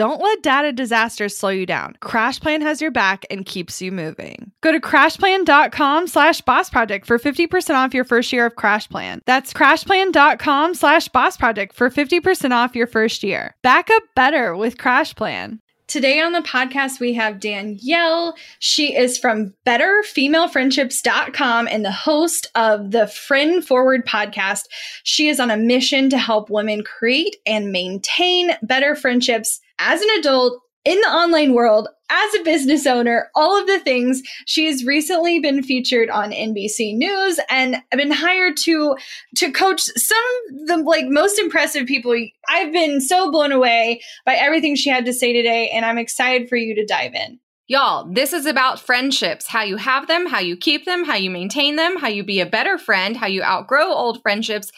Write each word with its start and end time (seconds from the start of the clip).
Don't 0.00 0.22
let 0.22 0.42
data 0.42 0.72
disasters 0.72 1.36
slow 1.36 1.50
you 1.50 1.66
down. 1.66 1.94
CrashPlan 2.00 2.62
has 2.62 2.80
your 2.80 2.90
back 2.90 3.26
and 3.30 3.44
keeps 3.44 3.82
you 3.82 3.92
moving. 3.92 4.50
Go 4.62 4.72
to 4.72 4.80
crashplan.com 4.80 6.06
slash 6.06 6.40
boss 6.40 6.70
project 6.70 7.04
for 7.04 7.18
50% 7.18 7.74
off 7.74 7.92
your 7.92 8.04
first 8.04 8.32
year 8.32 8.46
of 8.46 8.54
CrashPlan. 8.54 9.20
That's 9.26 9.52
crashplan.com 9.52 10.74
slash 10.74 11.08
boss 11.08 11.36
project 11.36 11.74
for 11.74 11.90
50% 11.90 12.52
off 12.52 12.74
your 12.74 12.86
first 12.86 13.22
year. 13.22 13.54
Back 13.62 13.90
up 13.90 14.04
better 14.16 14.56
with 14.56 14.78
CrashPlan. 14.78 15.58
Today 15.86 16.20
on 16.20 16.32
the 16.32 16.40
podcast, 16.40 16.98
we 16.98 17.12
have 17.14 17.40
Danielle. 17.40 18.36
She 18.58 18.96
is 18.96 19.18
from 19.18 19.52
betterfemalefriendships.com 19.66 21.68
and 21.68 21.84
the 21.84 21.92
host 21.92 22.46
of 22.54 22.92
the 22.92 23.06
Friend 23.08 23.62
Forward 23.62 24.06
podcast. 24.06 24.62
She 25.02 25.28
is 25.28 25.40
on 25.40 25.50
a 25.50 25.58
mission 25.58 26.08
to 26.08 26.16
help 26.16 26.48
women 26.48 26.84
create 26.84 27.36
and 27.44 27.70
maintain 27.70 28.52
better 28.62 28.94
friendships 28.94 29.60
as 29.80 30.00
an 30.02 30.08
adult 30.18 30.62
in 30.84 31.00
the 31.00 31.08
online 31.08 31.52
world 31.52 31.88
as 32.10 32.34
a 32.34 32.42
business 32.42 32.86
owner, 32.86 33.30
all 33.34 33.58
of 33.58 33.66
the 33.66 33.78
things. 33.80 34.22
She's 34.46 34.84
recently 34.84 35.38
been 35.38 35.62
featured 35.62 36.10
on 36.10 36.32
NBC 36.32 36.96
News 36.96 37.38
and 37.48 37.82
been 37.92 38.10
hired 38.10 38.56
to 38.58 38.96
to 39.36 39.52
coach 39.52 39.82
some 39.82 40.18
of 40.60 40.66
the 40.66 40.76
like 40.78 41.06
most 41.06 41.38
impressive 41.38 41.86
people. 41.86 42.14
I've 42.48 42.72
been 42.72 43.00
so 43.00 43.30
blown 43.30 43.52
away 43.52 44.00
by 44.26 44.34
everything 44.34 44.74
she 44.74 44.90
had 44.90 45.04
to 45.04 45.12
say 45.12 45.32
today, 45.32 45.70
and 45.70 45.84
I'm 45.84 45.98
excited 45.98 46.48
for 46.48 46.56
you 46.56 46.74
to 46.74 46.84
dive 46.84 47.14
in. 47.14 47.38
Y'all, 47.68 48.04
this 48.12 48.32
is 48.32 48.46
about 48.46 48.80
friendships 48.80 49.46
how 49.46 49.62
you 49.62 49.76
have 49.76 50.08
them, 50.08 50.26
how 50.26 50.40
you 50.40 50.56
keep 50.56 50.86
them, 50.86 51.04
how 51.04 51.14
you 51.14 51.30
maintain 51.30 51.76
them, 51.76 51.96
how 51.96 52.08
you 52.08 52.24
be 52.24 52.40
a 52.40 52.46
better 52.46 52.76
friend, 52.76 53.16
how 53.16 53.28
you 53.28 53.44
outgrow 53.44 53.92
old 53.92 54.20
friendships. 54.22 54.72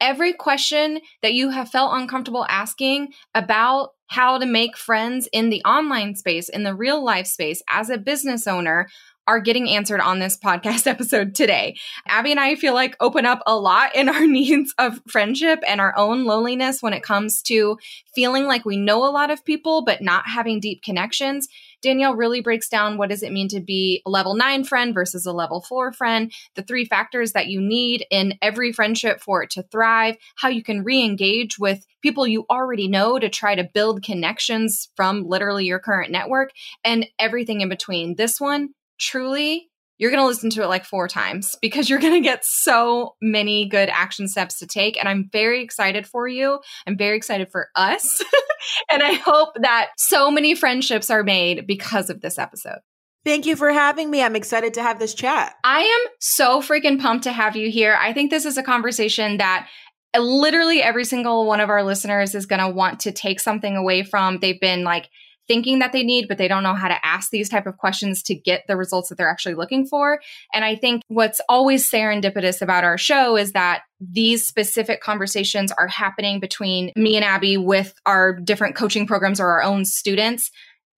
Every 0.00 0.32
question 0.32 1.00
that 1.22 1.34
you 1.34 1.50
have 1.50 1.70
felt 1.70 1.94
uncomfortable 1.94 2.46
asking 2.48 3.12
about 3.34 3.90
how 4.08 4.38
to 4.38 4.46
make 4.46 4.76
friends 4.76 5.28
in 5.32 5.50
the 5.50 5.62
online 5.64 6.14
space, 6.14 6.48
in 6.48 6.62
the 6.62 6.74
real 6.74 7.04
life 7.04 7.26
space 7.26 7.62
as 7.68 7.90
a 7.90 7.98
business 7.98 8.46
owner 8.46 8.88
are 9.28 9.40
getting 9.40 9.68
answered 9.68 10.00
on 10.00 10.18
this 10.18 10.38
podcast 10.44 10.86
episode 10.86 11.34
today. 11.34 11.76
Abby 12.06 12.32
and 12.32 12.40
I 12.40 12.56
feel 12.56 12.74
like 12.74 12.96
open 12.98 13.26
up 13.26 13.42
a 13.46 13.56
lot 13.56 13.94
in 13.94 14.08
our 14.08 14.26
needs 14.26 14.74
of 14.78 15.00
friendship 15.06 15.60
and 15.68 15.80
our 15.80 15.96
own 15.96 16.24
loneliness 16.24 16.82
when 16.82 16.94
it 16.94 17.02
comes 17.02 17.42
to 17.42 17.78
feeling 18.14 18.46
like 18.46 18.64
we 18.64 18.76
know 18.76 19.04
a 19.04 19.12
lot 19.12 19.30
of 19.30 19.44
people 19.44 19.82
but 19.82 20.00
not 20.00 20.26
having 20.26 20.58
deep 20.58 20.82
connections. 20.82 21.46
Danielle 21.82 22.14
really 22.14 22.40
breaks 22.40 22.68
down 22.68 22.98
what 22.98 23.10
does 23.10 23.22
it 23.22 23.32
mean 23.32 23.48
to 23.48 23.60
be 23.60 24.02
a 24.06 24.10
level 24.10 24.34
9 24.34 24.64
friend 24.64 24.94
versus 24.94 25.26
a 25.26 25.32
level 25.32 25.60
4 25.60 25.92
friend, 25.92 26.32
the 26.54 26.62
three 26.62 26.84
factors 26.84 27.32
that 27.32 27.46
you 27.46 27.60
need 27.60 28.04
in 28.10 28.34
every 28.42 28.72
friendship 28.72 29.20
for 29.20 29.42
it 29.42 29.50
to 29.50 29.62
thrive, 29.62 30.16
how 30.36 30.48
you 30.48 30.62
can 30.62 30.84
re-engage 30.84 31.58
with 31.58 31.86
people 32.02 32.26
you 32.26 32.46
already 32.50 32.88
know 32.88 33.18
to 33.18 33.28
try 33.28 33.54
to 33.54 33.68
build 33.74 34.02
connections 34.02 34.88
from 34.96 35.24
literally 35.24 35.64
your 35.64 35.78
current 35.78 36.10
network 36.10 36.50
and 36.84 37.06
everything 37.18 37.60
in 37.60 37.68
between. 37.68 38.16
This 38.16 38.40
one 38.40 38.70
truly 38.98 39.68
you're 39.98 40.10
going 40.10 40.22
to 40.22 40.26
listen 40.26 40.50
to 40.50 40.62
it 40.62 40.68
like 40.68 40.84
four 40.84 41.08
times 41.08 41.56
because 41.62 41.90
you're 41.90 41.98
going 41.98 42.14
to 42.14 42.20
get 42.20 42.44
so 42.44 43.14
many 43.20 43.68
good 43.68 43.88
action 43.90 44.28
steps 44.28 44.58
to 44.60 44.66
take. 44.66 44.98
And 44.98 45.08
I'm 45.08 45.28
very 45.30 45.62
excited 45.62 46.06
for 46.06 46.26
you. 46.26 46.60
I'm 46.86 46.96
very 46.96 47.16
excited 47.16 47.50
for 47.50 47.68
us. 47.74 48.24
and 48.90 49.02
I 49.02 49.14
hope 49.14 49.50
that 49.60 49.90
so 49.96 50.30
many 50.30 50.54
friendships 50.54 51.10
are 51.10 51.22
made 51.22 51.66
because 51.66 52.10
of 52.10 52.20
this 52.20 52.38
episode. 52.38 52.78
Thank 53.24 53.46
you 53.46 53.56
for 53.56 53.70
having 53.70 54.10
me. 54.10 54.22
I'm 54.22 54.36
excited 54.36 54.74
to 54.74 54.82
have 54.82 54.98
this 54.98 55.12
chat. 55.12 55.54
I 55.62 55.80
am 55.80 56.12
so 56.20 56.62
freaking 56.62 57.00
pumped 57.00 57.24
to 57.24 57.32
have 57.32 57.56
you 57.56 57.70
here. 57.70 57.96
I 58.00 58.12
think 58.12 58.30
this 58.30 58.46
is 58.46 58.56
a 58.56 58.62
conversation 58.62 59.38
that 59.38 59.68
uh, 60.16 60.20
literally 60.20 60.82
every 60.82 61.04
single 61.04 61.46
one 61.46 61.60
of 61.60 61.68
our 61.68 61.82
listeners 61.82 62.34
is 62.34 62.46
going 62.46 62.60
to 62.60 62.70
want 62.70 63.00
to 63.00 63.12
take 63.12 63.40
something 63.40 63.76
away 63.76 64.02
from. 64.02 64.38
They've 64.38 64.60
been 64.60 64.84
like, 64.84 65.10
thinking 65.48 65.78
that 65.78 65.92
they 65.92 66.02
need 66.02 66.28
but 66.28 66.38
they 66.38 66.46
don't 66.46 66.62
know 66.62 66.74
how 66.74 66.88
to 66.88 67.06
ask 67.06 67.30
these 67.30 67.48
type 67.48 67.66
of 67.66 67.76
questions 67.78 68.22
to 68.22 68.34
get 68.34 68.64
the 68.68 68.76
results 68.76 69.08
that 69.08 69.16
they're 69.16 69.30
actually 69.30 69.54
looking 69.54 69.86
for 69.86 70.20
and 70.52 70.64
i 70.64 70.76
think 70.76 71.02
what's 71.08 71.40
always 71.48 71.90
serendipitous 71.90 72.62
about 72.62 72.84
our 72.84 72.98
show 72.98 73.36
is 73.36 73.52
that 73.52 73.82
these 74.00 74.46
specific 74.46 75.00
conversations 75.00 75.72
are 75.72 75.88
happening 75.88 76.38
between 76.38 76.92
me 76.94 77.16
and 77.16 77.24
abby 77.24 77.56
with 77.56 77.94
our 78.06 78.34
different 78.34 78.76
coaching 78.76 79.06
programs 79.06 79.40
or 79.40 79.48
our 79.48 79.62
own 79.62 79.84
students 79.84 80.50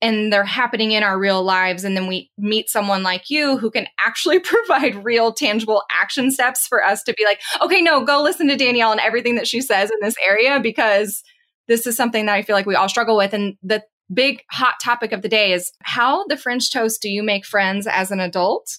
and 0.02 0.32
they're 0.32 0.44
happening 0.44 0.92
in 0.92 1.02
our 1.02 1.18
real 1.18 1.42
lives 1.42 1.84
and 1.84 1.96
then 1.96 2.06
we 2.06 2.30
meet 2.38 2.68
someone 2.68 3.02
like 3.02 3.28
you 3.28 3.58
who 3.58 3.70
can 3.70 3.86
actually 3.98 4.38
provide 4.40 5.04
real 5.04 5.32
tangible 5.32 5.82
action 5.90 6.30
steps 6.30 6.66
for 6.66 6.84
us 6.84 7.02
to 7.02 7.14
be 7.14 7.24
like 7.24 7.40
okay 7.62 7.80
no 7.80 8.04
go 8.04 8.22
listen 8.22 8.48
to 8.48 8.56
danielle 8.56 8.92
and 8.92 9.00
everything 9.00 9.36
that 9.36 9.46
she 9.46 9.60
says 9.60 9.90
in 9.90 9.98
this 10.00 10.16
area 10.26 10.58
because 10.60 11.22
this 11.70 11.86
is 11.86 11.96
something 11.96 12.26
that 12.26 12.34
I 12.34 12.42
feel 12.42 12.56
like 12.56 12.66
we 12.66 12.74
all 12.74 12.88
struggle 12.88 13.16
with. 13.16 13.32
And 13.32 13.56
the 13.62 13.80
big 14.12 14.42
hot 14.50 14.74
topic 14.82 15.12
of 15.12 15.22
the 15.22 15.28
day 15.28 15.52
is 15.52 15.72
how 15.82 16.24
the 16.26 16.36
French 16.36 16.72
toast 16.72 17.00
do 17.00 17.08
you 17.08 17.22
make 17.22 17.44
friends 17.46 17.86
as 17.86 18.10
an 18.10 18.20
adult? 18.20 18.78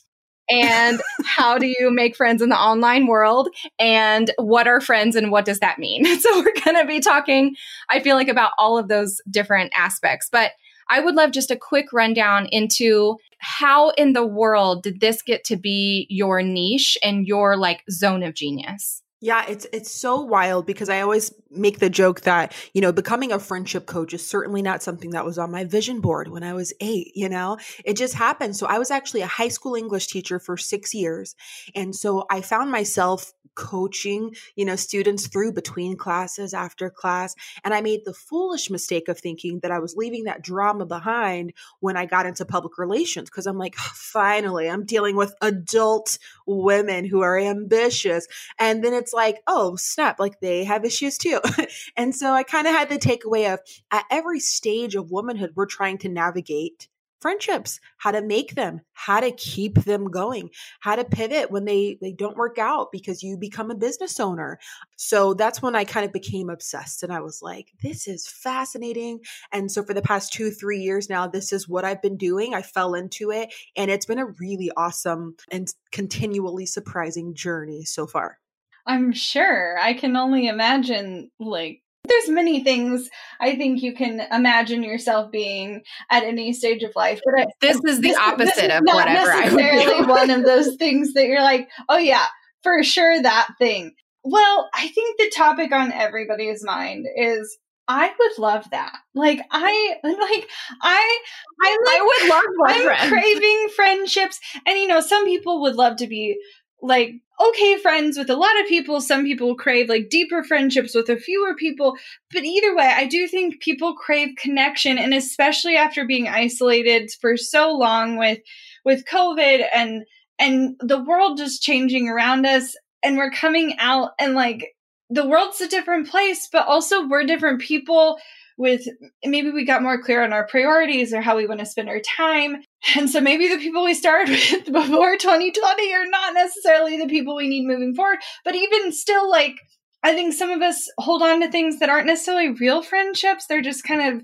and 0.50 1.02
how 1.26 1.58
do 1.58 1.66
you 1.66 1.90
make 1.92 2.16
friends 2.16 2.42
in 2.42 2.50
the 2.50 2.60
online 2.60 3.08
world? 3.08 3.50
And 3.80 4.32
what 4.38 4.68
are 4.68 4.82
friends 4.82 5.16
and 5.16 5.32
what 5.32 5.46
does 5.46 5.60
that 5.60 5.80
mean? 5.80 6.06
So 6.22 6.40
we're 6.40 6.64
going 6.64 6.78
to 6.78 6.86
be 6.86 7.00
talking 7.00 7.56
i 7.90 8.00
feel 8.00 8.16
like 8.16 8.28
about 8.28 8.52
all 8.60 8.78
of 8.78 8.90
those 8.90 9.22
different 9.30 9.72
aspects. 9.76 10.30
But 10.32 10.52
i 10.90 11.00
would 11.00 11.16
love 11.16 11.32
just 11.32 11.52
a 11.52 11.56
quick 11.56 11.94
rundown 11.94 12.48
into 12.48 13.18
how 13.40 13.90
in 13.92 14.14
the 14.14 14.26
world 14.26 14.84
did 14.84 15.00
this 15.00 15.22
get 15.22 15.44
to 15.46 15.58
be 15.58 16.06
your 16.10 16.44
niche 16.44 16.98
and 17.02 17.26
your 17.26 17.58
like 17.58 17.84
zone 17.90 18.22
of 18.22 18.36
genius? 18.36 19.02
Yeah, 19.20 19.46
it's 19.48 19.66
it's 19.74 19.92
so 19.92 20.22
wild 20.22 20.66
because 20.66 20.90
I 20.90 21.02
always 21.02 21.32
make 21.52 21.80
the 21.80 21.90
joke 21.90 22.22
that, 22.22 22.54
you 22.74 22.82
know, 22.82 22.92
becoming 22.92 23.32
a 23.32 23.40
friendship 23.40 23.86
coach 23.86 24.14
is 24.14 24.26
certainly 24.26 24.62
not 24.62 24.82
something 24.82 25.12
that 25.12 25.26
was 25.26 25.38
on 25.38 25.52
my 25.52 25.66
vision 25.66 26.02
board 26.02 26.30
when 26.30 26.44
I 26.44 26.54
was 26.54 26.74
8, 26.80 27.12
you 27.14 27.30
know. 27.30 27.58
It 27.84 27.98
just 27.98 28.14
happened. 28.14 28.56
So 28.56 28.68
I 28.68 28.80
was 28.80 28.92
actually 28.92 29.22
a 29.22 29.28
high 29.28 29.50
school 29.50 29.76
English 29.76 30.08
teacher 30.08 30.40
for 30.40 30.58
6 30.58 30.94
years. 30.94 31.36
And 31.76 31.96
so 31.96 32.26
I 32.30 32.42
found 32.42 32.72
myself 32.72 33.34
coaching, 33.54 34.34
you 34.56 34.64
know, 34.64 34.78
students 34.78 35.28
through 35.28 35.52
between 35.52 35.98
classes 35.98 36.54
after 36.54 36.90
class, 36.90 37.36
and 37.66 37.74
I 37.74 37.82
made 37.82 38.06
the 38.06 38.14
foolish 38.14 38.70
mistake 38.70 39.10
of 39.10 39.20
thinking 39.20 39.60
that 39.60 39.72
I 39.72 39.80
was 39.80 39.94
leaving 39.94 40.24
that 40.24 40.42
drama 40.42 40.86
behind 40.86 41.52
when 41.82 41.98
I 41.98 42.06
got 42.06 42.26
into 42.26 42.46
public 42.46 42.78
relations 42.78 43.30
because 43.30 43.48
I'm 43.48 43.58
like, 43.58 43.76
finally, 43.76 44.70
I'm 44.70 44.86
dealing 44.86 45.18
with 45.18 45.36
adult 45.42 46.18
women 46.48 47.04
who 47.04 47.20
are 47.22 47.38
ambitious. 47.38 48.26
And 48.58 48.82
then 48.82 48.94
it's 48.94 49.12
like, 49.12 49.42
oh, 49.48 49.76
snap, 49.76 50.18
like 50.18 50.40
they 50.40 50.64
have 50.64 50.86
issues 50.86 51.18
too. 51.18 51.41
and 51.98 52.16
so 52.16 52.34
I 52.34 52.44
kind 52.44 52.68
of 52.68 52.74
had 52.74 52.90
the 52.90 52.98
takeaway 52.98 53.54
of 53.54 53.60
at 53.92 54.06
every 54.10 54.40
stage 54.40 54.96
of 54.96 55.12
womanhood, 55.12 55.52
we're 55.56 55.66
trying 55.66 55.98
to 56.00 56.10
navigate 56.10 56.88
friendships, 57.22 57.80
how 57.98 58.12
to 58.12 58.22
make 58.22 58.56
them, 58.56 58.82
how 58.94 59.20
to 59.20 59.32
keep 59.32 59.76
them 59.84 60.10
going, 60.10 60.50
how 60.80 60.96
to 60.96 61.06
pivot 61.06 61.52
when 61.52 61.66
they 61.66 61.98
they 62.02 62.12
don't 62.12 62.36
work 62.36 62.58
out 62.58 62.92
because 62.92 63.22
you 63.24 63.38
become 63.38 63.70
a 63.72 63.76
business 63.76 64.20
owner. 64.20 64.60
So 64.98 65.34
that's 65.34 65.62
when 65.62 65.76
I 65.76 65.84
kind 65.86 66.06
of 66.06 66.12
became 66.12 66.50
obsessed 66.50 67.04
and 67.04 67.14
I 67.14 67.22
was 67.22 67.42
like, 67.42 67.72
this 67.82 68.08
is 68.08 68.28
fascinating. 68.28 69.20
And 69.52 69.72
so 69.72 69.84
for 69.84 69.94
the 69.94 70.02
past 70.02 70.34
2-3 70.34 70.82
years 70.84 71.10
now, 71.10 71.28
this 71.28 71.54
is 71.54 71.70
what 71.70 71.86
I've 71.86 72.02
been 72.02 72.18
doing. 72.18 72.54
I 72.54 72.64
fell 72.64 72.96
into 72.96 73.32
it 73.32 73.54
and 73.76 73.92
it's 73.92 74.06
been 74.06 74.20
a 74.20 74.26
really 74.26 74.72
awesome 74.76 75.36
and 75.52 75.72
continually 75.92 76.66
surprising 76.66 77.36
journey 77.36 77.86
so 77.86 78.08
far. 78.08 78.41
I'm 78.86 79.14
sure. 79.14 79.78
I 79.80 79.94
can 79.94 80.16
only 80.16 80.48
imagine 80.48 81.32
like 81.40 81.82
there's 82.04 82.30
many 82.30 82.64
things 82.64 83.10
I 83.40 83.56
think 83.56 83.84
you 83.84 83.94
can 83.94 84.22
imagine 84.32 84.84
yourself 84.84 85.32
being 85.32 85.84
at 86.10 86.24
any 86.24 86.52
stage 86.54 86.84
of 86.84 86.96
life. 86.96 87.22
But 87.24 87.48
this 87.62 87.78
is 87.86 87.98
the 87.98 88.10
this, 88.10 88.18
opposite 88.18 88.56
this 88.56 88.64
is 88.64 88.80
of 88.80 88.84
whatever 88.84 89.32
I 89.32 89.42
necessarily 89.42 90.06
one 90.06 90.30
of 90.30 90.44
those 90.44 90.76
things 90.80 91.14
that 91.14 91.28
you're 91.28 91.42
like, 91.42 91.70
oh 91.90 91.98
yeah, 91.98 92.26
for 92.64 92.84
sure 92.84 93.22
that 93.22 93.50
thing. 93.60 93.94
Well, 94.24 94.70
I 94.74 94.88
think 94.90 95.18
the 95.18 95.32
topic 95.36 95.72
on 95.72 95.92
everybody's 95.92 96.64
mind 96.64 97.08
is 97.16 97.58
I 97.88 98.12
would 98.18 98.38
love 98.38 98.70
that. 98.72 98.96
Like 99.14 99.42
I 99.52 99.96
like 100.04 100.50
I 100.82 101.20
I 101.62 101.78
like 101.86 101.96
I 101.96 102.02
would 102.04 102.30
love 102.30 102.78
I'm 102.78 102.84
friends. 102.84 103.10
craving 103.10 103.68
friendships. 103.76 104.40
And 104.66 104.78
you 104.78 104.88
know, 104.88 105.02
some 105.02 105.26
people 105.26 105.62
would 105.62 105.76
love 105.76 105.98
to 105.98 106.08
be 106.08 106.38
like 106.82 107.14
okay 107.42 107.78
friends 107.78 108.18
with 108.18 108.30
a 108.30 108.36
lot 108.36 108.60
of 108.62 108.68
people 108.68 109.02
some 109.02 109.24
people 109.24 109.56
crave 109.56 109.90
like 109.90 110.10
deeper 110.10 110.44
friendships 110.44 110.94
with 110.94 111.10
a 111.10 111.18
fewer 111.18 111.56
people 111.56 111.96
but 112.32 112.44
either 112.44 112.76
way 112.76 112.94
i 112.96 113.06
do 113.06 113.28
think 113.28 113.62
people 113.62 113.96
crave 113.96 114.36
connection 114.38 114.98
and 114.98 115.14
especially 115.14 115.76
after 115.76 116.06
being 116.06 116.28
isolated 116.28 117.10
for 117.20 117.38
so 117.38 117.72
long 117.72 118.18
with 118.18 118.40
with 118.86 119.06
covid 119.06 119.66
and 119.74 120.04
and 120.40 120.76
the 120.80 121.02
world 121.04 121.38
just 121.38 121.62
changing 121.62 122.08
around 122.08 122.46
us 122.46 122.76
and 123.04 123.18
we're 123.18 123.32
coming 123.32 123.76
out 123.80 124.12
and 124.20 124.34
like 124.36 124.76
the 125.10 125.28
world's 125.28 125.62
a 125.62 125.68
different 125.68 126.10
place 126.10 126.48
but 126.52 126.68
also 126.68 127.08
we're 127.08 127.24
different 127.24 127.62
people 127.62 128.18
with 128.62 128.88
maybe 129.26 129.50
we 129.50 129.66
got 129.66 129.82
more 129.82 130.02
clear 130.02 130.24
on 130.24 130.34
our 130.34 130.46
priorities 130.46 131.14
or 131.14 131.22
how 131.22 131.36
we 131.36 131.48
want 131.48 131.60
to 131.60 131.66
spend 131.66 131.90
our 131.90 132.00
time. 132.00 132.64
And 132.96 133.10
so 133.10 133.22
maybe 133.22 133.48
the 133.48 133.58
people 133.58 133.84
we 133.84 133.94
started 133.94 134.30
with 134.52 134.66
before 134.66 135.18
2020 135.18 135.94
are 135.94 136.06
not 136.08 136.34
necessarily 136.34 136.98
the 136.98 137.08
people 137.08 137.36
we 137.36 137.48
need 137.48 137.66
moving 137.66 137.94
forward. 137.94 138.20
But 138.44 138.56
even 138.56 138.92
still, 138.92 139.30
like, 139.30 139.56
I 140.04 140.14
think 140.14 140.34
some 140.34 140.50
of 140.50 140.62
us 140.62 140.90
hold 140.98 141.22
on 141.22 141.42
to 141.42 141.52
things 141.52 141.80
that 141.80 141.90
aren't 141.90 142.08
necessarily 142.08 142.50
real 142.50 142.82
friendships. 142.82 143.46
They're 143.46 143.62
just 143.62 143.84
kind 143.84 144.16
of 144.16 144.24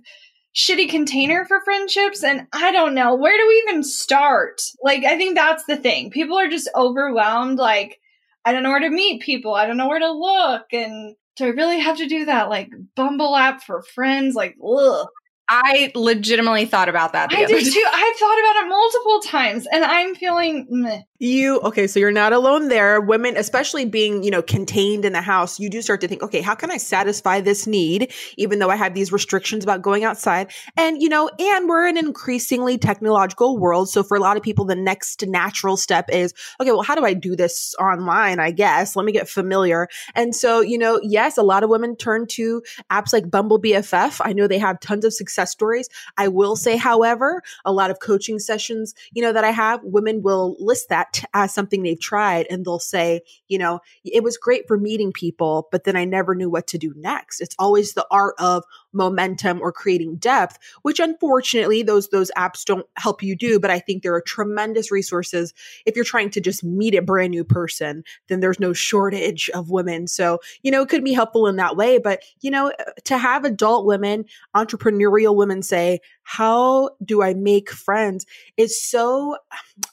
shitty 0.56 0.90
container 0.90 1.46
for 1.46 1.62
friendships. 1.64 2.24
And 2.24 2.48
I 2.52 2.72
don't 2.72 2.96
know, 2.96 3.16
where 3.16 3.38
do 3.38 3.48
we 3.48 3.64
even 3.68 3.84
start? 3.84 4.60
Like, 4.82 5.04
I 5.04 5.18
think 5.18 5.36
that's 5.36 5.66
the 5.66 5.78
thing. 5.78 6.10
People 6.10 6.40
are 6.40 6.50
just 6.50 6.70
overwhelmed. 6.76 7.60
Like, 7.60 8.00
I 8.44 8.52
don't 8.52 8.64
know 8.64 8.70
where 8.70 8.80
to 8.80 8.90
meet 8.90 9.22
people. 9.22 9.54
I 9.54 9.68
don't 9.68 9.78
know 9.78 9.88
where 9.88 10.00
to 10.00 10.12
look. 10.12 10.66
And 10.74 11.16
do 11.36 11.46
I 11.46 11.50
really 11.50 11.80
have 11.80 11.98
to 11.98 12.08
do 12.08 12.26
that 12.26 12.50
like 12.50 12.72
Bumble 12.96 13.36
app 13.36 13.62
for 13.62 13.84
friends? 13.84 14.36
Like, 14.36 14.56
ugh. 14.66 15.08
I 15.50 15.92
legitimately 15.96 16.66
thought 16.66 16.90
about 16.90 17.14
that. 17.14 17.32
I 17.32 17.46
did 17.46 17.64
too. 17.64 17.86
I've 17.94 18.16
thought 18.18 18.40
about 18.40 18.66
it 18.66 18.70
multiple 18.70 19.20
times, 19.22 19.68
and 19.72 19.84
I'm 19.84 20.16
feeling 20.16 20.68
meh. 20.70 21.02
You 21.20 21.60
okay 21.62 21.88
so 21.88 22.00
you're 22.00 22.12
not 22.12 22.32
alone 22.32 22.68
there. 22.68 23.02
Women 23.02 23.38
especially 23.38 23.86
being 23.86 24.24
you 24.24 24.30
know 24.30 24.44
contained 24.44 25.04
in 25.04 25.14
the 25.14 25.22
house 25.22 25.60
you 25.60 25.68
do 25.68 25.82
start 25.82 26.00
to 26.02 26.08
think 26.08 26.22
okay 26.22 26.42
how 26.42 26.54
can 26.54 26.70
i 26.70 26.78
satisfy 26.78 27.42
this 27.42 27.66
need 27.66 28.14
even 28.38 28.60
though 28.60 28.70
i 28.70 28.76
have 28.76 28.94
these 28.94 29.12
restrictions 29.12 29.64
about 29.64 29.82
going 29.82 30.04
outside? 30.04 30.52
And 30.76 31.02
you 31.02 31.10
know 31.10 31.32
and 31.40 31.68
we're 31.68 31.88
in 31.88 31.98
an 31.98 32.06
increasingly 32.06 32.78
technological 32.78 33.58
world 33.58 33.90
so 33.90 34.04
for 34.04 34.16
a 34.16 34.20
lot 34.20 34.38
of 34.38 34.44
people 34.44 34.64
the 34.64 34.76
next 34.76 35.26
natural 35.26 35.76
step 35.76 36.08
is 36.12 36.36
okay 36.62 36.72
well 36.72 36.84
how 36.84 36.94
do 36.94 37.04
i 37.04 37.16
do 37.16 37.36
this 37.36 37.74
online 37.80 38.40
i 38.40 38.52
guess? 38.52 38.96
Let 38.96 39.06
me 39.06 39.12
get 39.12 39.28
familiar. 39.28 39.88
And 40.14 40.36
so 40.36 40.62
you 40.62 40.78
know 40.78 41.00
yes 41.02 41.36
a 41.36 41.44
lot 41.44 41.64
of 41.64 41.72
women 41.72 41.96
turn 41.96 42.28
to 42.28 42.62
apps 42.92 43.12
like 43.12 43.32
bumble 43.32 43.60
bff 43.60 44.22
i 44.24 44.34
know 44.34 44.48
they 44.48 44.60
have 44.60 44.80
tons 44.82 45.04
of 45.04 45.14
success 45.14 45.37
stories 45.46 45.90
i 46.18 46.28
will 46.28 46.56
say 46.56 46.76
however 46.76 47.42
a 47.66 47.72
lot 47.72 47.90
of 47.90 48.00
coaching 48.00 48.40
sessions 48.40 48.94
you 49.14 49.22
know 49.22 49.34
that 49.34 49.44
i 49.44 49.52
have 49.52 49.80
women 49.84 50.22
will 50.22 50.56
list 50.60 50.90
that 50.90 50.98
that 50.98 51.24
as 51.34 51.54
something 51.54 51.84
they've 51.84 52.00
tried 52.00 52.48
and 52.50 52.66
they'll 52.66 52.80
say, 52.80 53.22
you 53.48 53.58
know, 53.58 53.80
it 54.04 54.24
was 54.24 54.38
great 54.38 54.68
for 54.68 54.78
meeting 54.78 55.12
people, 55.12 55.68
but 55.72 55.84
then 55.84 55.96
I 55.96 56.06
never 56.06 56.36
knew 56.36 56.50
what 56.50 56.68
to 56.68 56.78
do 56.78 56.94
next. 56.96 57.42
It's 57.42 57.56
always 57.60 57.94
the 57.94 58.08
art 58.12 58.36
of 58.40 58.64
momentum 58.94 59.62
or 59.62 59.72
creating 59.72 60.16
depth, 60.18 60.58
which 60.82 61.00
unfortunately 61.00 61.84
those 61.84 62.10
those 62.10 62.32
apps 62.38 62.66
don't 62.66 62.86
help 62.98 63.22
you 63.22 63.36
do, 63.36 63.60
but 63.60 63.72
I 63.72 63.80
think 63.80 64.04
there 64.04 64.14
are 64.14 64.22
tremendous 64.22 64.92
resources 64.92 65.54
if 65.86 65.96
you're 65.96 66.06
trying 66.06 66.30
to 66.32 66.42
just 66.42 66.64
meet 66.64 66.96
a 66.96 67.02
brand 67.02 67.32
new 67.32 67.44
person, 67.44 68.04
then 68.28 68.40
there's 68.40 68.60
no 68.60 68.74
shortage 68.74 69.50
of 69.52 69.70
women. 69.70 70.08
So, 70.08 70.40
you 70.64 70.72
know, 70.72 70.82
it 70.82 70.90
could 70.90 71.04
be 71.04 71.14
helpful 71.14 71.48
in 71.48 71.56
that 71.58 71.76
way, 71.76 71.98
but 71.98 72.24
you 72.42 72.52
know, 72.52 72.72
uh, 72.80 72.92
to 73.06 73.18
have 73.18 73.46
adult 73.46 73.86
women, 73.86 74.26
entrepreneurial 74.56 75.36
women 75.36 75.62
say, 75.62 76.00
how 76.30 76.90
do 77.06 77.22
I 77.22 77.34
make 77.34 77.70
friends 77.70 78.26
is 78.58 78.84
so, 78.84 79.38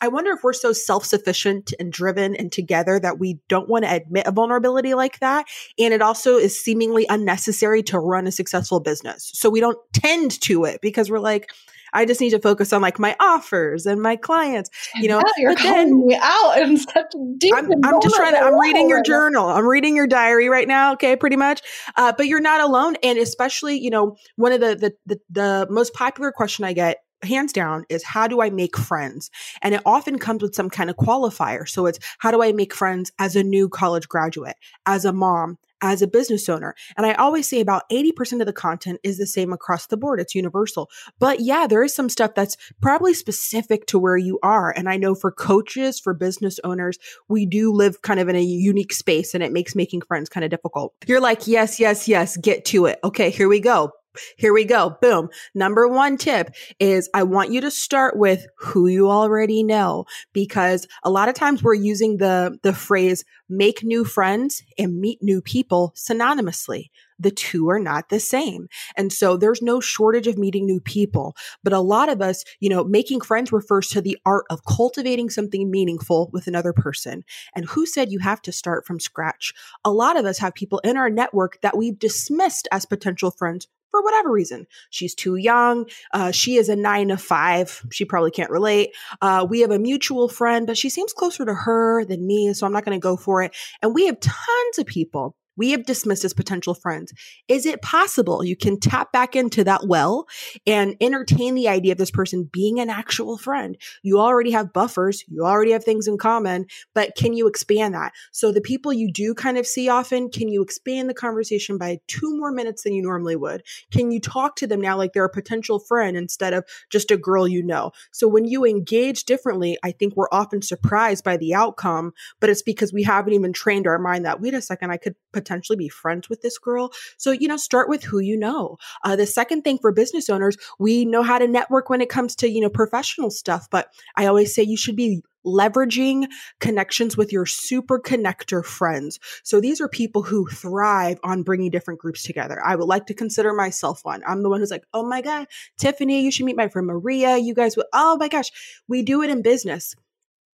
I 0.01 0.09
wonder 0.09 0.33
if 0.33 0.43
we're 0.43 0.53
so 0.53 0.73
self 0.73 1.05
sufficient 1.05 1.73
and 1.79 1.93
driven 1.93 2.35
and 2.35 2.51
together 2.51 2.99
that 2.99 3.21
we 3.21 3.39
don't 3.47 3.69
want 3.69 3.85
to 3.85 3.95
admit 3.95 4.27
a 4.27 4.33
vulnerability 4.33 4.95
like 4.95 5.21
that. 5.21 5.47
And 5.79 5.95
it 5.95 6.03
also 6.03 6.37
is 6.37 6.61
seemingly 6.61 7.07
unnecessary 7.09 7.85
to 7.85 8.01
run 8.01 8.27
a 8.27 8.33
successful 8.33 8.81
business. 8.81 9.31
So 9.33 9.49
we 9.49 9.61
don't 9.61 9.79
tend 9.93 10.41
to 10.41 10.65
it 10.65 10.81
because 10.81 11.09
we're 11.09 11.21
like, 11.21 11.53
I 11.95 12.05
just 12.05 12.21
need 12.21 12.31
to 12.31 12.41
focus 12.41 12.73
on 12.73 12.83
like 12.83 12.99
my 12.99 13.17
offers 13.21 13.87
and 13.87 14.03
my 14.03 14.17
clients, 14.17 14.71
you 14.97 15.09
know. 15.09 15.23
Calling 15.23 15.57
then, 15.57 16.07
me 16.07 16.19
out 16.21 16.59
in 16.61 16.77
such 16.77 17.13
deep. 17.39 17.55
I'm, 17.55 17.71
I'm 17.85 18.01
just 18.03 18.17
trying 18.17 18.35
to. 18.35 18.41
I'm 18.41 18.59
reading 18.59 18.89
your 18.89 19.03
journal. 19.03 19.49
I'm 19.49 19.67
reading 19.67 19.97
your 19.97 20.07
diary 20.07 20.49
right 20.49 20.69
now. 20.69 20.93
Okay, 20.95 21.17
pretty 21.17 21.37
much. 21.37 21.63
Uh, 21.97 22.13
but 22.17 22.27
you're 22.27 22.41
not 22.41 22.61
alone, 22.61 22.97
and 23.03 23.19
especially, 23.19 23.79
you 23.79 23.91
know, 23.91 24.17
one 24.37 24.53
of 24.53 24.61
the 24.61 24.75
the 24.75 24.93
the, 25.07 25.21
the 25.31 25.67
most 25.71 25.95
popular 25.95 26.33
question 26.33 26.65
I 26.65 26.73
get 26.73 26.99
hands 27.23 27.53
down 27.53 27.85
is 27.89 28.05
how 28.05 28.27
do 28.29 28.41
I 28.41 28.51
make 28.51 28.77
friends? 28.77 29.31
And 29.63 29.75
it 29.75 29.83
often 29.87 30.19
comes 30.19 30.43
with 30.43 30.55
some 30.55 30.71
kind 30.71 30.91
of 30.91 30.97
qualifier. 30.97 31.69
So 31.69 31.87
it's 31.87 31.99
how 32.19 32.31
do 32.31 32.43
I 32.43 32.53
make 32.53 32.75
friends 32.75 33.11
as 33.19 33.37
a 33.37 33.43
new 33.43 33.69
college 33.69 34.09
graduate, 34.09 34.57
as 34.87 35.05
a 35.05 35.13
mom, 35.13 35.59
as 35.85 36.01
a 36.01 36.07
business 36.07 36.49
owner. 36.49 36.75
And 36.97 37.05
I 37.05 37.13
always 37.13 37.47
say 37.47 37.61
about 37.61 37.89
80% 37.93 38.41
of 38.41 38.47
the 38.47 38.53
content 38.53 38.99
is 39.05 39.19
the 39.19 39.27
same 39.27 39.53
across 39.53 39.87
the 39.87 39.99
board. 39.99 40.19
It's 40.19 40.35
universal. 40.35 40.91
But 41.21 41.41
yeah, 41.41 41.67
there 41.67 41.85
is 41.85 41.95
some 41.95 42.09
stuff 42.09 42.35
that's 42.35 42.57
probably 42.81 43.13
specific 43.13 43.87
to 43.87 43.99
where 43.99 44.17
you 44.17 44.39
are. 44.43 44.73
And 44.75 44.89
I 44.89 44.97
know 44.97 45.15
for 45.15 45.31
coaches, 45.31 46.01
for 46.01 46.15
business 46.15 46.59
owners, 46.65 46.99
we 47.29 47.45
do 47.45 47.71
live 47.71 48.01
kind 48.01 48.19
of 48.19 48.31
in 48.31 48.35
a 48.35 48.43
unique 48.43 48.95
space 48.95 49.35
and 49.35 49.45
it 49.45 49.53
makes 49.53 49.75
making 49.75 50.01
friends 50.01 50.31
kind 50.31 50.43
of 50.43 50.51
difficult. 50.51 50.95
You're 51.07 51.21
like, 51.21 51.47
yes, 51.47 51.79
yes, 51.79 52.09
yes, 52.09 52.39
get 52.39 52.65
to 52.67 52.87
it. 52.87 52.99
Okay, 53.05 53.29
here 53.29 53.49
we 53.49 53.61
go. 53.61 53.93
Here 54.37 54.53
we 54.53 54.65
go. 54.65 54.97
Boom. 55.01 55.29
Number 55.55 55.89
one 55.89 56.17
tip 56.17 56.51
is 56.79 57.09
I 57.15 57.23
want 57.23 57.51
you 57.51 57.61
to 57.61 57.71
start 57.71 58.17
with 58.17 58.47
who 58.59 58.87
you 58.87 59.11
already 59.11 59.63
know 59.63 60.07
because 60.33 60.87
a 61.03 61.11
lot 61.11 61.29
of 61.29 61.35
times 61.35 61.63
we're 61.63 61.75
using 61.75 62.19
the, 62.19 62.59
the 62.63 62.73
phrase 62.73 63.25
make 63.49 63.83
new 63.83 64.05
friends 64.05 64.63
and 64.79 65.01
meet 65.01 65.23
new 65.23 65.41
people 65.41 65.93
synonymously. 65.97 66.91
The 67.19 67.31
two 67.31 67.69
are 67.69 67.79
not 67.79 68.09
the 68.09 68.19
same. 68.19 68.69
And 68.97 69.13
so 69.13 69.37
there's 69.37 69.63
no 69.63 69.81
shortage 69.81 70.27
of 70.27 70.37
meeting 70.37 70.67
new 70.67 70.81
people. 70.81 71.37
But 71.63 71.73
a 71.73 71.79
lot 71.79 72.09
of 72.09 72.21
us, 72.21 72.45
you 72.61 72.69
know, 72.69 72.83
making 72.85 73.21
friends 73.21 73.53
refers 73.53 73.89
to 73.91 74.01
the 74.01 74.19
art 74.27 74.45
of 74.51 74.65
cultivating 74.65 75.31
something 75.31 75.71
meaningful 75.71 76.31
with 76.33 76.47
another 76.47 76.73
person. 76.73 77.25
And 77.55 77.67
who 77.67 77.87
said 77.87 78.11
you 78.11 78.19
have 78.19 78.43
to 78.43 78.53
start 78.53 78.85
from 78.85 78.99
scratch? 78.99 79.55
A 79.85 79.93
lot 79.93 80.17
of 80.17 80.25
us 80.25 80.39
have 80.39 80.55
people 80.55 80.81
in 80.81 80.97
our 80.97 81.11
network 81.11 81.61
that 81.63 81.77
we've 81.77 81.99
dismissed 81.99 82.67
as 82.73 82.85
potential 82.85 83.31
friends 83.31 83.69
for 83.95 84.03
whatever 84.03 84.33
reason. 84.33 84.67
She's 84.91 85.15
too 85.15 85.37
young. 85.37 85.89
Uh, 86.13 86.33
she 86.33 86.57
is 86.57 86.69
a 86.69 86.75
nine 86.75 87.09
to 87.09 87.17
five. 87.17 87.81
She 87.93 88.05
probably 88.05 88.33
can't 88.33 88.51
relate. 88.51 88.91
Uh, 89.23 89.47
we 89.49 89.61
have 89.61 89.71
a 89.71 89.79
mutual 89.79 90.29
friend, 90.29 90.67
but 90.67 90.77
she 90.77 90.91
seems 90.91 91.13
closer 91.13 91.45
to 91.45 91.55
her 91.55 92.05
than 92.05 92.27
me. 92.27 92.53
So 92.55 92.67
I'm 92.67 92.73
not 92.73 92.85
going 92.85 92.99
to 92.99 93.03
go 93.03 93.17
for 93.17 93.45
it. 93.45 93.55
And 93.83 93.95
we 93.95 94.07
have 94.07 94.19
tons 94.19 94.79
of 94.81 94.87
people 94.87 95.37
we 95.57 95.71
have 95.71 95.87
dismissed 95.87 96.25
as 96.25 96.35
potential 96.35 96.75
friends. 96.75 97.13
Is 97.49 97.67
it 97.67 97.83
possible 97.83 98.45
you 98.45 98.57
can 98.57 98.79
tap 98.79 99.13
back 99.13 99.37
into 99.37 99.65
that 99.65 99.87
well 99.87 100.27
and 100.67 100.97
entertain 101.01 101.55
the 101.55 101.69
idea 101.69 101.93
of 101.93 101.99
this 101.99 102.11
person 102.11 102.49
being 102.53 102.81
an 102.81 102.91
actual 102.91 103.39
friend? 103.39 103.77
You 104.03 104.19
already 104.19 104.51
have 104.53 104.73
buffers, 104.73 105.25
you 105.29 105.45
already 105.45 105.73
have 105.73 105.85
things 105.85 106.09
in 106.09 106.19
common, 106.19 106.67
but 106.95 107.15
can 107.17 107.33
you 107.33 107.47
expand 107.47 107.95
that? 107.95 108.13
So 108.33 108.53
the 108.53 108.61
people 108.61 108.93
you 108.93 109.13
do 109.13 109.35
kind 109.35 109.59
of 109.59 109.67
see 109.67 109.89
often, 109.89 110.31
can 110.31 110.49
you 110.49 110.63
expand 110.63 111.09
the 111.09 111.15
conversation 111.15 111.79
by 111.79 111.99
two 112.09 112.37
more 112.37 112.51
minutes 112.51 112.83
than 112.83 112.95
you 112.95 113.03
normally 113.03 113.37
would? 113.37 113.63
Can 113.91 114.11
you 114.11 114.21
talk 114.21 114.57
to 114.57 114.67
them 114.67 114.81
now 114.81 114.97
like 114.97 115.13
they're 115.13 115.25
a 115.25 115.31
potential 115.31 115.79
friend 115.79 116.17
instead 116.17 116.53
of 116.53 116.65
just 116.91 117.11
a 117.11 117.17
girl 117.17 117.47
you 117.47 117.63
know? 117.63 117.93
So 118.13 118.29
when 118.29 118.45
you 118.45 118.65
engage 118.65 119.25
differently, 119.25 119.79
I 119.83 119.93
think 119.93 120.17
we're 120.17 120.29
often 120.33 120.63
surprised 120.63 121.25
by 121.25 121.37
the 121.37 121.55
outcome, 121.55 122.13
but 122.41 122.51
it's 122.51 122.63
because 122.63 122.93
we 122.93 123.03
haven't 123.03 123.33
even 123.33 123.53
trained 123.53 123.87
our 123.87 123.99
mind 123.99 124.25
that, 124.25 124.41
wait 124.41 124.55
a 124.55 124.63
second, 124.63 124.91
I 124.91 124.97
could 124.97 125.15
potentially 125.33 125.44
be 125.77 125.89
friends 125.89 126.29
with 126.29 126.43
this 126.43 126.59
girl. 126.59 126.93
So, 127.17 127.31
you 127.31 127.49
know, 127.49 127.57
start 127.57 127.89
with 127.89 128.05
who 128.05 128.19
you 128.19 128.37
know. 128.37 128.79
Uh, 129.03 129.17
the 129.17 129.27
second 129.27 129.63
thing 129.63 129.79
for 129.79 129.93
business 129.93 130.29
owners, 130.31 130.57
we 130.79 131.05
know 131.05 131.23
how 131.23 131.39
to 131.39 131.49
network 131.49 131.91
when 131.91 132.01
it 132.01 132.09
comes 132.09 132.35
to, 132.37 132.49
you 132.49 132.61
know, 132.61 132.71
professional 132.71 133.31
stuff, 133.31 133.69
but 133.71 133.89
I 134.17 134.27
always 134.27 134.55
say 134.55 134.63
you 134.63 134.77
should 134.77 134.97
be 134.97 135.23
leveraging 135.47 136.27
connections 136.61 137.17
with 137.17 137.33
your 137.33 137.47
super 137.47 138.01
connector 138.01 138.65
friends. 138.65 139.19
So 139.43 139.61
these 139.61 139.81
are 139.81 139.89
people 139.89 140.23
who 140.23 140.47
thrive 140.47 141.19
on 141.23 141.43
bringing 141.43 141.71
different 141.71 142.01
groups 142.01 142.23
together. 142.23 142.61
I 142.65 142.77
would 142.77 142.87
like 142.87 143.07
to 143.07 143.15
consider 143.15 143.53
myself 143.53 144.05
one. 144.05 144.23
I'm 144.27 144.43
the 144.43 144.49
one 144.49 144.61
who's 144.61 144.71
like, 144.71 144.85
oh 144.95 145.07
my 145.07 145.21
God, 145.21 145.47
Tiffany, 145.77 146.23
you 146.23 146.31
should 146.31 146.47
meet 146.47 146.57
my 146.57 146.69
friend 146.69 146.87
Maria. 146.87 147.37
You 147.37 147.55
guys 147.55 147.77
would, 147.77 147.87
oh 147.93 148.17
my 148.17 148.29
gosh, 148.29 148.51
we 148.89 149.03
do 149.03 149.23
it 149.23 149.31
in 149.31 149.43
business. 149.43 149.95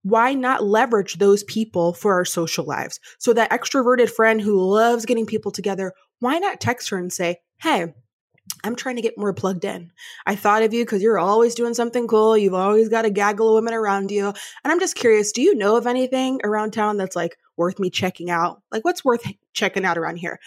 Why 0.02 0.34
not 0.34 0.64
leverage 0.64 1.18
those 1.18 1.44
people 1.44 1.92
for 1.92 2.14
our 2.14 2.24
social 2.24 2.64
lives? 2.64 3.00
So 3.18 3.32
that 3.34 3.50
extroverted 3.50 4.10
friend 4.10 4.40
who 4.40 4.60
loves 4.60 5.04
getting 5.04 5.26
people 5.26 5.50
together, 5.50 5.92
why 6.20 6.38
not 6.38 6.60
text 6.60 6.88
her 6.90 6.98
and 6.98 7.12
say, 7.12 7.38
hey, 7.60 7.92
I'm 8.64 8.76
trying 8.76 8.96
to 8.96 9.02
get 9.02 9.18
more 9.18 9.32
plugged 9.32 9.64
in. 9.64 9.92
I 10.26 10.34
thought 10.34 10.62
of 10.62 10.74
you 10.74 10.84
because 10.84 11.02
you're 11.02 11.18
always 11.18 11.54
doing 11.54 11.74
something 11.74 12.08
cool. 12.08 12.36
You've 12.36 12.54
always 12.54 12.88
got 12.88 13.04
a 13.04 13.10
gaggle 13.10 13.48
of 13.48 13.54
women 13.54 13.74
around 13.74 14.10
you. 14.10 14.26
And 14.26 14.72
I'm 14.72 14.80
just 14.80 14.96
curious, 14.96 15.32
do 15.32 15.42
you 15.42 15.54
know 15.54 15.76
of 15.76 15.86
anything 15.86 16.40
around 16.44 16.72
town 16.72 16.96
that's 16.96 17.16
like 17.16 17.36
worth 17.56 17.78
me 17.78 17.90
checking 17.90 18.30
out? 18.30 18.62
Like 18.72 18.84
what's 18.84 19.04
worth 19.04 19.22
checking 19.52 19.84
out 19.84 19.98
around 19.98 20.16
here? 20.16 20.38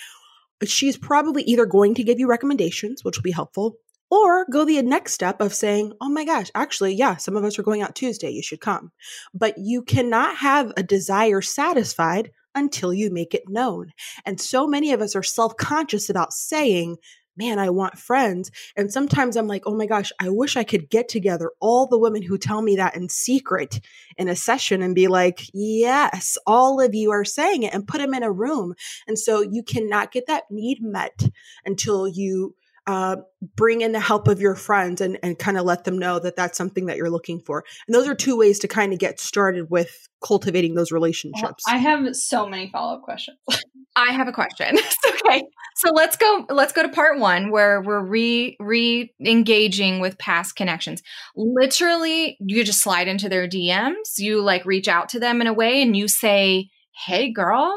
She's 0.66 0.98
probably 0.98 1.44
either 1.44 1.66
going 1.66 1.96
to 1.96 2.04
give 2.04 2.20
you 2.20 2.28
recommendations, 2.28 3.04
which 3.04 3.18
will 3.18 3.24
be 3.24 3.32
helpful, 3.32 3.76
or 4.14 4.46
go 4.52 4.64
the 4.64 4.80
next 4.84 5.14
step 5.14 5.42
of 5.42 5.56
saying, 5.56 5.92
oh 6.00 6.08
my 6.08 6.24
gosh, 6.24 6.52
actually, 6.54 6.94
yeah, 6.94 7.16
some 7.16 7.36
of 7.36 7.44
us 7.44 7.58
are 7.58 7.64
going 7.64 7.82
out 7.82 7.96
Tuesday. 7.96 8.30
You 8.30 8.44
should 8.44 8.62
come. 8.62 8.92
But 9.34 9.56
you 9.58 9.82
cannot 9.82 10.36
have 10.38 10.72
a 10.78 10.84
desire 10.84 11.42
satisfied 11.42 12.30
until 12.54 12.94
you 12.94 13.10
make 13.10 13.34
it 13.34 13.50
known. 13.50 13.92
And 14.24 14.40
so 14.40 14.68
many 14.68 14.92
of 14.92 15.02
us 15.02 15.16
are 15.16 15.24
self 15.24 15.58
conscious 15.58 16.12
about 16.12 16.32
saying, 16.32 16.98
man, 17.36 17.58
I 17.58 17.72
want 17.72 17.98
friends. 17.98 18.52
And 18.76 18.94
sometimes 18.94 19.36
I'm 19.36 19.48
like, 19.48 19.64
oh 19.66 19.76
my 19.76 19.88
gosh, 19.88 20.12
I 20.22 20.30
wish 20.30 20.58
I 20.58 20.64
could 20.64 20.92
get 20.92 21.10
together 21.10 21.50
all 21.60 21.88
the 21.88 21.98
women 21.98 22.22
who 22.22 22.38
tell 22.38 22.62
me 22.62 22.76
that 22.76 22.96
in 22.96 23.10
secret 23.10 23.80
in 24.16 24.28
a 24.28 24.36
session 24.36 24.84
and 24.84 24.94
be 24.94 25.08
like, 25.08 25.42
yes, 25.56 26.38
all 26.46 26.80
of 26.80 26.94
you 26.94 27.10
are 27.10 27.26
saying 27.26 27.64
it 27.64 27.74
and 27.74 27.88
put 27.88 27.98
them 27.98 28.14
in 28.14 28.22
a 28.22 28.32
room. 28.32 28.76
And 29.08 29.18
so 29.18 29.42
you 29.42 29.64
cannot 29.64 30.12
get 30.12 30.28
that 30.28 30.44
need 30.52 30.84
met 30.84 31.28
until 31.66 32.08
you 32.08 32.54
uh, 32.86 33.18
bring 33.56 33.82
in 33.82 33.94
the 33.94 34.00
help 34.00 34.28
of 34.28 34.42
your 34.42 34.56
friends 34.56 35.00
and, 35.00 35.18
and 35.24 35.40
kind 35.40 35.58
of 35.58 35.66
let 35.66 35.86
them 35.86 35.98
know 35.98 36.20
that 36.20 36.36
that's 36.36 36.58
something 36.58 36.86
that 36.88 36.98
you're 36.98 37.10
looking 37.10 37.40
for. 37.40 37.64
And 37.88 37.96
those 37.96 38.08
are 38.08 38.16
two 38.16 38.38
ways 38.38 38.60
to 38.60 38.68
kind 38.68 38.92
of 38.92 39.00
get 39.00 39.20
started 39.20 39.70
with 39.70 40.10
cultivating 40.24 40.76
those 40.76 40.92
relationships. 40.92 41.64
Well, 41.66 41.76
I 41.76 41.78
have 41.78 42.16
so 42.16 42.48
many 42.48 42.70
follow 42.70 42.96
up 42.96 43.04
questions. 43.04 43.38
I 43.96 44.12
have 44.12 44.28
a 44.28 44.32
question. 44.32 44.78
okay. 45.08 45.44
So 45.76 45.92
let's 45.92 46.18
go 46.18 46.46
let's 46.50 46.74
go 46.74 46.82
to 46.82 46.90
part 46.90 47.20
1 47.20 47.52
where 47.52 47.82
we're 47.82 48.04
re 48.04 48.58
re-engaging 48.60 50.00
with 50.00 50.18
past 50.18 50.56
connections. 50.56 51.04
Literally, 51.36 52.38
you 52.40 52.64
just 52.64 52.82
slide 52.82 53.08
into 53.08 53.30
their 53.30 53.48
DMs, 53.48 54.18
you 54.18 54.42
like 54.42 54.66
reach 54.66 54.88
out 54.88 55.10
to 55.10 55.20
them 55.20 55.42
in 55.42 55.48
a 55.48 55.54
way 55.54 55.82
and 55.82 55.96
you 55.96 56.08
say, 56.08 56.70
"Hey 57.06 57.32
girl, 57.32 57.72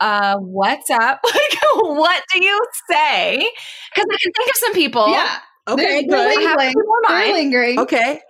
uh, 0.00 0.36
what's 0.38 0.90
up? 0.90 1.20
What 1.96 2.22
do 2.32 2.44
you 2.44 2.60
say? 2.90 3.48
Because 3.94 4.06
I 4.10 4.16
can 4.22 4.32
think 4.32 4.48
of 4.50 4.56
some 4.56 4.72
people. 4.72 5.08
Yeah. 5.08 5.36
Okay, 5.68 6.04
They're 6.06 6.32
good. 6.32 6.36
Lingering. 6.38 6.74
They're 7.08 7.32
lingering. 7.32 7.78
Okay. 7.78 8.20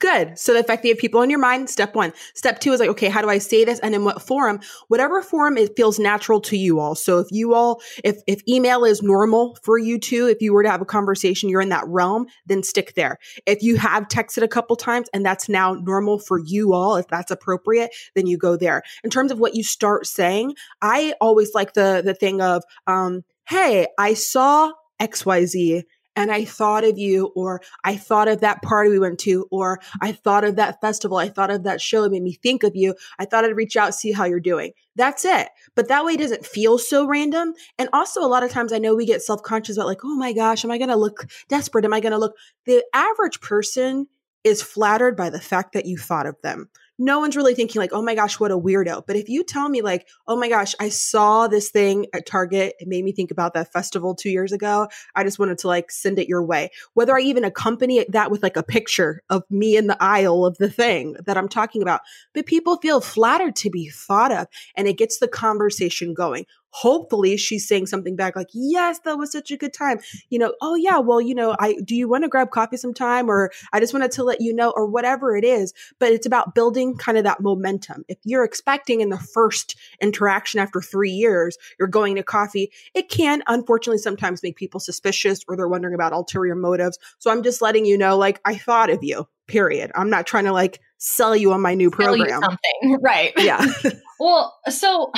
Good. 0.00 0.36
So 0.36 0.52
the 0.52 0.64
fact 0.64 0.82
that 0.82 0.88
you 0.88 0.94
have 0.94 1.00
people 1.00 1.22
in 1.22 1.30
your 1.30 1.38
mind, 1.38 1.70
step 1.70 1.94
one. 1.94 2.12
Step 2.34 2.58
two 2.58 2.72
is 2.72 2.80
like, 2.80 2.88
okay, 2.88 3.08
how 3.08 3.22
do 3.22 3.28
I 3.28 3.38
say 3.38 3.64
this? 3.64 3.78
And 3.78 3.94
in 3.94 4.04
what 4.04 4.20
forum? 4.20 4.58
Whatever 4.88 5.22
forum 5.22 5.56
it 5.56 5.76
feels 5.76 6.00
natural 6.00 6.40
to 6.40 6.56
you 6.56 6.80
all. 6.80 6.96
So 6.96 7.20
if 7.20 7.28
you 7.30 7.54
all, 7.54 7.80
if, 8.02 8.16
if 8.26 8.42
email 8.48 8.84
is 8.84 9.00
normal 9.00 9.56
for 9.62 9.78
you 9.78 10.00
two, 10.00 10.26
if 10.26 10.42
you 10.42 10.52
were 10.52 10.64
to 10.64 10.70
have 10.70 10.82
a 10.82 10.86
conversation, 10.86 11.48
you're 11.48 11.60
in 11.60 11.68
that 11.68 11.86
realm, 11.86 12.26
then 12.46 12.64
stick 12.64 12.94
there. 12.94 13.18
If 13.46 13.62
you 13.62 13.76
have 13.76 14.08
texted 14.08 14.42
a 14.42 14.48
couple 14.48 14.74
times 14.74 15.08
and 15.14 15.24
that's 15.24 15.48
now 15.48 15.74
normal 15.74 16.18
for 16.18 16.40
you 16.40 16.72
all, 16.72 16.96
if 16.96 17.06
that's 17.06 17.30
appropriate, 17.30 17.94
then 18.16 18.26
you 18.26 18.38
go 18.38 18.56
there. 18.56 18.82
In 19.04 19.10
terms 19.10 19.30
of 19.30 19.38
what 19.38 19.54
you 19.54 19.62
start 19.62 20.08
saying, 20.08 20.56
I 20.82 21.14
always 21.20 21.54
like 21.54 21.74
the, 21.74 22.02
the 22.04 22.14
thing 22.14 22.40
of, 22.40 22.64
um, 22.88 23.22
Hey, 23.48 23.86
I 23.96 24.14
saw 24.14 24.72
XYZ 25.00 25.84
and 26.16 26.32
I 26.32 26.44
thought 26.44 26.82
of 26.82 26.98
you, 26.98 27.26
or 27.36 27.60
I 27.84 27.96
thought 27.96 28.26
of 28.26 28.40
that 28.40 28.62
party 28.62 28.90
we 28.90 28.98
went 28.98 29.20
to, 29.20 29.46
or 29.50 29.80
I 30.00 30.12
thought 30.12 30.44
of 30.44 30.56
that 30.56 30.80
festival, 30.80 31.18
I 31.18 31.28
thought 31.28 31.50
of 31.50 31.64
that 31.64 31.80
show, 31.80 32.04
it 32.04 32.10
made 32.10 32.22
me 32.22 32.32
think 32.32 32.62
of 32.62 32.74
you. 32.74 32.94
I 33.18 33.26
thought 33.26 33.44
I'd 33.44 33.56
reach 33.56 33.76
out, 33.76 33.94
see 33.94 34.12
how 34.12 34.24
you're 34.24 34.40
doing. 34.40 34.72
That's 34.96 35.24
it. 35.26 35.48
But 35.74 35.88
that 35.88 36.04
way 36.04 36.14
it 36.14 36.20
doesn't 36.20 36.46
feel 36.46 36.78
so 36.78 37.06
random. 37.06 37.52
And 37.78 37.90
also, 37.92 38.22
a 38.22 38.26
lot 38.26 38.42
of 38.42 38.50
times 38.50 38.72
I 38.72 38.78
know 38.78 38.96
we 38.96 39.06
get 39.06 39.22
self 39.22 39.42
conscious 39.42 39.76
about, 39.76 39.86
like, 39.86 40.04
oh 40.04 40.16
my 40.16 40.32
gosh, 40.32 40.64
am 40.64 40.70
I 40.70 40.78
going 40.78 40.88
to 40.88 40.96
look 40.96 41.26
desperate? 41.48 41.84
Am 41.84 41.92
I 41.92 42.00
going 42.00 42.12
to 42.12 42.18
look? 42.18 42.36
The 42.64 42.82
average 42.94 43.40
person 43.40 44.08
is 44.42 44.62
flattered 44.62 45.16
by 45.16 45.28
the 45.28 45.40
fact 45.40 45.74
that 45.74 45.86
you 45.86 45.98
thought 45.98 46.26
of 46.26 46.40
them 46.42 46.70
no 46.98 47.18
one's 47.18 47.36
really 47.36 47.54
thinking 47.54 47.80
like, 47.80 47.92
oh 47.92 48.02
my 48.02 48.14
gosh, 48.14 48.40
what 48.40 48.50
a 48.50 48.58
weirdo. 48.58 49.06
But 49.06 49.16
if 49.16 49.28
you 49.28 49.44
tell 49.44 49.68
me 49.68 49.82
like, 49.82 50.08
oh 50.26 50.36
my 50.36 50.48
gosh, 50.48 50.74
I 50.80 50.88
saw 50.88 51.46
this 51.46 51.70
thing 51.70 52.06
at 52.14 52.26
Target, 52.26 52.74
it 52.78 52.88
made 52.88 53.04
me 53.04 53.12
think 53.12 53.30
about 53.30 53.54
that 53.54 53.72
festival 53.72 54.14
two 54.14 54.30
years 54.30 54.52
ago. 54.52 54.88
I 55.14 55.22
just 55.22 55.38
wanted 55.38 55.58
to 55.58 55.68
like 55.68 55.90
send 55.90 56.18
it 56.18 56.28
your 56.28 56.42
way. 56.42 56.70
Whether 56.94 57.16
I 57.16 57.20
even 57.20 57.44
accompany 57.44 58.04
that 58.08 58.30
with 58.30 58.42
like 58.42 58.56
a 58.56 58.62
picture 58.62 59.22
of 59.28 59.42
me 59.50 59.76
in 59.76 59.86
the 59.86 60.02
aisle 60.02 60.46
of 60.46 60.56
the 60.58 60.70
thing 60.70 61.16
that 61.24 61.36
I'm 61.36 61.48
talking 61.48 61.82
about. 61.82 62.00
But 62.34 62.46
people 62.46 62.76
feel 62.78 63.00
flattered 63.00 63.56
to 63.56 63.70
be 63.70 63.88
thought 63.90 64.32
of 64.32 64.46
and 64.74 64.88
it 64.88 64.96
gets 64.98 65.18
the 65.18 65.28
conversation 65.28 66.14
going 66.14 66.46
hopefully 66.76 67.38
she's 67.38 67.66
saying 67.66 67.86
something 67.86 68.16
back 68.16 68.36
like 68.36 68.48
yes 68.52 68.98
that 69.00 69.16
was 69.16 69.32
such 69.32 69.50
a 69.50 69.56
good 69.56 69.72
time. 69.72 69.98
You 70.28 70.38
know 70.38 70.54
oh 70.60 70.74
yeah 70.74 70.98
well 70.98 71.20
you 71.20 71.34
know 71.34 71.56
i 71.58 71.74
do 71.84 71.94
you 71.94 72.08
want 72.08 72.24
to 72.24 72.28
grab 72.28 72.50
coffee 72.50 72.76
sometime 72.76 73.30
or 73.30 73.50
i 73.72 73.80
just 73.80 73.94
wanted 73.94 74.10
to 74.12 74.24
let 74.24 74.40
you 74.42 74.52
know 74.52 74.72
or 74.76 74.86
whatever 74.86 75.36
it 75.36 75.44
is 75.44 75.72
but 75.98 76.12
it's 76.12 76.26
about 76.26 76.54
building 76.54 76.96
kind 76.96 77.16
of 77.16 77.24
that 77.24 77.40
momentum. 77.40 78.04
If 78.08 78.18
you're 78.24 78.44
expecting 78.44 79.00
in 79.00 79.08
the 79.08 79.18
first 79.18 79.76
interaction 80.00 80.60
after 80.60 80.82
three 80.82 81.12
years 81.12 81.56
you're 81.78 81.88
going 81.88 82.16
to 82.16 82.22
coffee 82.22 82.70
it 82.94 83.08
can 83.08 83.42
unfortunately 83.46 83.98
sometimes 83.98 84.42
make 84.42 84.56
people 84.56 84.80
suspicious 84.80 85.40
or 85.48 85.56
they're 85.56 85.68
wondering 85.68 85.94
about 85.94 86.12
ulterior 86.12 86.54
motives. 86.54 86.98
So 87.18 87.30
i'm 87.30 87.42
just 87.42 87.62
letting 87.62 87.86
you 87.86 87.96
know 87.96 88.18
like 88.18 88.40
i 88.44 88.54
thought 88.54 88.90
of 88.90 89.02
you 89.02 89.26
period. 89.46 89.92
I'm 89.94 90.10
not 90.10 90.26
trying 90.26 90.44
to 90.44 90.52
like 90.52 90.80
sell 90.98 91.36
you 91.36 91.52
on 91.52 91.60
my 91.60 91.74
new 91.74 91.90
program. 91.90 92.42
something. 92.42 92.98
Right. 93.00 93.32
Yeah. 93.36 93.64
Well 94.18 94.58
so 94.70 95.12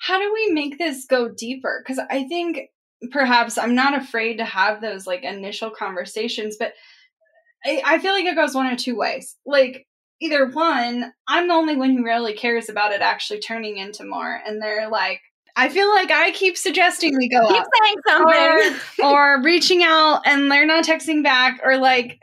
how 0.00 0.18
do 0.18 0.32
we 0.32 0.50
make 0.52 0.78
this 0.78 1.04
go 1.04 1.28
deeper? 1.28 1.82
Because 1.84 2.02
I 2.10 2.24
think 2.24 2.70
perhaps 3.10 3.58
I'm 3.58 3.74
not 3.74 4.00
afraid 4.00 4.38
to 4.38 4.44
have 4.44 4.80
those 4.80 5.06
like 5.06 5.22
initial 5.22 5.70
conversations, 5.70 6.56
but 6.58 6.72
I, 7.64 7.82
I 7.84 7.98
feel 7.98 8.12
like 8.12 8.24
it 8.24 8.34
goes 8.34 8.54
one 8.54 8.66
or 8.66 8.76
two 8.76 8.96
ways. 8.96 9.36
Like, 9.44 9.86
either 10.20 10.46
one, 10.46 11.12
I'm 11.28 11.48
the 11.48 11.54
only 11.54 11.76
one 11.76 11.96
who 11.96 12.04
really 12.04 12.32
cares 12.32 12.70
about 12.70 12.92
it 12.92 13.02
actually 13.02 13.40
turning 13.40 13.76
into 13.76 14.04
more, 14.04 14.40
and 14.46 14.60
they're 14.60 14.88
like, 14.88 15.20
I 15.54 15.68
feel 15.68 15.90
like 15.90 16.10
I 16.10 16.30
keep 16.30 16.56
suggesting 16.56 17.16
we 17.16 17.28
go 17.28 17.46
keep 17.46 17.60
up. 17.60 17.66
saying 17.84 17.96
something 18.08 19.04
or, 19.04 19.06
or 19.06 19.42
reaching 19.42 19.82
out 19.82 20.22
and 20.24 20.50
they're 20.50 20.64
not 20.64 20.84
texting 20.84 21.22
back 21.22 21.60
or 21.64 21.76
like 21.76 22.18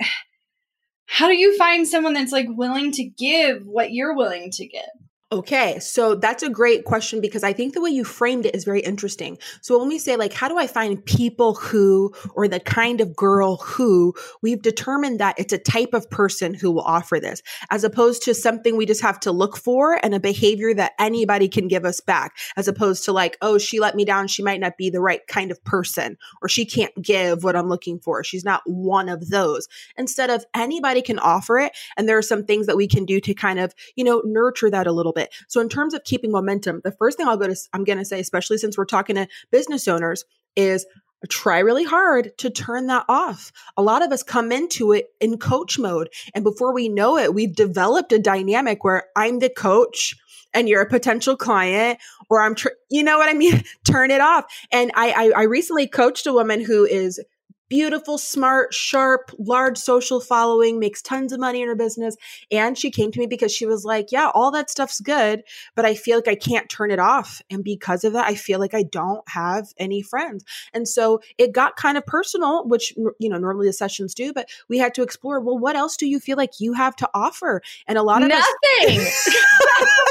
how 1.06 1.28
do 1.28 1.38
you 1.38 1.58
find 1.58 1.88
someone 1.88 2.14
that's 2.14 2.32
like 2.32 2.48
willing 2.50 2.92
to 2.94 3.04
give 3.04 3.66
what 3.66 3.92
you're 3.92 4.16
willing 4.16 4.50
to 4.52 4.66
give? 4.66 4.82
Okay, 5.30 5.78
so 5.80 6.16
that's 6.16 6.42
a 6.42 6.50
great 6.50 6.86
question 6.86 7.20
because 7.20 7.44
I 7.44 7.52
think 7.52 7.74
the 7.74 7.82
way 7.82 7.90
you 7.90 8.06
framed 8.06 8.46
it 8.46 8.56
is 8.56 8.64
very 8.64 8.80
interesting. 8.80 9.38
So 9.60 9.78
when 9.78 9.90
we 9.90 10.00
say 10.00 10.16
like, 10.16 10.32
how 10.32 10.48
do 10.48 10.58
I 10.58 10.68
find 10.68 11.04
people 11.04 11.54
who, 11.56 12.14
or 12.34 12.48
the 12.48 12.62
kind 12.62 13.02
of 13.02 13.14
girl 13.14 13.58
who, 13.58 14.14
we've 14.42 14.62
determined 14.62 15.20
that 15.20 15.38
it's 15.38 15.52
a 15.52 15.58
type 15.58 15.94
of 15.94 16.10
person 16.10 16.54
who 16.54 16.72
will 16.72 16.84
offer 16.84 17.20
this, 17.20 17.44
as 17.72 17.84
opposed 17.84 18.24
to 18.24 18.34
something 18.34 18.78
we 18.78 18.86
just 18.86 19.02
have 19.02 19.20
to 19.20 19.34
look 19.34 19.58
for 19.58 20.00
and 20.02 20.16
a 20.16 20.20
behavior 20.22 20.74
that 20.74 20.94
anybody 20.98 21.50
can 21.50 21.68
give 21.68 21.84
us 21.84 22.00
back, 22.00 22.38
as 22.56 22.70
opposed 22.70 23.04
to 23.04 23.12
like, 23.12 23.36
oh, 23.42 23.58
she 23.58 23.82
let 23.82 23.98
me 23.98 24.06
down. 24.06 24.30
She 24.30 24.44
might 24.44 24.62
not 24.62 24.78
be 24.78 24.90
the 24.90 25.02
right 25.02 25.28
kind 25.28 25.52
of 25.52 25.62
person, 25.66 26.16
or 26.42 26.48
she 26.48 26.66
can't 26.66 26.94
give 27.02 27.44
what 27.44 27.58
I'm 27.58 27.68
looking 27.68 28.00
for. 28.00 28.24
She's 28.24 28.46
not 28.46 28.62
one 28.64 29.10
of 29.10 29.28
those. 29.28 29.68
Instead 29.98 30.30
of 30.30 30.46
anybody 30.56 31.02
can 31.02 31.20
offer 31.20 31.60
it. 31.60 31.76
And 31.98 32.08
there 32.08 32.18
are 32.18 32.22
some 32.22 32.46
things 32.46 32.66
that 32.68 32.78
we 32.78 32.88
can 32.88 33.04
do 33.04 33.20
to 33.20 33.34
kind 33.34 33.60
of, 33.60 33.76
you 33.98 34.06
know, 34.06 34.22
nurture 34.24 34.70
that 34.70 34.88
a 34.88 34.94
little 34.94 35.17
bit. 35.18 35.34
So 35.48 35.62
in 35.62 35.70
terms 35.70 35.94
of 35.94 36.04
keeping 36.04 36.32
momentum, 36.32 36.82
the 36.84 36.92
first 36.92 37.18
thing 37.18 37.28
I'll 37.28 37.38
go 37.38 37.48
to, 37.48 37.56
I'm 37.74 37.84
going 37.84 38.00
to 38.00 38.06
say, 38.06 38.20
especially 38.20 38.58
since 38.58 38.78
we're 38.78 38.86
talking 38.86 39.16
to 39.16 39.28
business 39.52 39.88
owners 39.88 40.24
is 40.56 40.86
try 41.30 41.60
really 41.60 41.84
hard 41.84 42.38
to 42.38 42.50
turn 42.50 42.88
that 42.88 43.06
off. 43.10 43.52
A 43.76 43.82
lot 43.82 44.04
of 44.04 44.12
us 44.12 44.24
come 44.24 44.52
into 44.52 44.92
it 44.92 45.08
in 45.20 45.38
coach 45.38 45.80
mode. 45.80 46.10
And 46.36 46.44
before 46.44 46.74
we 46.74 46.90
know 46.90 47.18
it, 47.18 47.34
we've 47.34 47.56
developed 47.56 48.12
a 48.12 48.20
dynamic 48.20 48.84
where 48.84 49.06
I'm 49.16 49.40
the 49.40 49.50
coach 49.50 50.16
and 50.54 50.70
you're 50.70 50.82
a 50.82 50.90
potential 50.90 51.36
client 51.36 52.00
or 52.30 52.42
I'm, 52.42 52.56
tr- 52.56 52.70
you 52.90 53.04
know 53.04 53.18
what 53.18 53.30
I 53.30 53.34
mean? 53.34 53.64
Turn 53.84 54.12
it 54.12 54.22
off. 54.22 54.46
And 54.72 54.92
I, 54.96 55.32
I, 55.36 55.42
I 55.42 55.44
recently 55.44 55.88
coached 55.88 56.28
a 56.28 56.34
woman 56.34 56.64
who 56.64 56.86
is 56.86 57.20
beautiful, 57.70 58.18
smart, 58.18 58.74
sharp, 58.74 59.32
large 59.38 59.78
social 59.78 60.20
following, 60.20 60.80
makes 60.80 61.02
tons 61.02 61.32
of 61.34 61.40
money 61.40 61.62
in 61.62 61.68
her 61.68 61.76
business. 61.76 62.16
And 62.52 62.78
she 62.78 62.92
came 62.92 63.12
to 63.12 63.20
me 63.20 63.28
because 63.28 63.54
she 63.54 63.66
was 63.66 63.86
like, 63.86 64.12
Yeah, 64.12 64.30
all 64.34 64.52
that 64.52 64.70
stuff's 64.70 65.00
good, 65.02 65.44
but 65.76 65.86
I 65.86 65.96
feel 65.96 66.18
like 66.18 66.28
I 66.28 66.36
can't 66.36 66.70
turn 66.70 66.92
it 66.92 67.00
off. 67.00 67.42
And 67.50 67.64
because 67.64 68.04
of 68.04 68.14
that, 68.14 68.28
I 68.28 68.36
feel 68.36 68.60
like 68.60 68.74
I 68.74 68.84
don't 68.84 69.28
have 69.30 69.74
any 69.78 70.02
friends. 70.02 70.44
And 70.74 70.88
so 70.88 71.22
it 71.38 71.52
got 71.52 71.76
kind 71.76 71.98
of 71.98 72.06
personal, 72.06 72.68
which, 72.68 72.94
you 73.20 73.30
know, 73.30 73.38
normally 73.38 73.68
the 73.68 73.74
sessions 73.74 74.14
do, 74.14 74.34
but 74.34 74.50
we 74.68 74.78
had 74.78 74.94
to 74.96 75.04
explore, 75.04 75.40
well, 75.40 75.58
what 75.58 75.76
else 75.76 75.98
do 75.98 76.08
you 76.08 76.20
feel 76.20 76.38
like 76.38 76.60
you 76.60 76.74
have 76.74 76.96
to 76.98 77.10
offer? 77.14 77.62
And 77.88 77.98
a 77.98 78.04
lot 78.04 78.22
of 78.22 78.30
nothing. 78.30 79.00
Us- 79.00 79.30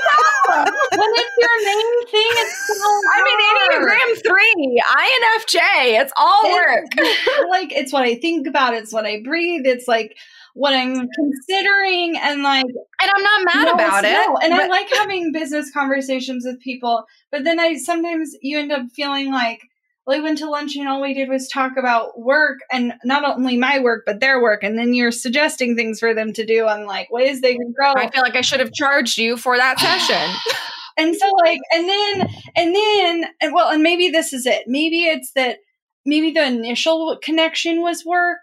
when 0.65 1.11
it's 1.15 1.37
your 1.39 1.57
main 1.65 2.07
thing, 2.07 2.33
it's 2.43 2.57
so 2.79 2.89
I 3.13 3.23
mean, 3.25 3.39
Enneagram 3.81 4.11
3, 4.25 4.83
INFJ, 4.97 6.01
it's 6.03 6.13
all 6.17 6.53
work. 6.53 6.87
Like, 7.49 7.73
it's 7.73 7.93
what 7.93 8.03
I 8.03 8.17
think 8.17 8.47
about, 8.47 8.75
it's 8.75 8.93
what 8.93 9.07
I 9.07 9.23
breathe, 9.23 9.63
it's 9.65 9.87
like 9.89 10.17
what 10.55 10.75
I'm 10.75 11.09
considering, 11.09 12.17
and 12.19 12.43
like, 12.43 12.65
and 12.65 13.11
I'm 13.15 13.23
not 13.23 13.55
mad 13.55 13.65
no, 13.67 13.73
about 13.73 14.05
it. 14.05 14.13
No. 14.13 14.37
And 14.43 14.53
but- 14.53 14.63
I 14.63 14.67
like 14.67 14.89
having 14.91 15.33
business 15.33 15.71
conversations 15.71 16.45
with 16.47 16.61
people, 16.61 17.05
but 17.31 17.45
then 17.45 17.61
I 17.61 17.77
sometimes 17.77 18.35
you 18.43 18.59
end 18.59 18.73
up 18.73 18.83
feeling 18.95 19.31
like, 19.31 19.61
we 20.07 20.21
went 20.21 20.39
to 20.39 20.49
lunch 20.49 20.77
and 20.77 20.89
all 20.89 21.03
we 21.03 21.15
did 21.15 21.29
was 21.29 21.49
talk 21.49 21.77
about 21.77 22.19
work 22.19 22.59
and 22.71 22.95
not 23.05 23.25
only 23.25 23.57
my 23.57 23.81
work 23.81 24.05
but 24.07 24.21
their 24.21 24.41
work. 24.41 24.63
And 24.63 24.79
then 24.79 24.95
you're 24.95 25.11
suggesting 25.11 25.75
things 25.75 25.99
for 25.99 26.15
them 26.15 26.33
to 26.35 26.47
do. 26.47 26.67
On 26.67 26.87
like 26.87 27.11
ways 27.11 27.41
they 27.41 27.57
can 27.57 27.73
grow? 27.73 27.93
I 27.97 28.11
feel 28.11 28.23
like 28.23 28.37
i 28.37 28.41
should 28.41 28.61
have 28.61 28.73
charged 28.73 29.19
you 29.19 29.37
for 29.37 29.57
that 29.57 29.79
session. 29.79 30.35
And 30.99 31.15
so 31.15 31.31
like 31.45 31.59
and 31.75 31.87
then 31.87 32.29
and 32.57 32.75
then 32.75 33.25
and 33.43 33.53
well 33.53 33.69
and 33.69 33.83
maybe 33.83 34.09
this 34.09 34.33
is 34.33 34.47
it. 34.47 34.63
Maybe 34.67 35.05
it's 35.05 35.31
that 35.33 35.59
maybe 36.07 36.31
the 36.31 36.47
initial 36.47 37.19
connection 37.23 37.83
was 37.83 38.03
work 38.03 38.39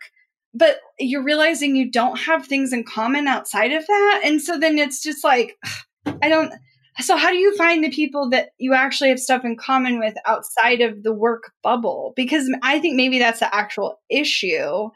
but 0.53 0.77
you're 0.99 1.23
realizing 1.23 1.75
you 1.75 1.89
don't 1.89 2.15
have 2.19 2.45
things 2.45 2.71
in 2.71 2.83
common 2.83 3.27
outside 3.27 3.71
of 3.71 3.87
that. 3.87 4.21
And 4.23 4.39
so 4.39 4.59
then 4.59 4.77
it's 4.77 5.01
just 5.01 5.23
like 5.23 5.57
i 6.21 6.29
don't 6.29 6.53
so 6.99 7.17
how 7.17 7.29
do 7.29 7.37
you 7.37 7.55
find 7.55 7.83
the 7.83 7.89
people 7.89 8.29
that 8.29 8.49
you 8.57 8.73
actually 8.73 9.09
have 9.09 9.19
stuff 9.19 9.43
in 9.43 9.55
common 9.57 9.99
with 9.99 10.15
outside 10.25 10.81
of 10.81 11.03
the 11.03 11.13
work 11.13 11.51
bubble? 11.63 12.13
Because 12.15 12.49
i 12.61 12.79
think 12.79 12.95
maybe 12.95 13.19
that's 13.19 13.39
the 13.39 13.55
actual 13.55 13.99
issue 14.09 14.89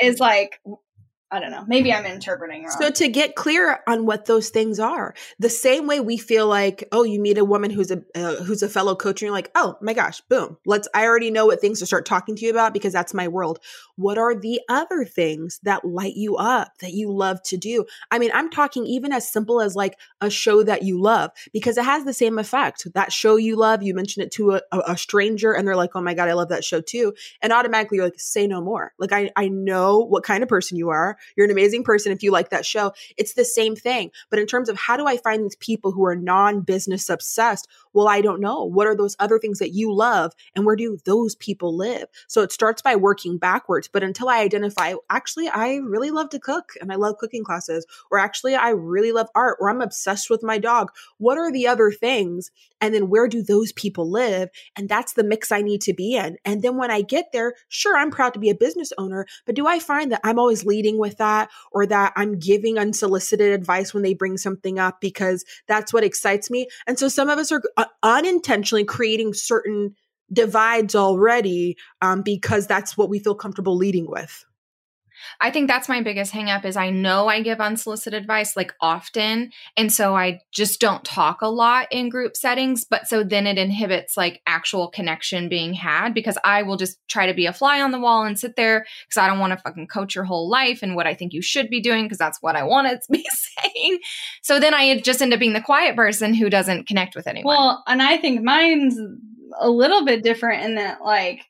is 0.00 0.20
like 0.20 0.60
I 1.32 1.40
don't 1.40 1.50
know. 1.50 1.64
Maybe 1.66 1.94
I'm 1.94 2.04
interpreting 2.04 2.64
wrong. 2.64 2.76
So 2.78 2.90
to 2.90 3.08
get 3.08 3.34
clear 3.34 3.80
on 3.86 4.04
what 4.04 4.26
those 4.26 4.50
things 4.50 4.78
are, 4.78 5.14
the 5.38 5.48
same 5.48 5.86
way 5.86 5.98
we 5.98 6.18
feel 6.18 6.46
like, 6.46 6.86
oh, 6.92 7.04
you 7.04 7.18
meet 7.18 7.38
a 7.38 7.44
woman 7.44 7.70
who's 7.70 7.90
a 7.90 8.02
uh, 8.14 8.36
who's 8.44 8.62
a 8.62 8.68
fellow 8.68 8.94
coach, 8.94 9.22
and 9.22 9.28
you're 9.28 9.34
like, 9.34 9.50
oh 9.54 9.78
my 9.80 9.94
gosh, 9.94 10.20
boom, 10.20 10.58
let's. 10.66 10.88
I 10.94 11.06
already 11.06 11.30
know 11.30 11.46
what 11.46 11.62
things 11.62 11.78
to 11.78 11.86
start 11.86 12.04
talking 12.04 12.36
to 12.36 12.44
you 12.44 12.50
about 12.50 12.74
because 12.74 12.92
that's 12.92 13.14
my 13.14 13.28
world. 13.28 13.60
What 13.96 14.18
are 14.18 14.34
the 14.34 14.60
other 14.68 15.06
things 15.06 15.58
that 15.62 15.86
light 15.86 16.16
you 16.16 16.36
up 16.36 16.76
that 16.80 16.92
you 16.92 17.10
love 17.10 17.42
to 17.44 17.56
do? 17.56 17.86
I 18.10 18.18
mean, 18.18 18.30
I'm 18.34 18.50
talking 18.50 18.84
even 18.84 19.10
as 19.10 19.26
simple 19.26 19.62
as 19.62 19.74
like 19.74 19.98
a 20.20 20.28
show 20.28 20.62
that 20.62 20.82
you 20.82 21.00
love 21.00 21.30
because 21.50 21.78
it 21.78 21.84
has 21.86 22.04
the 22.04 22.12
same 22.12 22.38
effect. 22.38 22.86
That 22.92 23.10
show 23.10 23.36
you 23.36 23.56
love, 23.56 23.82
you 23.82 23.94
mention 23.94 24.22
it 24.22 24.32
to 24.32 24.56
a, 24.56 24.62
a 24.70 24.98
stranger, 24.98 25.54
and 25.54 25.66
they're 25.66 25.76
like, 25.76 25.92
oh 25.94 26.02
my 26.02 26.12
god, 26.12 26.28
I 26.28 26.34
love 26.34 26.50
that 26.50 26.62
show 26.62 26.82
too, 26.82 27.14
and 27.40 27.54
automatically 27.54 27.96
you're 27.96 28.06
like, 28.06 28.20
say 28.20 28.46
no 28.46 28.60
more. 28.60 28.92
Like 28.98 29.12
I 29.12 29.30
I 29.34 29.48
know 29.48 30.00
what 30.00 30.24
kind 30.24 30.42
of 30.42 30.50
person 30.50 30.76
you 30.76 30.90
are 30.90 31.16
you're 31.36 31.44
an 31.44 31.50
amazing 31.50 31.84
person 31.84 32.12
if 32.12 32.22
you 32.22 32.30
like 32.30 32.50
that 32.50 32.66
show. 32.66 32.92
It's 33.16 33.34
the 33.34 33.44
same 33.44 33.76
thing. 33.76 34.10
But 34.30 34.38
in 34.38 34.46
terms 34.46 34.68
of 34.68 34.76
how 34.76 34.96
do 34.96 35.06
I 35.06 35.16
find 35.16 35.44
these 35.44 35.56
people 35.56 35.92
who 35.92 36.04
are 36.04 36.16
non 36.16 36.60
business 36.60 37.08
obsessed? 37.08 37.68
Well, 37.92 38.08
I 38.08 38.20
don't 38.20 38.40
know. 38.40 38.64
What 38.64 38.86
are 38.86 38.96
those 38.96 39.16
other 39.18 39.38
things 39.38 39.58
that 39.58 39.74
you 39.74 39.92
love 39.92 40.32
and 40.54 40.64
where 40.64 40.76
do 40.76 40.98
those 41.04 41.34
people 41.34 41.76
live? 41.76 42.06
So 42.26 42.42
it 42.42 42.52
starts 42.52 42.82
by 42.82 42.96
working 42.96 43.38
backwards. 43.38 43.88
But 43.88 44.02
until 44.02 44.28
I 44.28 44.40
identify, 44.40 44.94
actually, 45.10 45.48
I 45.48 45.76
really 45.76 46.10
love 46.10 46.30
to 46.30 46.38
cook 46.38 46.72
and 46.80 46.92
I 46.92 46.96
love 46.96 47.18
cooking 47.18 47.44
classes, 47.44 47.86
or 48.10 48.18
actually, 48.18 48.54
I 48.54 48.70
really 48.70 49.12
love 49.12 49.28
art, 49.34 49.58
or 49.60 49.68
I'm 49.68 49.80
obsessed 49.80 50.30
with 50.30 50.42
my 50.42 50.58
dog. 50.58 50.90
What 51.18 51.38
are 51.38 51.52
the 51.52 51.66
other 51.66 51.90
things? 51.90 52.50
And 52.80 52.92
then 52.94 53.08
where 53.08 53.28
do 53.28 53.42
those 53.42 53.72
people 53.72 54.10
live? 54.10 54.48
And 54.76 54.88
that's 54.88 55.12
the 55.12 55.22
mix 55.22 55.52
I 55.52 55.62
need 55.62 55.80
to 55.82 55.92
be 55.92 56.16
in. 56.16 56.36
And 56.44 56.62
then 56.62 56.76
when 56.76 56.90
I 56.90 57.02
get 57.02 57.26
there, 57.32 57.54
sure, 57.68 57.96
I'm 57.96 58.10
proud 58.10 58.34
to 58.34 58.40
be 58.40 58.50
a 58.50 58.54
business 58.54 58.92
owner, 58.98 59.26
but 59.46 59.54
do 59.54 59.66
I 59.66 59.78
find 59.78 60.10
that 60.10 60.20
I'm 60.24 60.38
always 60.38 60.64
leading 60.64 60.98
with 60.98 61.11
that 61.16 61.50
or 61.70 61.86
that 61.86 62.12
I'm 62.16 62.38
giving 62.38 62.78
unsolicited 62.78 63.52
advice 63.52 63.92
when 63.92 64.02
they 64.02 64.14
bring 64.14 64.36
something 64.36 64.78
up 64.78 65.00
because 65.00 65.44
that's 65.66 65.92
what 65.92 66.04
excites 66.04 66.50
me? 66.50 66.68
And 66.86 66.98
so 66.98 67.08
some 67.08 67.28
of 67.28 67.38
us 67.38 67.52
are 67.52 67.62
uh, 67.76 67.84
unintentionally 68.02 68.84
creating 68.84 69.34
certain 69.34 69.94
divides 70.32 70.94
already 70.94 71.76
um, 72.00 72.22
because 72.22 72.66
that's 72.66 72.96
what 72.96 73.08
we 73.08 73.18
feel 73.18 73.34
comfortable 73.34 73.76
leading 73.76 74.08
with. 74.08 74.44
I 75.40 75.50
think 75.50 75.68
that's 75.68 75.88
my 75.88 76.02
biggest 76.02 76.32
hangup 76.32 76.64
is 76.64 76.76
I 76.76 76.90
know 76.90 77.28
I 77.28 77.42
give 77.42 77.60
unsolicited 77.60 78.20
advice 78.20 78.56
like 78.56 78.74
often. 78.80 79.50
And 79.76 79.92
so 79.92 80.16
I 80.16 80.40
just 80.52 80.80
don't 80.80 81.04
talk 81.04 81.42
a 81.42 81.48
lot 81.48 81.88
in 81.90 82.08
group 82.08 82.36
settings. 82.36 82.84
But 82.84 83.08
so 83.08 83.22
then 83.22 83.46
it 83.46 83.58
inhibits 83.58 84.16
like 84.16 84.40
actual 84.46 84.88
connection 84.88 85.48
being 85.48 85.74
had 85.74 86.14
because 86.14 86.38
I 86.44 86.62
will 86.62 86.76
just 86.76 86.98
try 87.08 87.26
to 87.26 87.34
be 87.34 87.46
a 87.46 87.52
fly 87.52 87.80
on 87.80 87.90
the 87.90 88.00
wall 88.00 88.24
and 88.24 88.38
sit 88.38 88.56
there 88.56 88.86
because 89.06 89.22
I 89.22 89.26
don't 89.26 89.38
want 89.38 89.52
to 89.52 89.62
fucking 89.62 89.88
coach 89.88 90.14
your 90.14 90.24
whole 90.24 90.48
life 90.48 90.82
and 90.82 90.96
what 90.96 91.06
I 91.06 91.14
think 91.14 91.32
you 91.32 91.42
should 91.42 91.68
be 91.68 91.80
doing 91.80 92.04
because 92.04 92.18
that's 92.18 92.40
what 92.40 92.56
I 92.56 92.62
want 92.62 92.88
to 92.88 93.00
be 93.10 93.26
saying. 93.32 93.98
So 94.42 94.60
then 94.60 94.74
I 94.74 95.00
just 95.00 95.22
end 95.22 95.32
up 95.32 95.40
being 95.40 95.52
the 95.52 95.60
quiet 95.60 95.96
person 95.96 96.34
who 96.34 96.50
doesn't 96.50 96.86
connect 96.86 97.14
with 97.14 97.26
anyone. 97.26 97.54
Well, 97.54 97.84
and 97.86 98.02
I 98.02 98.16
think 98.16 98.42
mine's 98.42 98.98
a 99.60 99.68
little 99.68 100.04
bit 100.04 100.22
different 100.22 100.64
in 100.64 100.74
that 100.76 101.02
like 101.02 101.44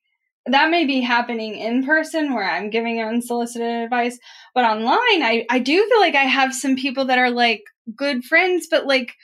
that 0.46 0.70
may 0.70 0.85
be 0.85 1.00
happening 1.00 1.57
in 1.57 1.85
person 1.85 2.35
where 2.35 2.48
I'm 2.48 2.70
giving 2.70 3.00
unsolicited 3.00 3.85
advice, 3.85 4.18
but 4.55 4.64
online, 4.64 5.22
I, 5.22 5.46
I 5.50 5.59
do 5.59 5.87
feel 5.88 6.00
like 6.00 6.14
I 6.14 6.24
have 6.24 6.55
some 6.55 6.76
people 6.76 7.05
that 7.07 7.18
are 7.18 7.31
like 7.31 7.62
good 7.96 8.24
friends, 8.24 8.66
but 8.70 8.87
like 8.87 9.14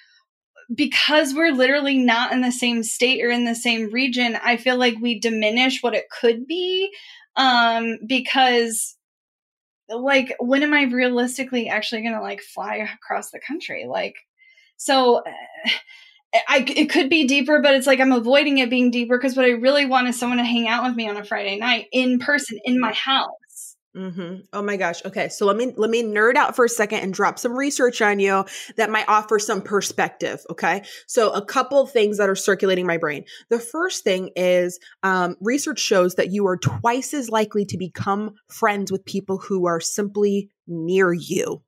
because 0.74 1.34
we're 1.34 1.52
literally 1.52 1.98
not 1.98 2.32
in 2.32 2.42
the 2.42 2.52
same 2.52 2.82
state 2.82 3.24
or 3.24 3.30
in 3.30 3.44
the 3.44 3.54
same 3.54 3.90
region, 3.90 4.38
I 4.42 4.56
feel 4.58 4.76
like 4.76 4.96
we 5.00 5.18
diminish 5.18 5.82
what 5.82 5.94
it 5.94 6.10
could 6.10 6.46
be. 6.46 6.92
Um, 7.36 7.98
because 8.06 8.96
like, 9.88 10.36
when 10.38 10.62
am 10.62 10.74
I 10.74 10.82
realistically 10.82 11.68
actually 11.68 12.02
going 12.02 12.14
to 12.14 12.20
like 12.20 12.42
fly 12.42 12.86
across 12.94 13.30
the 13.30 13.40
country? 13.40 13.86
Like, 13.88 14.16
so 14.76 15.22
I, 16.48 16.64
it 16.76 16.90
could 16.90 17.08
be 17.08 17.26
deeper, 17.26 17.60
but 17.60 17.74
it's 17.74 17.86
like 17.86 18.00
I'm 18.00 18.12
avoiding 18.12 18.58
it 18.58 18.70
being 18.70 18.90
deeper 18.90 19.18
because 19.18 19.36
what 19.36 19.44
I 19.44 19.50
really 19.50 19.86
want 19.86 20.08
is 20.08 20.18
someone 20.18 20.38
to 20.38 20.44
hang 20.44 20.68
out 20.68 20.84
with 20.84 20.96
me 20.96 21.08
on 21.08 21.16
a 21.16 21.24
Friday 21.24 21.56
night 21.56 21.86
in 21.92 22.18
person 22.18 22.58
in 22.64 22.78
my 22.80 22.92
house. 22.92 23.28
Mm-hmm. 23.96 24.42
Oh 24.52 24.62
my 24.62 24.76
gosh. 24.76 25.04
Okay, 25.04 25.28
so 25.28 25.44
let 25.46 25.56
me 25.56 25.72
let 25.76 25.90
me 25.90 26.04
nerd 26.04 26.36
out 26.36 26.54
for 26.54 26.64
a 26.64 26.68
second 26.68 27.00
and 27.00 27.12
drop 27.12 27.38
some 27.38 27.56
research 27.56 28.00
on 28.00 28.20
you 28.20 28.44
that 28.76 28.90
might 28.90 29.08
offer 29.08 29.38
some 29.38 29.60
perspective. 29.60 30.44
Okay, 30.50 30.82
so 31.06 31.32
a 31.32 31.44
couple 31.44 31.84
things 31.86 32.18
that 32.18 32.28
are 32.28 32.36
circulating 32.36 32.86
my 32.86 32.96
brain. 32.96 33.24
The 33.48 33.58
first 33.58 34.04
thing 34.04 34.30
is 34.36 34.78
um, 35.02 35.36
research 35.40 35.80
shows 35.80 36.14
that 36.14 36.30
you 36.30 36.46
are 36.46 36.58
twice 36.58 37.12
as 37.12 37.30
likely 37.30 37.64
to 37.64 37.78
become 37.78 38.34
friends 38.48 38.92
with 38.92 39.04
people 39.04 39.38
who 39.38 39.66
are 39.66 39.80
simply 39.80 40.50
near 40.68 41.12
you. 41.12 41.62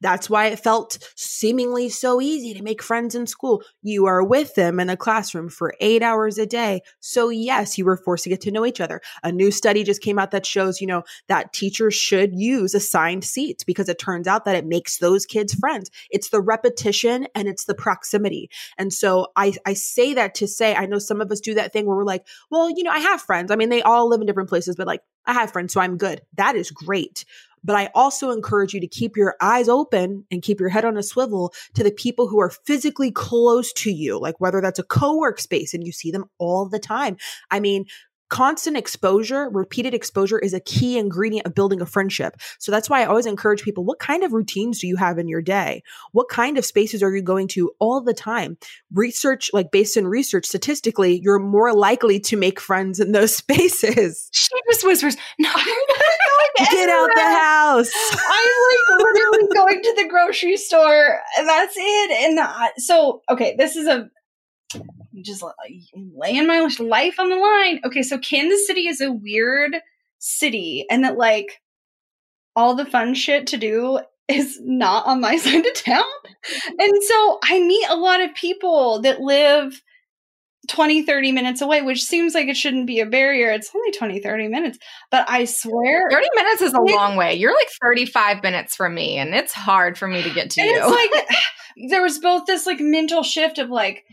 That's 0.00 0.28
why 0.30 0.46
it 0.46 0.60
felt 0.60 0.98
seemingly 1.16 1.88
so 1.88 2.20
easy 2.20 2.54
to 2.54 2.62
make 2.62 2.82
friends 2.82 3.14
in 3.14 3.26
school. 3.26 3.62
You 3.82 4.06
are 4.06 4.22
with 4.22 4.54
them 4.54 4.80
in 4.80 4.90
a 4.90 4.96
classroom 4.96 5.48
for 5.48 5.74
eight 5.80 6.02
hours 6.02 6.38
a 6.38 6.46
day. 6.46 6.82
So, 7.00 7.28
yes, 7.28 7.78
you 7.78 7.84
were 7.84 7.96
forced 7.96 8.24
to 8.24 8.30
get 8.30 8.40
to 8.42 8.50
know 8.50 8.66
each 8.66 8.80
other. 8.80 9.00
A 9.22 9.32
new 9.32 9.50
study 9.50 9.84
just 9.84 10.02
came 10.02 10.18
out 10.18 10.30
that 10.30 10.46
shows, 10.46 10.80
you 10.80 10.86
know, 10.86 11.02
that 11.28 11.52
teachers 11.52 11.94
should 11.94 12.34
use 12.34 12.74
assigned 12.74 13.24
seats 13.24 13.64
because 13.64 13.88
it 13.88 13.98
turns 13.98 14.26
out 14.26 14.44
that 14.44 14.56
it 14.56 14.66
makes 14.66 14.98
those 14.98 15.26
kids 15.26 15.54
friends. 15.54 15.90
It's 16.10 16.30
the 16.30 16.40
repetition 16.40 17.26
and 17.34 17.48
it's 17.48 17.64
the 17.64 17.74
proximity. 17.74 18.50
And 18.78 18.92
so 18.92 19.28
I, 19.36 19.54
I 19.64 19.74
say 19.74 20.14
that 20.14 20.34
to 20.36 20.48
say, 20.48 20.74
I 20.74 20.86
know 20.86 20.98
some 20.98 21.20
of 21.20 21.30
us 21.30 21.40
do 21.40 21.54
that 21.54 21.72
thing 21.72 21.86
where 21.86 21.96
we're 21.96 22.04
like, 22.04 22.26
well, 22.50 22.70
you 22.70 22.82
know, 22.82 22.90
I 22.90 22.98
have 23.00 23.22
friends. 23.22 23.50
I 23.50 23.56
mean, 23.56 23.68
they 23.68 23.82
all 23.82 24.08
live 24.08 24.20
in 24.20 24.26
different 24.26 24.48
places, 24.48 24.76
but 24.76 24.86
like, 24.86 25.02
I 25.26 25.32
have 25.32 25.52
friends, 25.52 25.72
so 25.72 25.80
I'm 25.80 25.96
good. 25.96 26.22
That 26.36 26.54
is 26.54 26.70
great. 26.70 27.24
But 27.64 27.76
I 27.76 27.90
also 27.94 28.30
encourage 28.30 28.74
you 28.74 28.80
to 28.80 28.86
keep 28.86 29.16
your 29.16 29.34
eyes 29.40 29.68
open 29.68 30.24
and 30.30 30.42
keep 30.42 30.60
your 30.60 30.68
head 30.68 30.84
on 30.84 30.96
a 30.96 31.02
swivel 31.02 31.52
to 31.74 31.82
the 31.82 31.90
people 31.90 32.28
who 32.28 32.40
are 32.40 32.50
physically 32.50 33.10
close 33.10 33.72
to 33.74 33.90
you, 33.90 34.18
like 34.18 34.40
whether 34.40 34.60
that's 34.60 34.78
a 34.78 34.84
co 34.84 35.16
work 35.16 35.40
space 35.40 35.74
and 35.74 35.84
you 35.84 35.92
see 35.92 36.10
them 36.10 36.26
all 36.38 36.68
the 36.68 36.78
time. 36.78 37.16
I 37.50 37.60
mean, 37.60 37.86
constant 38.28 38.76
exposure, 38.76 39.48
repeated 39.50 39.94
exposure 39.94 40.38
is 40.38 40.54
a 40.54 40.60
key 40.60 40.98
ingredient 40.98 41.46
of 41.46 41.54
building 41.54 41.80
a 41.80 41.86
friendship. 41.86 42.36
So 42.58 42.72
that's 42.72 42.90
why 42.90 43.02
I 43.02 43.06
always 43.06 43.26
encourage 43.26 43.62
people 43.62 43.84
what 43.84 43.98
kind 43.98 44.24
of 44.24 44.32
routines 44.32 44.80
do 44.80 44.86
you 44.86 44.96
have 44.96 45.18
in 45.18 45.28
your 45.28 45.42
day? 45.42 45.82
What 46.12 46.28
kind 46.28 46.58
of 46.58 46.64
spaces 46.64 47.02
are 47.02 47.14
you 47.14 47.22
going 47.22 47.48
to 47.48 47.70
all 47.78 48.00
the 48.00 48.14
time? 48.14 48.58
Research, 48.92 49.50
like 49.52 49.70
based 49.70 49.96
in 49.96 50.06
research, 50.06 50.46
statistically, 50.46 51.20
you're 51.22 51.38
more 51.38 51.74
likely 51.74 52.20
to 52.20 52.36
make 52.36 52.60
friends 52.60 53.00
in 53.00 53.12
those 53.12 53.36
spaces. 53.46 54.28
She 54.32 54.48
just 54.70 54.84
whispers, 54.84 55.16
No, 55.38 55.50
Get 56.70 56.88
out 56.88 57.10
the 57.14 57.20
house. 57.22 57.90
I'm 58.12 58.98
like 58.98 59.02
literally 59.02 59.48
going 59.54 59.82
to 59.82 59.94
the 59.96 60.08
grocery 60.08 60.56
store, 60.56 61.20
and 61.38 61.46
that's 61.46 61.74
it. 61.76 62.10
And 62.24 62.38
uh, 62.38 62.68
so, 62.78 63.22
okay, 63.30 63.54
this 63.58 63.76
is 63.76 63.86
a 63.86 64.08
just 65.22 65.44
laying 65.94 66.46
my 66.46 66.68
life 66.78 67.18
on 67.18 67.28
the 67.28 67.36
line. 67.36 67.80
Okay, 67.84 68.02
so 68.02 68.18
Kansas 68.18 68.66
City 68.66 68.88
is 68.88 69.00
a 69.00 69.12
weird 69.12 69.76
city 70.18 70.86
and 70.90 71.04
that 71.04 71.16
like 71.16 71.60
all 72.54 72.74
the 72.74 72.86
fun 72.86 73.14
shit 73.14 73.46
to 73.48 73.56
do 73.56 74.00
is 74.28 74.58
not 74.62 75.06
on 75.06 75.20
my 75.20 75.36
side 75.36 75.66
of 75.66 75.74
town. 75.74 76.02
Mm-hmm. 76.02 76.74
And 76.78 77.02
so 77.02 77.38
I 77.44 77.60
meet 77.60 77.86
a 77.88 77.96
lot 77.96 78.20
of 78.20 78.34
people 78.34 79.02
that 79.02 79.20
live 79.20 79.80
20, 80.68 81.02
30 81.04 81.32
minutes 81.32 81.60
away, 81.60 81.82
which 81.82 82.02
seems 82.02 82.34
like 82.34 82.48
it 82.48 82.56
shouldn't 82.56 82.86
be 82.86 83.00
a 83.00 83.06
barrier. 83.06 83.50
It's 83.50 83.70
only 83.74 83.92
20, 83.92 84.20
30 84.20 84.48
minutes. 84.48 84.78
But 85.10 85.28
I 85.28 85.44
swear 85.44 86.08
30 86.10 86.26
minutes 86.34 86.62
is 86.62 86.72
a 86.72 86.80
long 86.80 87.16
way. 87.16 87.34
You're 87.34 87.54
like 87.54 87.68
35 87.82 88.42
minutes 88.42 88.74
from 88.74 88.94
me, 88.94 89.18
and 89.18 89.34
it's 89.34 89.52
hard 89.52 89.96
for 89.96 90.08
me 90.08 90.22
to 90.22 90.30
get 90.30 90.50
to 90.52 90.62
you. 90.62 90.76
It's 90.76 91.14
like 91.14 91.26
there 91.90 92.02
was 92.02 92.18
both 92.18 92.46
this 92.46 92.66
like 92.66 92.80
mental 92.80 93.22
shift 93.22 93.58
of 93.58 93.70
like, 93.70 94.04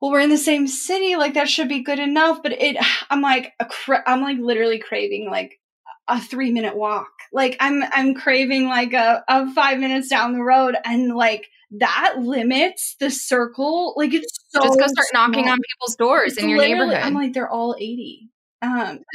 well, 0.00 0.12
we're 0.12 0.20
in 0.20 0.30
the 0.30 0.38
same 0.38 0.66
city, 0.66 1.16
like 1.16 1.34
that 1.34 1.48
should 1.48 1.68
be 1.68 1.82
good 1.82 1.98
enough. 1.98 2.42
But 2.42 2.52
it, 2.52 2.76
I'm 3.10 3.20
like, 3.20 3.52
cra- 3.68 4.04
I'm 4.06 4.22
like 4.22 4.38
literally 4.38 4.78
craving 4.78 5.28
like 5.30 5.58
a 6.06 6.20
three 6.20 6.50
minute 6.50 6.76
walk. 6.76 7.08
Like 7.32 7.56
I'm, 7.60 7.82
I'm 7.92 8.14
craving 8.14 8.66
like 8.66 8.92
a, 8.92 9.24
a 9.28 9.52
five 9.52 9.78
minutes 9.78 10.08
down 10.08 10.32
the 10.32 10.42
road, 10.42 10.76
and 10.84 11.14
like 11.14 11.48
that 11.78 12.14
limits 12.18 12.96
the 13.00 13.10
circle. 13.10 13.94
Like 13.96 14.14
it's 14.14 14.38
so 14.48 14.60
just 14.62 14.78
go 14.78 14.86
start 14.86 15.08
small. 15.08 15.28
knocking 15.28 15.48
on 15.48 15.58
people's 15.58 15.96
doors 15.96 16.32
it's 16.32 16.42
in 16.42 16.48
your 16.48 16.60
neighborhood. 16.60 16.94
I'm 16.94 17.14
like, 17.14 17.32
they're 17.32 17.50
all 17.50 17.74
80. 17.78 18.30
Um, 18.60 19.00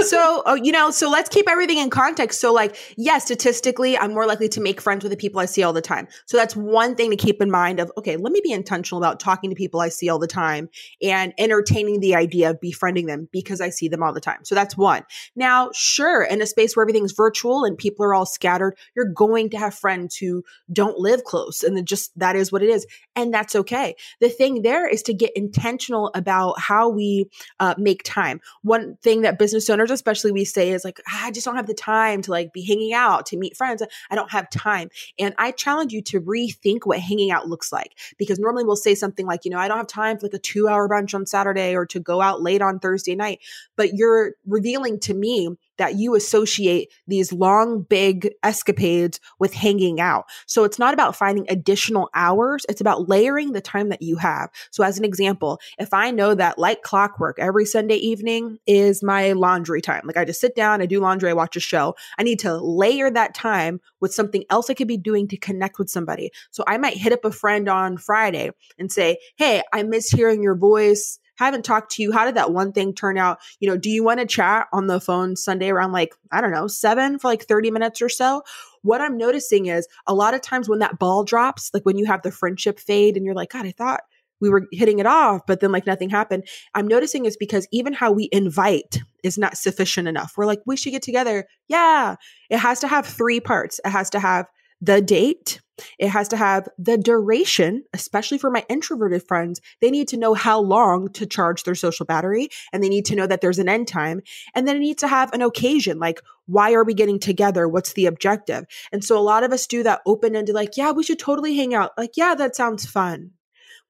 so, 0.00 0.42
oh, 0.46 0.54
you 0.54 0.72
know, 0.72 0.90
so 0.90 1.10
let's 1.10 1.28
keep 1.28 1.48
everything 1.48 1.78
in 1.78 1.90
context. 1.90 2.40
So, 2.40 2.52
like, 2.52 2.76
yes, 2.96 2.96
yeah, 2.98 3.18
statistically, 3.18 3.96
I'm 3.96 4.12
more 4.12 4.26
likely 4.26 4.48
to 4.50 4.60
make 4.60 4.80
friends 4.80 5.02
with 5.02 5.10
the 5.10 5.16
people 5.16 5.40
I 5.40 5.46
see 5.46 5.62
all 5.62 5.72
the 5.72 5.80
time. 5.80 6.08
So 6.26 6.36
that's 6.36 6.56
one 6.56 6.94
thing 6.94 7.10
to 7.10 7.16
keep 7.16 7.40
in 7.40 7.50
mind 7.50 7.80
of, 7.80 7.90
okay, 7.96 8.16
let 8.16 8.32
me 8.32 8.40
be 8.42 8.52
intentional 8.52 9.02
about 9.02 9.20
talking 9.20 9.50
to 9.50 9.56
people 9.56 9.80
I 9.80 9.88
see 9.88 10.08
all 10.08 10.18
the 10.18 10.26
time 10.26 10.68
and 11.02 11.32
entertaining 11.38 12.00
the 12.00 12.14
idea 12.14 12.50
of 12.50 12.60
befriending 12.60 13.06
them 13.06 13.28
because 13.32 13.60
I 13.60 13.70
see 13.70 13.88
them 13.88 14.02
all 14.02 14.12
the 14.12 14.20
time. 14.20 14.44
So 14.44 14.54
that's 14.54 14.76
one. 14.76 15.04
Now, 15.36 15.70
sure, 15.72 16.22
in 16.22 16.42
a 16.42 16.46
space 16.46 16.76
where 16.76 16.82
everything's 16.82 17.12
virtual 17.12 17.64
and 17.64 17.76
people 17.76 18.04
are 18.04 18.14
all 18.14 18.26
scattered, 18.26 18.76
you're 18.94 19.12
going 19.12 19.50
to 19.50 19.58
have 19.58 19.74
friends 19.74 20.16
who 20.16 20.42
don't 20.72 20.98
live 20.98 21.24
close 21.24 21.62
and 21.62 21.86
just 21.86 22.16
that 22.18 22.36
is 22.36 22.52
what 22.52 22.62
it 22.62 22.68
is. 22.68 22.86
And 23.16 23.32
that's 23.32 23.54
okay. 23.56 23.94
The 24.20 24.28
thing 24.28 24.62
there 24.62 24.88
is 24.88 25.02
to 25.04 25.14
get 25.14 25.32
intentional 25.34 26.10
about 26.14 26.60
how 26.60 26.88
we 26.88 27.30
uh, 27.60 27.74
make 27.78 28.02
time. 28.04 28.40
One 28.62 28.96
thing 29.02 29.22
that 29.22 29.38
business 29.38 29.68
owners, 29.68 29.77
especially 29.84 30.32
we 30.32 30.44
say 30.44 30.70
is 30.70 30.84
like, 30.84 31.00
ah, 31.08 31.26
I 31.26 31.30
just 31.30 31.44
don't 31.44 31.56
have 31.56 31.66
the 31.66 31.74
time 31.74 32.22
to 32.22 32.30
like 32.30 32.52
be 32.52 32.64
hanging 32.64 32.92
out, 32.92 33.26
to 33.26 33.36
meet 33.36 33.56
friends. 33.56 33.82
I 34.10 34.14
don't 34.14 34.30
have 34.30 34.50
time. 34.50 34.90
And 35.18 35.34
I 35.38 35.50
challenge 35.50 35.92
you 35.92 36.02
to 36.02 36.20
rethink 36.20 36.80
what 36.84 36.98
hanging 36.98 37.30
out 37.30 37.48
looks 37.48 37.72
like 37.72 37.94
because 38.18 38.38
normally 38.38 38.64
we'll 38.64 38.76
say 38.76 38.94
something 38.94 39.26
like, 39.26 39.44
you 39.44 39.50
know, 39.50 39.58
I 39.58 39.68
don't 39.68 39.78
have 39.78 39.86
time 39.86 40.18
for 40.18 40.26
like 40.26 40.34
a 40.34 40.38
two 40.38 40.68
hour 40.68 40.88
brunch 40.88 41.14
on 41.14 41.26
Saturday 41.26 41.74
or 41.74 41.86
to 41.86 42.00
go 42.00 42.20
out 42.20 42.42
late 42.42 42.62
on 42.62 42.78
Thursday 42.78 43.14
night. 43.14 43.40
But 43.76 43.94
you're 43.94 44.32
revealing 44.46 45.00
to 45.00 45.14
me 45.14 45.56
that 45.78 45.96
you 45.96 46.14
associate 46.14 46.92
these 47.06 47.32
long, 47.32 47.82
big 47.82 48.32
escapades 48.42 49.20
with 49.38 49.54
hanging 49.54 50.00
out. 50.00 50.26
So 50.46 50.64
it's 50.64 50.78
not 50.78 50.94
about 50.94 51.16
finding 51.16 51.46
additional 51.48 52.10
hours. 52.14 52.66
It's 52.68 52.80
about 52.80 53.08
layering 53.08 53.52
the 53.52 53.60
time 53.60 53.88
that 53.88 54.02
you 54.02 54.16
have. 54.16 54.50
So 54.70 54.84
as 54.84 54.98
an 54.98 55.04
example, 55.04 55.60
if 55.78 55.94
I 55.94 56.10
know 56.10 56.34
that 56.34 56.58
like 56.58 56.82
clockwork, 56.82 57.38
every 57.38 57.64
Sunday 57.64 57.96
evening 57.96 58.58
is 58.66 59.02
my 59.02 59.32
laundry 59.32 59.80
time, 59.80 60.02
like 60.04 60.16
I 60.16 60.24
just 60.24 60.40
sit 60.40 60.54
down, 60.54 60.82
I 60.82 60.86
do 60.86 61.00
laundry, 61.00 61.30
I 61.30 61.34
watch 61.34 61.56
a 61.56 61.60
show, 61.60 61.94
I 62.18 62.22
need 62.22 62.40
to 62.40 62.56
layer 62.56 63.10
that 63.10 63.34
time 63.34 63.80
with 64.00 64.12
something 64.12 64.44
else 64.50 64.70
I 64.70 64.74
could 64.74 64.88
be 64.88 64.96
doing 64.96 65.28
to 65.28 65.36
connect 65.36 65.78
with 65.78 65.90
somebody. 65.90 66.30
So 66.50 66.64
I 66.66 66.78
might 66.78 66.96
hit 66.96 67.12
up 67.12 67.24
a 67.24 67.32
friend 67.32 67.68
on 67.68 67.96
Friday 67.96 68.50
and 68.78 68.90
say, 68.90 69.18
Hey, 69.36 69.62
I 69.72 69.82
miss 69.82 70.10
hearing 70.10 70.42
your 70.42 70.56
voice 70.56 71.18
haven't 71.44 71.64
talked 71.64 71.92
to 71.92 72.02
you. 72.02 72.12
How 72.12 72.24
did 72.24 72.34
that 72.34 72.52
one 72.52 72.72
thing 72.72 72.94
turn 72.94 73.18
out? 73.18 73.38
You 73.60 73.68
know, 73.68 73.76
do 73.76 73.90
you 73.90 74.02
want 74.02 74.20
to 74.20 74.26
chat 74.26 74.66
on 74.72 74.86
the 74.86 75.00
phone 75.00 75.36
Sunday 75.36 75.70
around 75.70 75.92
like, 75.92 76.14
I 76.32 76.40
don't 76.40 76.52
know, 76.52 76.66
seven 76.66 77.18
for 77.18 77.28
like 77.28 77.44
30 77.44 77.70
minutes 77.70 78.02
or 78.02 78.08
so? 78.08 78.42
What 78.82 79.00
I'm 79.00 79.16
noticing 79.16 79.66
is 79.66 79.86
a 80.06 80.14
lot 80.14 80.34
of 80.34 80.40
times 80.40 80.68
when 80.68 80.78
that 80.80 80.98
ball 80.98 81.24
drops, 81.24 81.70
like 81.72 81.84
when 81.84 81.98
you 81.98 82.06
have 82.06 82.22
the 82.22 82.30
friendship 82.30 82.78
fade 82.78 83.16
and 83.16 83.24
you're 83.24 83.34
like, 83.34 83.50
God, 83.50 83.66
I 83.66 83.72
thought 83.72 84.00
we 84.40 84.48
were 84.48 84.66
hitting 84.72 84.98
it 84.98 85.06
off, 85.06 85.42
but 85.46 85.60
then 85.60 85.72
like 85.72 85.86
nothing 85.86 86.10
happened. 86.10 86.46
I'm 86.74 86.86
noticing 86.86 87.24
is 87.24 87.36
because 87.36 87.66
even 87.72 87.92
how 87.92 88.12
we 88.12 88.28
invite 88.32 88.98
is 89.24 89.36
not 89.38 89.56
sufficient 89.56 90.08
enough. 90.08 90.34
We're 90.36 90.46
like, 90.46 90.60
we 90.66 90.76
should 90.76 90.92
get 90.92 91.02
together. 91.02 91.46
Yeah. 91.66 92.16
It 92.50 92.58
has 92.58 92.80
to 92.80 92.88
have 92.88 93.06
three 93.06 93.40
parts. 93.40 93.80
It 93.84 93.90
has 93.90 94.10
to 94.10 94.20
have 94.20 94.46
the 94.80 95.00
date. 95.00 95.60
It 95.98 96.08
has 96.08 96.28
to 96.28 96.36
have 96.36 96.68
the 96.78 96.96
duration, 96.96 97.84
especially 97.92 98.38
for 98.38 98.50
my 98.50 98.64
introverted 98.68 99.26
friends. 99.26 99.60
They 99.80 99.90
need 99.90 100.08
to 100.08 100.16
know 100.16 100.34
how 100.34 100.60
long 100.60 101.08
to 101.12 101.26
charge 101.26 101.64
their 101.64 101.74
social 101.74 102.06
battery 102.06 102.48
and 102.72 102.82
they 102.82 102.88
need 102.88 103.06
to 103.06 103.16
know 103.16 103.26
that 103.26 103.40
there's 103.40 103.58
an 103.58 103.68
end 103.68 103.88
time. 103.88 104.22
And 104.54 104.66
then 104.66 104.76
it 104.76 104.80
needs 104.80 105.00
to 105.00 105.08
have 105.08 105.32
an 105.32 105.42
occasion 105.42 105.98
like, 105.98 106.20
why 106.46 106.72
are 106.72 106.84
we 106.84 106.94
getting 106.94 107.18
together? 107.18 107.68
What's 107.68 107.92
the 107.92 108.06
objective? 108.06 108.64
And 108.90 109.04
so 109.04 109.18
a 109.18 109.20
lot 109.20 109.44
of 109.44 109.52
us 109.52 109.66
do 109.66 109.82
that 109.82 110.00
open 110.06 110.34
ended, 110.34 110.54
like, 110.54 110.76
yeah, 110.76 110.92
we 110.92 111.04
should 111.04 111.18
totally 111.18 111.56
hang 111.56 111.74
out. 111.74 111.92
Like, 111.98 112.12
yeah, 112.16 112.34
that 112.34 112.56
sounds 112.56 112.86
fun. 112.86 113.32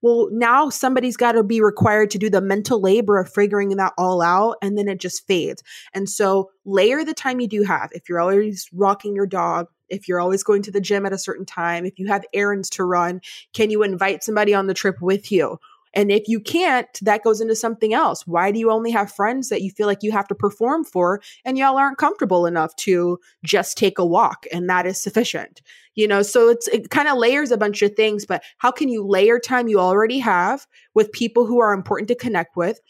Well, 0.00 0.28
now 0.30 0.70
somebody's 0.70 1.16
got 1.16 1.32
to 1.32 1.42
be 1.42 1.61
required 1.61 2.11
to 2.11 2.18
do 2.18 2.30
the 2.30 2.40
mental 2.40 2.80
labor 2.80 3.18
of 3.18 3.32
figuring 3.32 3.70
that 3.70 3.94
all 3.98 4.22
out, 4.22 4.56
and 4.62 4.78
then 4.78 4.88
it 4.88 5.00
just 5.00 5.26
fades. 5.26 5.62
And 5.92 6.08
so, 6.08 6.50
layer 6.64 7.04
the 7.04 7.14
time 7.14 7.40
you 7.40 7.48
do 7.48 7.62
have. 7.64 7.90
If 7.92 8.08
you're 8.08 8.20
always 8.20 8.68
rocking 8.72 9.16
your 9.16 9.26
dog, 9.26 9.66
if 9.88 10.06
you're 10.06 10.20
always 10.20 10.42
going 10.42 10.62
to 10.62 10.70
the 10.70 10.80
gym 10.80 11.06
at 11.06 11.12
a 11.12 11.18
certain 11.18 11.46
time, 11.46 11.84
if 11.84 11.98
you 11.98 12.06
have 12.06 12.24
errands 12.32 12.70
to 12.70 12.84
run, 12.84 13.20
can 13.54 13.70
you 13.70 13.82
invite 13.82 14.22
somebody 14.22 14.54
on 14.54 14.66
the 14.66 14.74
trip 14.74 15.00
with 15.00 15.32
you? 15.32 15.58
And 15.94 16.11
if 16.11 16.29
you 16.29 16.40
can't, 16.40 16.88
that 17.03 17.24
goes 17.24 17.40
into 17.40 17.57
something 17.57 17.94
else. 17.94 18.27
Why 18.27 18.51
do 18.51 18.59
you 18.59 18.70
only 18.70 18.90
have 18.90 19.12
friends 19.12 19.48
that 19.48 19.62
you 19.62 19.70
feel 19.70 19.87
like 19.87 20.03
you 20.03 20.12
have 20.12 20.29
to 20.29 20.35
perform 20.35 20.85
for 20.85 21.20
and 21.44 21.59
y'all 21.59 21.77
aren't 21.77 21.98
comfortable 21.98 22.46
enough 22.46 22.74
to 22.77 23.18
just 23.44 23.77
take 23.77 23.98
a 23.98 24.07
walk 24.07 24.46
and 24.53 24.68
that 24.68 24.87
is 24.87 25.01
sufficient? 25.01 25.62
You 25.94 26.07
know, 26.07 26.22
so 26.22 26.48
it's 26.48 26.68
it 26.68 26.90
kind 26.90 27.09
of 27.09 27.18
layers 27.18 27.51
a 27.51 27.57
bunch 27.57 27.83
of 27.83 27.94
things, 27.94 28.24
but 28.24 28.42
how 28.59 28.70
can 28.70 28.88
you 28.88 29.07
layer 29.07 29.40
time 29.40 29.68
you 29.68 29.81
already 29.81 30.18
have 30.20 30.66
with 30.94 31.11
people 31.12 31.46
who 31.46 31.61
are 31.61 31.72
important 31.72 32.09
to 32.09 32.14
connect 32.14 32.57
with? 32.57 32.81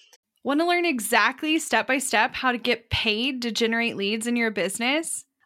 Want 0.44 0.60
to 0.60 0.66
learn 0.66 0.84
exactly 0.84 1.58
step 1.58 1.86
by 1.86 1.98
step 1.98 2.34
how 2.34 2.52
to 2.52 2.58
get 2.58 2.90
paid 2.90 3.42
to 3.42 3.50
generate 3.50 3.96
leads 3.96 4.26
in 4.26 4.36
your 4.36 4.50
business? 4.50 5.24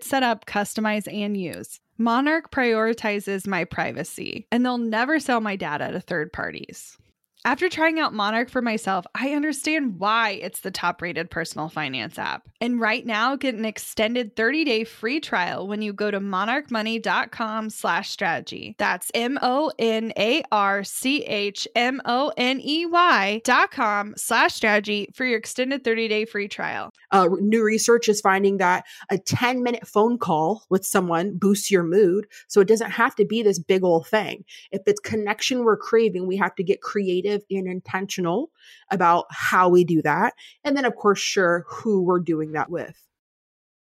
set 0.00 0.22
up, 0.22 0.46
customize, 0.46 1.12
and 1.12 1.36
use. 1.36 1.80
Monarch 1.98 2.50
prioritizes 2.50 3.46
my 3.46 3.64
privacy, 3.64 4.46
and 4.50 4.64
they'll 4.64 4.78
never 4.78 5.18
sell 5.20 5.40
my 5.40 5.56
data 5.56 5.90
to 5.92 6.00
third 6.00 6.32
parties. 6.32 6.96
After 7.44 7.68
trying 7.68 7.98
out 7.98 8.14
Monarch 8.14 8.48
for 8.48 8.62
myself, 8.62 9.04
I 9.16 9.32
understand 9.32 9.98
why 9.98 10.30
it's 10.30 10.60
the 10.60 10.70
top 10.70 11.02
rated 11.02 11.28
personal 11.28 11.68
finance 11.68 12.16
app. 12.16 12.48
And 12.60 12.80
right 12.80 13.04
now, 13.04 13.34
get 13.34 13.56
an 13.56 13.64
extended 13.64 14.36
30 14.36 14.64
day 14.64 14.84
free 14.84 15.18
trial 15.18 15.66
when 15.66 15.82
you 15.82 15.92
go 15.92 16.12
to 16.12 16.20
monarchmoney.com 16.20 17.70
slash 17.70 18.10
strategy. 18.10 18.76
That's 18.78 19.10
M 19.12 19.40
O 19.42 19.72
N 19.80 20.12
A 20.16 20.44
R 20.52 20.84
C 20.84 21.24
H 21.24 21.66
M 21.74 22.00
O 22.04 22.32
N 22.36 22.60
E 22.60 22.86
Y 22.86 23.40
dot 23.42 23.72
com 23.72 24.14
slash 24.16 24.54
strategy 24.54 25.08
for 25.12 25.24
your 25.24 25.38
extended 25.38 25.82
30 25.82 26.06
day 26.06 26.24
free 26.24 26.46
trial. 26.46 26.92
Uh, 27.10 27.28
new 27.40 27.64
research 27.64 28.08
is 28.08 28.20
finding 28.20 28.58
that 28.58 28.84
a 29.10 29.18
10 29.18 29.64
minute 29.64 29.88
phone 29.88 30.16
call 30.16 30.64
with 30.70 30.86
someone 30.86 31.36
boosts 31.36 31.72
your 31.72 31.82
mood. 31.82 32.28
So 32.46 32.60
it 32.60 32.68
doesn't 32.68 32.92
have 32.92 33.16
to 33.16 33.24
be 33.24 33.42
this 33.42 33.58
big 33.58 33.82
old 33.82 34.06
thing. 34.06 34.44
If 34.70 34.82
it's 34.86 35.00
connection 35.00 35.64
we're 35.64 35.76
craving, 35.76 36.28
we 36.28 36.36
have 36.36 36.54
to 36.54 36.62
get 36.62 36.82
creative 36.82 37.31
and 37.50 37.66
intentional 37.68 38.50
about 38.90 39.26
how 39.30 39.68
we 39.68 39.84
do 39.84 40.02
that. 40.02 40.34
And 40.64 40.76
then, 40.76 40.84
of 40.84 40.96
course, 40.96 41.20
sure, 41.20 41.64
who 41.68 42.02
we're 42.02 42.20
doing 42.20 42.52
that 42.52 42.70
with. 42.70 42.96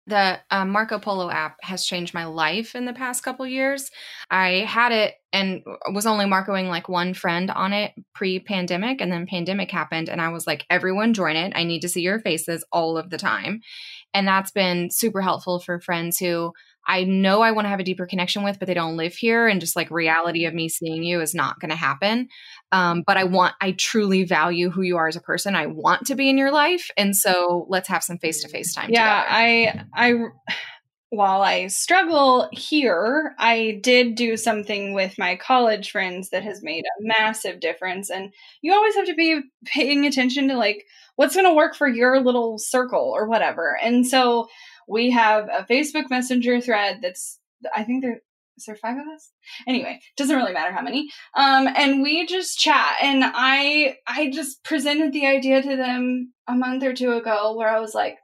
The 0.07 0.39
uh, 0.49 0.65
Marco 0.65 0.97
Polo 0.97 1.29
app 1.29 1.57
has 1.61 1.85
changed 1.85 2.13
my 2.13 2.25
life 2.25 2.75
in 2.75 2.85
the 2.85 2.93
past 2.93 3.23
couple 3.23 3.45
years. 3.45 3.91
I 4.31 4.65
had 4.67 4.91
it 4.91 5.13
and 5.31 5.61
was 5.93 6.07
only 6.07 6.25
marcoing 6.25 6.69
like 6.69 6.89
one 6.89 7.13
friend 7.13 7.51
on 7.51 7.71
it 7.71 7.93
pre-pandemic 8.15 8.99
and 8.99 9.11
then 9.11 9.27
pandemic 9.27 9.69
happened 9.69 10.09
and 10.09 10.19
I 10.19 10.29
was 10.29 10.47
like 10.47 10.65
everyone 10.71 11.13
join 11.13 11.35
it. 11.35 11.53
I 11.55 11.63
need 11.63 11.81
to 11.81 11.89
see 11.89 12.01
your 12.01 12.19
faces 12.19 12.65
all 12.71 12.97
of 12.97 13.11
the 13.11 13.17
time. 13.17 13.61
And 14.13 14.27
that's 14.27 14.51
been 14.51 14.89
super 14.89 15.21
helpful 15.21 15.59
for 15.59 15.79
friends 15.79 16.17
who 16.17 16.51
I 16.87 17.03
know 17.03 17.41
I 17.41 17.51
want 17.51 17.65
to 17.65 17.69
have 17.69 17.79
a 17.79 17.83
deeper 17.83 18.05
connection 18.05 18.43
with, 18.43 18.59
but 18.59 18.67
they 18.67 18.73
don't 18.73 18.97
live 18.97 19.13
here. 19.13 19.47
And 19.47 19.61
just 19.61 19.75
like 19.75 19.91
reality 19.91 20.45
of 20.45 20.53
me 20.53 20.67
seeing 20.69 21.03
you 21.03 21.21
is 21.21 21.35
not 21.35 21.59
going 21.59 21.69
to 21.69 21.75
happen. 21.75 22.27
Um, 22.71 23.03
but 23.05 23.17
I 23.17 23.23
want, 23.23 23.55
I 23.61 23.73
truly 23.73 24.23
value 24.23 24.69
who 24.69 24.81
you 24.81 24.97
are 24.97 25.07
as 25.07 25.15
a 25.15 25.21
person. 25.21 25.55
I 25.55 25.67
want 25.67 26.07
to 26.07 26.15
be 26.15 26.29
in 26.29 26.37
your 26.37 26.51
life. 26.51 26.89
And 26.97 27.15
so 27.15 27.65
let's 27.69 27.87
have 27.87 28.03
some 28.03 28.17
face 28.17 28.41
to 28.41 28.49
face 28.49 28.73
time. 28.73 28.89
Yeah. 28.89 29.23
Together. 29.23 29.87
I, 29.93 30.11
I, 30.11 30.13
while 31.11 31.41
I 31.41 31.67
struggle 31.67 32.47
here, 32.53 33.35
I 33.37 33.79
did 33.83 34.15
do 34.15 34.37
something 34.37 34.93
with 34.93 35.17
my 35.17 35.35
college 35.35 35.91
friends 35.91 36.29
that 36.29 36.43
has 36.43 36.63
made 36.63 36.85
a 36.85 37.03
massive 37.03 37.59
difference. 37.59 38.09
And 38.09 38.33
you 38.61 38.73
always 38.73 38.95
have 38.95 39.07
to 39.07 39.13
be 39.13 39.41
paying 39.65 40.05
attention 40.05 40.47
to 40.47 40.55
like 40.55 40.85
what's 41.17 41.35
going 41.35 41.45
to 41.45 41.53
work 41.53 41.75
for 41.75 41.87
your 41.89 42.21
little 42.21 42.57
circle 42.57 43.11
or 43.13 43.27
whatever. 43.27 43.77
And 43.83 44.07
so, 44.07 44.47
we 44.91 45.11
have 45.11 45.47
a 45.47 45.63
Facebook 45.63 46.09
Messenger 46.09 46.59
thread 46.59 46.99
that's 47.01 47.39
I 47.73 47.83
think 47.83 48.03
there 48.03 48.21
is 48.57 48.65
there 48.65 48.75
five 48.75 48.97
of 48.97 49.07
us? 49.07 49.31
Anyway, 49.67 49.99
doesn't 50.17 50.35
really 50.35 50.53
matter 50.53 50.73
how 50.73 50.81
many. 50.81 51.09
Um, 51.35 51.67
and 51.75 52.03
we 52.03 52.25
just 52.27 52.59
chat. 52.59 52.95
And 53.01 53.23
I 53.23 53.95
I 54.05 54.29
just 54.29 54.63
presented 54.63 55.13
the 55.13 55.25
idea 55.25 55.61
to 55.61 55.75
them 55.75 56.33
a 56.47 56.53
month 56.53 56.83
or 56.83 56.93
two 56.93 57.13
ago 57.13 57.55
where 57.55 57.69
I 57.69 57.79
was 57.79 57.95
like, 57.95 58.17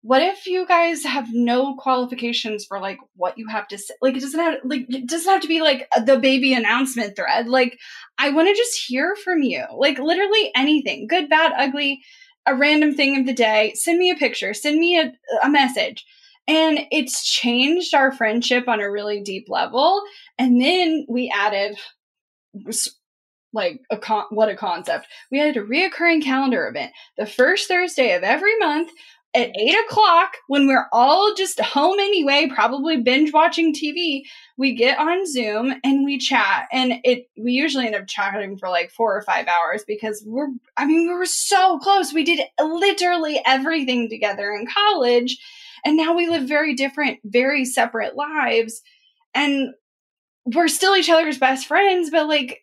what 0.00 0.22
if 0.22 0.46
you 0.46 0.66
guys 0.66 1.04
have 1.04 1.28
no 1.32 1.76
qualifications 1.76 2.64
for 2.64 2.80
like 2.80 2.98
what 3.14 3.36
you 3.36 3.46
have 3.48 3.68
to 3.68 3.78
say? 3.78 3.94
Like 4.00 4.16
it 4.16 4.20
doesn't 4.20 4.40
have 4.40 4.54
like 4.64 4.86
it 4.88 5.06
doesn't 5.06 5.30
have 5.30 5.42
to 5.42 5.48
be 5.48 5.60
like 5.60 5.86
the 6.06 6.18
baby 6.18 6.54
announcement 6.54 7.14
thread. 7.14 7.48
Like 7.48 7.78
I 8.18 8.30
want 8.30 8.48
to 8.48 8.54
just 8.54 8.82
hear 8.86 9.14
from 9.22 9.42
you. 9.42 9.64
Like 9.76 9.98
literally 9.98 10.50
anything, 10.56 11.06
good, 11.06 11.28
bad, 11.28 11.52
ugly 11.56 12.02
a 12.46 12.54
random 12.54 12.94
thing 12.94 13.18
of 13.18 13.26
the 13.26 13.32
day, 13.32 13.72
send 13.74 13.98
me 13.98 14.10
a 14.10 14.16
picture, 14.16 14.54
send 14.54 14.78
me 14.78 14.98
a, 14.98 15.12
a 15.44 15.48
message. 15.48 16.04
And 16.48 16.80
it's 16.90 17.24
changed 17.24 17.94
our 17.94 18.10
friendship 18.10 18.66
on 18.68 18.80
a 18.80 18.90
really 18.90 19.20
deep 19.22 19.46
level. 19.48 20.02
And 20.38 20.60
then 20.60 21.06
we 21.08 21.32
added 21.34 21.76
like 23.52 23.80
a 23.90 23.96
con- 23.96 24.26
what 24.30 24.48
a 24.48 24.56
concept. 24.56 25.06
We 25.30 25.40
added 25.40 25.56
a 25.56 25.66
reoccurring 25.66 26.22
calendar 26.22 26.66
event. 26.66 26.92
The 27.16 27.26
first 27.26 27.68
Thursday 27.68 28.12
of 28.14 28.22
every 28.22 28.58
month, 28.58 28.90
at 29.34 29.50
eight 29.58 29.76
o'clock 29.86 30.32
when 30.46 30.66
we're 30.66 30.88
all 30.92 31.34
just 31.34 31.58
home 31.60 31.98
anyway, 31.98 32.50
probably 32.54 33.00
binge 33.00 33.32
watching 33.32 33.74
TV, 33.74 34.22
we 34.58 34.74
get 34.74 34.98
on 34.98 35.26
Zoom 35.26 35.74
and 35.82 36.04
we 36.04 36.18
chat. 36.18 36.66
And 36.70 36.94
it 37.04 37.28
we 37.38 37.52
usually 37.52 37.86
end 37.86 37.94
up 37.94 38.06
chatting 38.06 38.58
for 38.58 38.68
like 38.68 38.90
four 38.90 39.16
or 39.16 39.22
five 39.22 39.46
hours 39.46 39.84
because 39.86 40.22
we're 40.26 40.48
I 40.76 40.84
mean, 40.84 41.08
we 41.08 41.14
were 41.14 41.24
so 41.24 41.78
close. 41.78 42.12
We 42.12 42.24
did 42.24 42.40
literally 42.60 43.40
everything 43.46 44.10
together 44.10 44.52
in 44.52 44.66
college. 44.66 45.38
And 45.84 45.96
now 45.96 46.14
we 46.14 46.28
live 46.28 46.46
very 46.46 46.74
different, 46.74 47.18
very 47.24 47.64
separate 47.64 48.14
lives. 48.14 48.82
And 49.34 49.70
we're 50.44 50.68
still 50.68 50.94
each 50.94 51.10
other's 51.10 51.38
best 51.38 51.66
friends, 51.66 52.10
but 52.10 52.28
like 52.28 52.60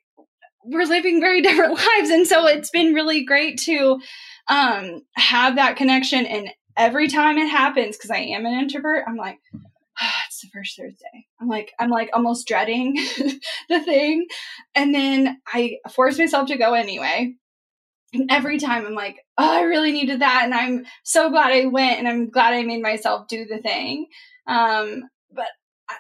we're 0.64 0.86
living 0.86 1.20
very 1.20 1.42
different 1.42 1.74
lives. 1.74 2.10
And 2.10 2.28
so 2.28 2.46
it's 2.46 2.70
been 2.70 2.94
really 2.94 3.24
great 3.24 3.58
to 3.62 4.00
um, 4.48 5.02
have 5.16 5.56
that 5.56 5.78
connection 5.78 6.26
and 6.26 6.50
every 6.80 7.08
time 7.10 7.38
it 7.38 7.50
happens, 7.50 7.98
because 7.98 8.10
I 8.10 8.20
am 8.20 8.46
an 8.46 8.54
introvert, 8.54 9.04
I'm 9.08 9.18
like, 9.18 9.38
oh, 9.54 10.12
it's 10.28 10.42
the 10.42 10.48
first 10.54 10.78
Thursday. 10.78 11.28
I'm 11.40 11.48
like, 11.48 11.74
I'm 11.80 11.90
like 11.90 12.10
almost 12.14 12.48
dreading 12.48 12.96
the 13.70 13.84
thing. 13.84 14.26
And 14.74 14.96
then 14.96 15.42
I 15.46 15.78
force 15.92 16.18
myself 16.18 16.48
to 16.48 16.58
go 16.58 16.74
anyway. 16.74 17.36
And 18.14 18.32
every 18.32 18.58
time 18.58 18.88
I'm 18.88 18.96
like, 18.96 19.18
oh, 19.38 19.60
I 19.60 19.62
really 19.64 19.92
needed 19.92 20.22
that. 20.22 20.42
And 20.46 20.54
I'm 20.54 20.86
so 21.04 21.30
glad 21.30 21.52
I 21.52 21.68
went 21.68 22.00
and 22.00 22.08
I'm 22.08 22.30
glad 22.30 22.54
I 22.54 22.64
made 22.64 22.82
myself 22.82 23.28
do 23.28 23.46
the 23.46 23.60
thing. 23.60 24.08
Um, 24.48 25.04
but, 25.32 25.48
I, 25.88 25.96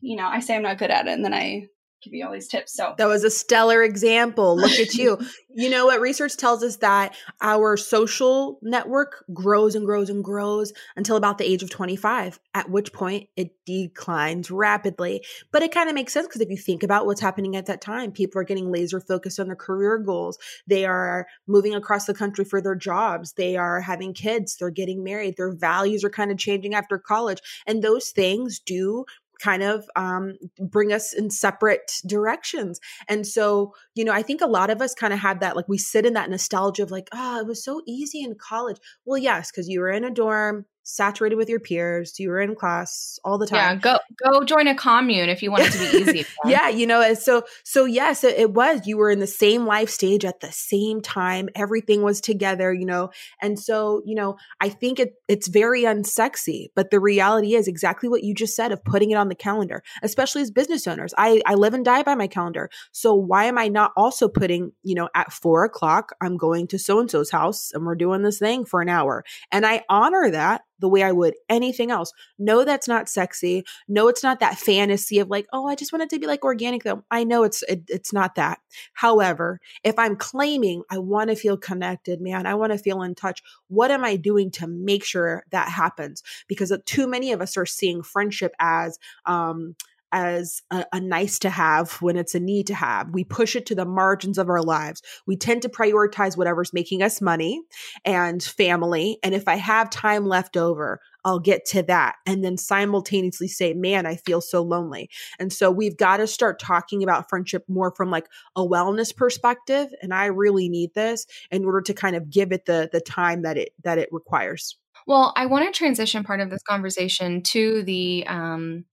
you 0.00 0.16
know, 0.16 0.26
I 0.26 0.40
say 0.40 0.56
I'm 0.56 0.62
not 0.62 0.78
good 0.78 0.90
at 0.90 1.06
it 1.06 1.12
and 1.12 1.24
then 1.24 1.34
I 1.34 1.66
give 2.02 2.14
you 2.14 2.26
all 2.26 2.32
these 2.32 2.48
tips. 2.48 2.74
So 2.74 2.94
that 2.98 3.06
was 3.06 3.24
a 3.24 3.30
stellar 3.30 3.82
example. 3.82 4.56
Look 4.56 4.78
at 4.78 4.94
you. 4.94 5.18
you 5.54 5.70
know 5.70 5.86
what 5.86 6.00
research 6.00 6.36
tells 6.36 6.62
us 6.62 6.76
that 6.76 7.14
our 7.40 7.76
social 7.76 8.58
network 8.62 9.24
grows 9.32 9.74
and 9.74 9.86
grows 9.86 10.10
and 10.10 10.24
grows 10.24 10.72
until 10.96 11.16
about 11.16 11.38
the 11.38 11.50
age 11.50 11.62
of 11.62 11.70
25, 11.70 12.40
at 12.54 12.70
which 12.70 12.92
point 12.92 13.28
it 13.36 13.52
declines 13.66 14.50
rapidly. 14.50 15.24
But 15.52 15.62
it 15.62 15.72
kind 15.72 15.88
of 15.88 15.94
makes 15.94 16.12
sense 16.12 16.26
because 16.26 16.40
if 16.40 16.50
you 16.50 16.56
think 16.56 16.82
about 16.82 17.06
what's 17.06 17.20
happening 17.20 17.56
at 17.56 17.66
that 17.66 17.80
time, 17.80 18.12
people 18.12 18.40
are 18.40 18.44
getting 18.44 18.72
laser 18.72 19.00
focused 19.00 19.38
on 19.38 19.46
their 19.46 19.56
career 19.56 19.98
goals. 19.98 20.38
They 20.66 20.84
are 20.84 21.26
moving 21.46 21.74
across 21.74 22.06
the 22.06 22.14
country 22.14 22.44
for 22.44 22.60
their 22.60 22.74
jobs. 22.74 23.34
They 23.34 23.56
are 23.56 23.80
having 23.80 24.14
kids. 24.14 24.56
They're 24.56 24.70
getting 24.70 25.04
married. 25.04 25.36
Their 25.36 25.54
values 25.54 26.04
are 26.04 26.10
kind 26.10 26.30
of 26.30 26.38
changing 26.38 26.74
after 26.74 26.98
college. 26.98 27.40
And 27.66 27.82
those 27.82 28.10
things 28.10 28.58
do 28.58 29.04
kind 29.42 29.62
of 29.62 29.84
um, 29.96 30.34
bring 30.58 30.92
us 30.92 31.12
in 31.12 31.30
separate 31.30 31.92
directions. 32.06 32.78
And 33.08 33.26
so, 33.26 33.72
you 33.94 34.04
know, 34.04 34.12
I 34.12 34.22
think 34.22 34.40
a 34.40 34.46
lot 34.46 34.70
of 34.70 34.80
us 34.80 34.94
kind 34.94 35.12
of 35.12 35.18
have 35.18 35.40
that, 35.40 35.56
like 35.56 35.68
we 35.68 35.78
sit 35.78 36.06
in 36.06 36.12
that 36.14 36.30
nostalgia 36.30 36.82
of 36.82 36.90
like, 36.90 37.08
oh, 37.12 37.40
it 37.40 37.46
was 37.46 37.64
so 37.64 37.82
easy 37.86 38.22
in 38.22 38.34
college. 38.34 38.78
Well, 39.04 39.18
yes, 39.18 39.50
because 39.50 39.68
you 39.68 39.80
were 39.80 39.90
in 39.90 40.04
a 40.04 40.10
dorm, 40.10 40.66
saturated 40.84 41.36
with 41.36 41.48
your 41.48 41.60
peers. 41.60 42.18
You 42.18 42.30
were 42.30 42.40
in 42.40 42.54
class 42.54 43.18
all 43.24 43.38
the 43.38 43.46
time. 43.46 43.58
Yeah, 43.58 43.74
go 43.76 43.98
go 44.22 44.44
join 44.44 44.66
a 44.66 44.74
commune 44.74 45.28
if 45.28 45.42
you 45.42 45.50
want 45.50 45.64
it 45.64 45.72
to 45.72 45.78
be 45.78 45.98
easy. 46.10 46.26
yeah, 46.44 46.68
you 46.68 46.86
know, 46.86 47.14
so 47.14 47.44
so 47.64 47.84
yes, 47.84 48.24
it, 48.24 48.38
it, 48.38 48.52
was. 48.52 48.86
You 48.86 48.96
were 48.98 49.10
in 49.10 49.20
the 49.20 49.26
same 49.26 49.66
life 49.66 49.88
stage 49.88 50.24
at 50.24 50.40
the 50.40 50.52
same 50.52 51.00
time. 51.00 51.48
Everything 51.54 52.02
was 52.02 52.20
together, 52.20 52.72
you 52.72 52.84
know. 52.84 53.10
And 53.40 53.58
so, 53.58 54.02
you 54.04 54.14
know, 54.14 54.36
I 54.60 54.68
think 54.68 54.98
it 54.98 55.14
it's 55.28 55.48
very 55.48 55.82
unsexy, 55.82 56.66
but 56.74 56.90
the 56.90 57.00
reality 57.00 57.54
is 57.54 57.68
exactly 57.68 58.08
what 58.08 58.24
you 58.24 58.34
just 58.34 58.56
said 58.56 58.72
of 58.72 58.84
putting 58.84 59.10
it 59.10 59.16
on 59.16 59.28
the 59.28 59.34
calendar, 59.34 59.82
especially 60.02 60.42
as 60.42 60.50
business 60.50 60.86
owners. 60.86 61.14
I 61.16 61.40
I 61.46 61.54
live 61.54 61.74
and 61.74 61.84
die 61.84 62.02
by 62.02 62.14
my 62.14 62.26
calendar. 62.26 62.70
So 62.92 63.14
why 63.14 63.44
am 63.44 63.58
I 63.58 63.68
not 63.68 63.92
also 63.96 64.28
putting, 64.28 64.72
you 64.82 64.94
know, 64.94 65.08
at 65.14 65.32
four 65.32 65.64
o'clock, 65.64 66.12
I'm 66.20 66.36
going 66.36 66.66
to 66.68 66.78
so 66.78 67.00
and 67.00 67.10
so's 67.10 67.30
house 67.30 67.70
and 67.72 67.86
we're 67.86 67.94
doing 67.94 68.22
this 68.22 68.38
thing 68.38 68.64
for 68.64 68.80
an 68.80 68.88
hour. 68.88 69.24
And 69.50 69.64
I 69.64 69.84
honor 69.88 70.30
that 70.30 70.62
the 70.82 70.88
way 70.88 71.02
I 71.02 71.12
would 71.12 71.34
anything 71.48 71.90
else. 71.90 72.12
No, 72.38 72.64
that's 72.64 72.88
not 72.88 73.08
sexy. 73.08 73.64
No, 73.88 74.08
it's 74.08 74.22
not 74.22 74.40
that 74.40 74.58
fantasy 74.58 75.20
of 75.20 75.30
like, 75.30 75.46
oh, 75.52 75.66
I 75.66 75.76
just 75.76 75.92
want 75.92 76.02
it 76.02 76.10
to 76.10 76.18
be 76.18 76.26
like 76.26 76.44
organic 76.44 76.82
though. 76.82 77.04
I 77.10 77.24
know 77.24 77.44
it's 77.44 77.62
it, 77.62 77.84
it's 77.88 78.12
not 78.12 78.34
that. 78.34 78.58
However, 78.92 79.60
if 79.84 79.98
I'm 79.98 80.16
claiming 80.16 80.82
I 80.90 80.98
want 80.98 81.30
to 81.30 81.36
feel 81.36 81.56
connected, 81.56 82.20
man, 82.20 82.46
I 82.46 82.54
want 82.54 82.72
to 82.72 82.78
feel 82.78 83.00
in 83.02 83.14
touch, 83.14 83.42
what 83.68 83.90
am 83.90 84.04
I 84.04 84.16
doing 84.16 84.50
to 84.52 84.66
make 84.66 85.04
sure 85.04 85.44
that 85.50 85.68
happens? 85.68 86.22
Because 86.48 86.76
too 86.84 87.06
many 87.06 87.32
of 87.32 87.40
us 87.40 87.56
are 87.56 87.64
seeing 87.64 88.02
friendship 88.02 88.52
as 88.58 88.98
um 89.24 89.76
as 90.12 90.62
a, 90.70 90.84
a, 90.92 91.00
nice 91.00 91.38
to 91.40 91.50
have 91.50 91.92
when 92.02 92.16
it's 92.16 92.34
a 92.34 92.40
need 92.40 92.66
to 92.68 92.74
have. 92.74 93.10
We 93.10 93.24
push 93.24 93.56
it 93.56 93.66
to 93.66 93.74
the 93.74 93.84
margins 93.84 94.38
of 94.38 94.48
our 94.48 94.62
lives. 94.62 95.02
We 95.26 95.36
tend 95.36 95.62
to 95.62 95.68
prioritize 95.68 96.36
whatever's 96.36 96.72
making 96.72 97.02
us 97.02 97.20
money 97.20 97.60
and 98.04 98.42
family. 98.42 99.18
And 99.22 99.34
if 99.34 99.48
I 99.48 99.56
have 99.56 99.90
time 99.90 100.26
left 100.26 100.56
over, 100.56 101.00
I'll 101.24 101.38
get 101.38 101.64
to 101.66 101.82
that. 101.84 102.16
And 102.26 102.44
then 102.44 102.56
simultaneously 102.56 103.48
say, 103.48 103.74
man, 103.74 104.06
I 104.06 104.16
feel 104.16 104.40
so 104.40 104.62
lonely. 104.62 105.08
And 105.38 105.52
so 105.52 105.70
we've 105.70 105.96
got 105.96 106.18
to 106.18 106.26
start 106.26 106.60
talking 106.60 107.02
about 107.02 107.28
friendship 107.28 107.64
more 107.68 107.94
from 107.96 108.10
like 108.10 108.26
a 108.56 108.62
wellness 108.62 109.14
perspective. 109.14 109.88
And 110.02 110.12
I 110.12 110.26
really 110.26 110.68
need 110.68 110.94
this 110.94 111.26
in 111.50 111.64
order 111.64 111.80
to 111.82 111.94
kind 111.94 112.16
of 112.16 112.30
give 112.30 112.52
it 112.52 112.66
the 112.66 112.88
the 112.92 113.00
time 113.00 113.42
that 113.42 113.56
it 113.56 113.70
that 113.84 113.98
it 113.98 114.08
requires. 114.12 114.76
Well, 115.06 115.32
I 115.36 115.46
want 115.46 115.64
to 115.66 115.76
transition 115.76 116.24
part 116.24 116.40
of 116.40 116.50
this 116.50 116.62
conversation 116.62 117.42
to 117.44 117.82
the 117.82 118.26
um 118.26 118.84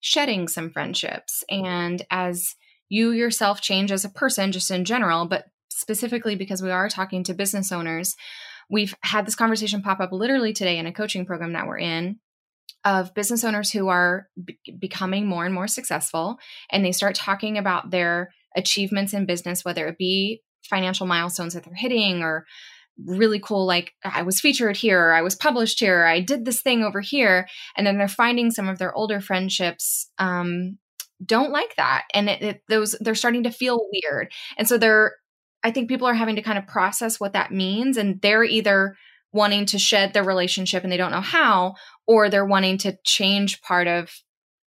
shedding 0.00 0.48
some 0.48 0.70
friendships. 0.70 1.44
And 1.48 2.04
as 2.10 2.54
you 2.88 3.10
yourself 3.10 3.60
change 3.60 3.92
as 3.92 4.04
a 4.04 4.10
person, 4.10 4.52
just 4.52 4.70
in 4.70 4.84
general, 4.84 5.26
but 5.26 5.44
specifically 5.70 6.36
because 6.36 6.62
we 6.62 6.70
are 6.70 6.88
talking 6.88 7.24
to 7.24 7.34
business 7.34 7.72
owners, 7.72 8.16
we've 8.70 8.94
had 9.02 9.26
this 9.26 9.34
conversation 9.34 9.82
pop 9.82 10.00
up 10.00 10.12
literally 10.12 10.52
today 10.52 10.78
in 10.78 10.86
a 10.86 10.92
coaching 10.92 11.26
program 11.26 11.52
that 11.52 11.66
we're 11.66 11.78
in 11.78 12.18
of 12.84 13.14
business 13.14 13.44
owners 13.44 13.70
who 13.70 13.88
are 13.88 14.28
b- 14.42 14.58
becoming 14.78 15.26
more 15.26 15.44
and 15.44 15.54
more 15.54 15.66
successful 15.66 16.38
and 16.70 16.84
they 16.84 16.92
start 16.92 17.14
talking 17.14 17.58
about 17.58 17.90
their 17.90 18.32
achievements 18.56 19.12
in 19.12 19.26
business 19.26 19.64
whether 19.64 19.88
it 19.88 19.98
be 19.98 20.42
financial 20.62 21.06
milestones 21.06 21.54
that 21.54 21.64
they're 21.64 21.74
hitting 21.74 22.22
or 22.22 22.46
really 23.06 23.38
cool 23.38 23.64
like 23.66 23.94
i 24.04 24.22
was 24.22 24.40
featured 24.40 24.76
here 24.76 25.12
i 25.12 25.22
was 25.22 25.36
published 25.36 25.78
here 25.78 26.04
i 26.04 26.20
did 26.20 26.44
this 26.44 26.60
thing 26.60 26.82
over 26.82 27.00
here 27.00 27.46
and 27.76 27.86
then 27.86 27.96
they're 27.96 28.08
finding 28.08 28.50
some 28.50 28.68
of 28.68 28.78
their 28.78 28.94
older 28.94 29.20
friendships 29.20 30.10
um, 30.18 30.78
don't 31.24 31.52
like 31.52 31.74
that 31.76 32.04
and 32.14 32.28
it, 32.28 32.42
it, 32.42 32.62
those 32.68 32.96
they're 33.00 33.14
starting 33.14 33.44
to 33.44 33.50
feel 33.50 33.86
weird 33.92 34.32
and 34.56 34.68
so 34.68 34.78
they're 34.78 35.12
i 35.62 35.70
think 35.70 35.88
people 35.88 36.08
are 36.08 36.14
having 36.14 36.36
to 36.36 36.42
kind 36.42 36.58
of 36.58 36.66
process 36.66 37.20
what 37.20 37.32
that 37.32 37.52
means 37.52 37.96
and 37.96 38.20
they're 38.20 38.44
either 38.44 38.96
wanting 39.32 39.66
to 39.66 39.78
shed 39.78 40.12
their 40.12 40.24
relationship 40.24 40.82
and 40.82 40.92
they 40.92 40.96
don't 40.96 41.12
know 41.12 41.20
how 41.20 41.74
or 42.06 42.28
they're 42.28 42.46
wanting 42.46 42.78
to 42.78 42.96
change 43.04 43.60
part 43.62 43.86
of 43.86 44.10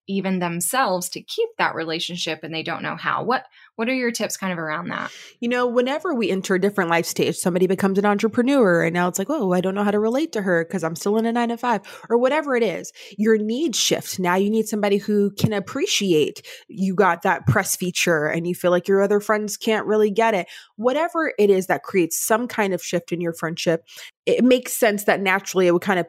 even 0.09 0.39
themselves 0.39 1.07
to 1.09 1.21
keep 1.21 1.49
that 1.57 1.75
relationship 1.75 2.39
and 2.43 2.53
they 2.53 2.63
don't 2.63 2.81
know 2.81 2.95
how 2.95 3.23
what 3.23 3.45
what 3.75 3.87
are 3.87 3.93
your 3.93 4.11
tips 4.11 4.35
kind 4.35 4.51
of 4.51 4.59
around 4.59 4.89
that? 4.89 5.09
You 5.39 5.47
know, 5.47 5.65
whenever 5.65 6.13
we 6.13 6.29
enter 6.29 6.55
a 6.55 6.59
different 6.59 6.89
life 6.89 7.05
stage, 7.05 7.37
somebody 7.37 7.65
becomes 7.65 7.97
an 7.97 8.05
entrepreneur 8.05 8.83
and 8.83 8.93
now 8.93 9.07
it's 9.07 9.17
like, 9.17 9.29
oh, 9.29 9.53
I 9.53 9.61
don't 9.61 9.73
know 9.73 9.85
how 9.85 9.91
to 9.91 9.99
relate 9.99 10.33
to 10.33 10.41
her 10.41 10.65
because 10.65 10.83
I'm 10.83 10.97
still 10.97 11.17
in 11.17 11.25
a 11.25 11.31
nine 11.31 11.47
to 11.47 11.57
five 11.57 11.81
or 12.09 12.17
whatever 12.17 12.57
it 12.57 12.63
is. 12.63 12.91
Your 13.17 13.37
needs 13.37 13.79
shift. 13.79 14.19
Now 14.19 14.35
you 14.35 14.49
need 14.49 14.67
somebody 14.67 14.97
who 14.97 15.31
can 15.31 15.53
appreciate 15.53 16.45
you 16.67 16.93
got 16.93 17.21
that 17.21 17.47
press 17.47 17.77
feature 17.77 18.25
and 18.25 18.45
you 18.45 18.53
feel 18.53 18.71
like 18.71 18.89
your 18.89 19.01
other 19.01 19.21
friends 19.21 19.55
can't 19.55 19.85
really 19.85 20.11
get 20.11 20.33
it. 20.33 20.47
Whatever 20.75 21.33
it 21.39 21.49
is 21.49 21.67
that 21.67 21.83
creates 21.83 22.19
some 22.19 22.49
kind 22.49 22.73
of 22.73 22.83
shift 22.83 23.13
in 23.13 23.21
your 23.21 23.33
friendship, 23.33 23.85
it 24.25 24.43
makes 24.43 24.73
sense 24.73 25.05
that 25.05 25.21
naturally 25.21 25.67
it 25.67 25.71
would 25.71 25.81
kind 25.81 25.99
of 25.99 26.07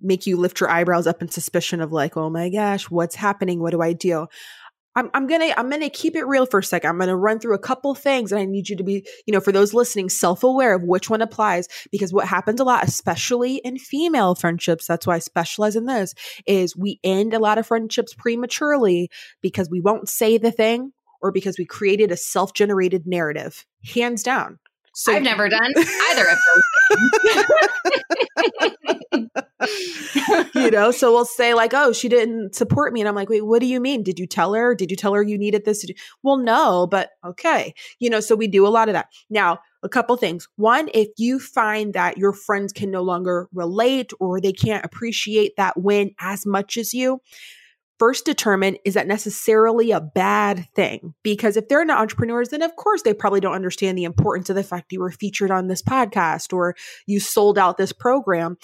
make 0.00 0.26
you 0.26 0.36
lift 0.36 0.60
your 0.60 0.70
eyebrows 0.70 1.06
up 1.06 1.22
in 1.22 1.28
suspicion 1.28 1.80
of 1.80 1.92
like, 1.92 2.16
oh 2.16 2.30
my 2.30 2.48
gosh, 2.48 2.90
what's 2.90 3.14
happening? 3.14 3.60
What 3.60 3.72
do 3.72 3.82
I 3.82 3.92
do? 3.92 4.26
I'm, 4.94 5.10
I'm 5.14 5.26
gonna 5.26 5.54
I'm 5.56 5.70
gonna 5.70 5.88
keep 5.88 6.16
it 6.16 6.26
real 6.26 6.44
for 6.44 6.60
a 6.60 6.64
second. 6.64 6.90
I'm 6.90 6.98
gonna 6.98 7.16
run 7.16 7.38
through 7.38 7.54
a 7.54 7.58
couple 7.58 7.94
things, 7.94 8.30
and 8.30 8.40
I 8.40 8.44
need 8.44 8.68
you 8.68 8.76
to 8.76 8.84
be, 8.84 9.06
you 9.26 9.32
know, 9.32 9.40
for 9.40 9.52
those 9.52 9.72
listening, 9.72 10.10
self 10.10 10.44
aware 10.44 10.74
of 10.74 10.82
which 10.82 11.08
one 11.08 11.22
applies. 11.22 11.66
Because 11.90 12.12
what 12.12 12.28
happens 12.28 12.60
a 12.60 12.64
lot, 12.64 12.86
especially 12.86 13.56
in 13.64 13.78
female 13.78 14.34
friendships, 14.34 14.86
that's 14.86 15.06
why 15.06 15.16
I 15.16 15.20
specialize 15.20 15.76
in 15.76 15.86
this, 15.86 16.14
is 16.46 16.76
we 16.76 17.00
end 17.02 17.32
a 17.32 17.38
lot 17.38 17.58
of 17.58 17.66
friendships 17.66 18.12
prematurely 18.12 19.10
because 19.40 19.70
we 19.70 19.80
won't 19.80 20.08
say 20.08 20.36
the 20.36 20.52
thing 20.52 20.92
or 21.22 21.32
because 21.32 21.56
we 21.58 21.64
created 21.64 22.10
a 22.10 22.16
self 22.16 22.52
generated 22.52 23.06
narrative. 23.06 23.64
Hands 23.94 24.22
down. 24.22 24.58
So 24.94 25.14
I've 25.14 25.22
never 25.22 25.48
done 25.48 25.72
either 26.10 26.26
of 26.28 26.38
those. 26.48 26.62
you 30.54 30.70
know, 30.70 30.90
so 30.90 31.12
we'll 31.12 31.24
say 31.24 31.54
like, 31.54 31.72
"Oh, 31.74 31.92
she 31.92 32.08
didn't 32.08 32.54
support 32.54 32.92
me," 32.92 33.00
and 33.00 33.08
I'm 33.08 33.14
like, 33.14 33.30
"Wait, 33.30 33.46
what 33.46 33.60
do 33.60 33.66
you 33.66 33.80
mean? 33.80 34.02
Did 34.02 34.18
you 34.18 34.26
tell 34.26 34.52
her? 34.54 34.74
Did 34.74 34.90
you 34.90 34.96
tell 34.96 35.14
her 35.14 35.22
you 35.22 35.38
needed 35.38 35.64
this?" 35.64 35.84
Well, 36.22 36.36
no, 36.36 36.86
but 36.86 37.10
okay, 37.24 37.74
you 38.00 38.10
know. 38.10 38.20
So 38.20 38.34
we 38.34 38.48
do 38.48 38.66
a 38.66 38.68
lot 38.68 38.88
of 38.88 38.92
that 38.94 39.08
now. 39.30 39.60
A 39.82 39.88
couple 39.88 40.16
things. 40.16 40.46
One, 40.56 40.88
if 40.94 41.08
you 41.16 41.40
find 41.40 41.94
that 41.94 42.18
your 42.18 42.32
friends 42.32 42.72
can 42.72 42.90
no 42.90 43.02
longer 43.02 43.48
relate 43.52 44.12
or 44.20 44.40
they 44.40 44.52
can't 44.52 44.84
appreciate 44.84 45.56
that 45.56 45.80
win 45.80 46.14
as 46.20 46.46
much 46.46 46.76
as 46.76 46.94
you, 46.94 47.20
first 48.02 48.24
determine 48.24 48.76
is 48.84 48.94
that 48.94 49.06
necessarily 49.06 49.92
a 49.92 50.00
bad 50.00 50.66
thing? 50.74 51.14
Because 51.22 51.56
if 51.56 51.68
they're 51.68 51.84
not 51.84 52.00
entrepreneurs, 52.00 52.48
then 52.48 52.60
of 52.60 52.74
course 52.74 53.02
they 53.02 53.14
probably 53.14 53.38
don't 53.38 53.54
understand 53.54 53.96
the 53.96 54.02
importance 54.02 54.50
of 54.50 54.56
the 54.56 54.64
fact 54.64 54.90
you 54.90 54.98
were 54.98 55.12
featured 55.12 55.52
on 55.52 55.68
this 55.68 55.82
podcast 55.82 56.52
or 56.52 56.74
you 57.06 57.20
sold 57.20 57.58
out 57.58 57.76
this 57.76 57.92
program. 57.92 58.56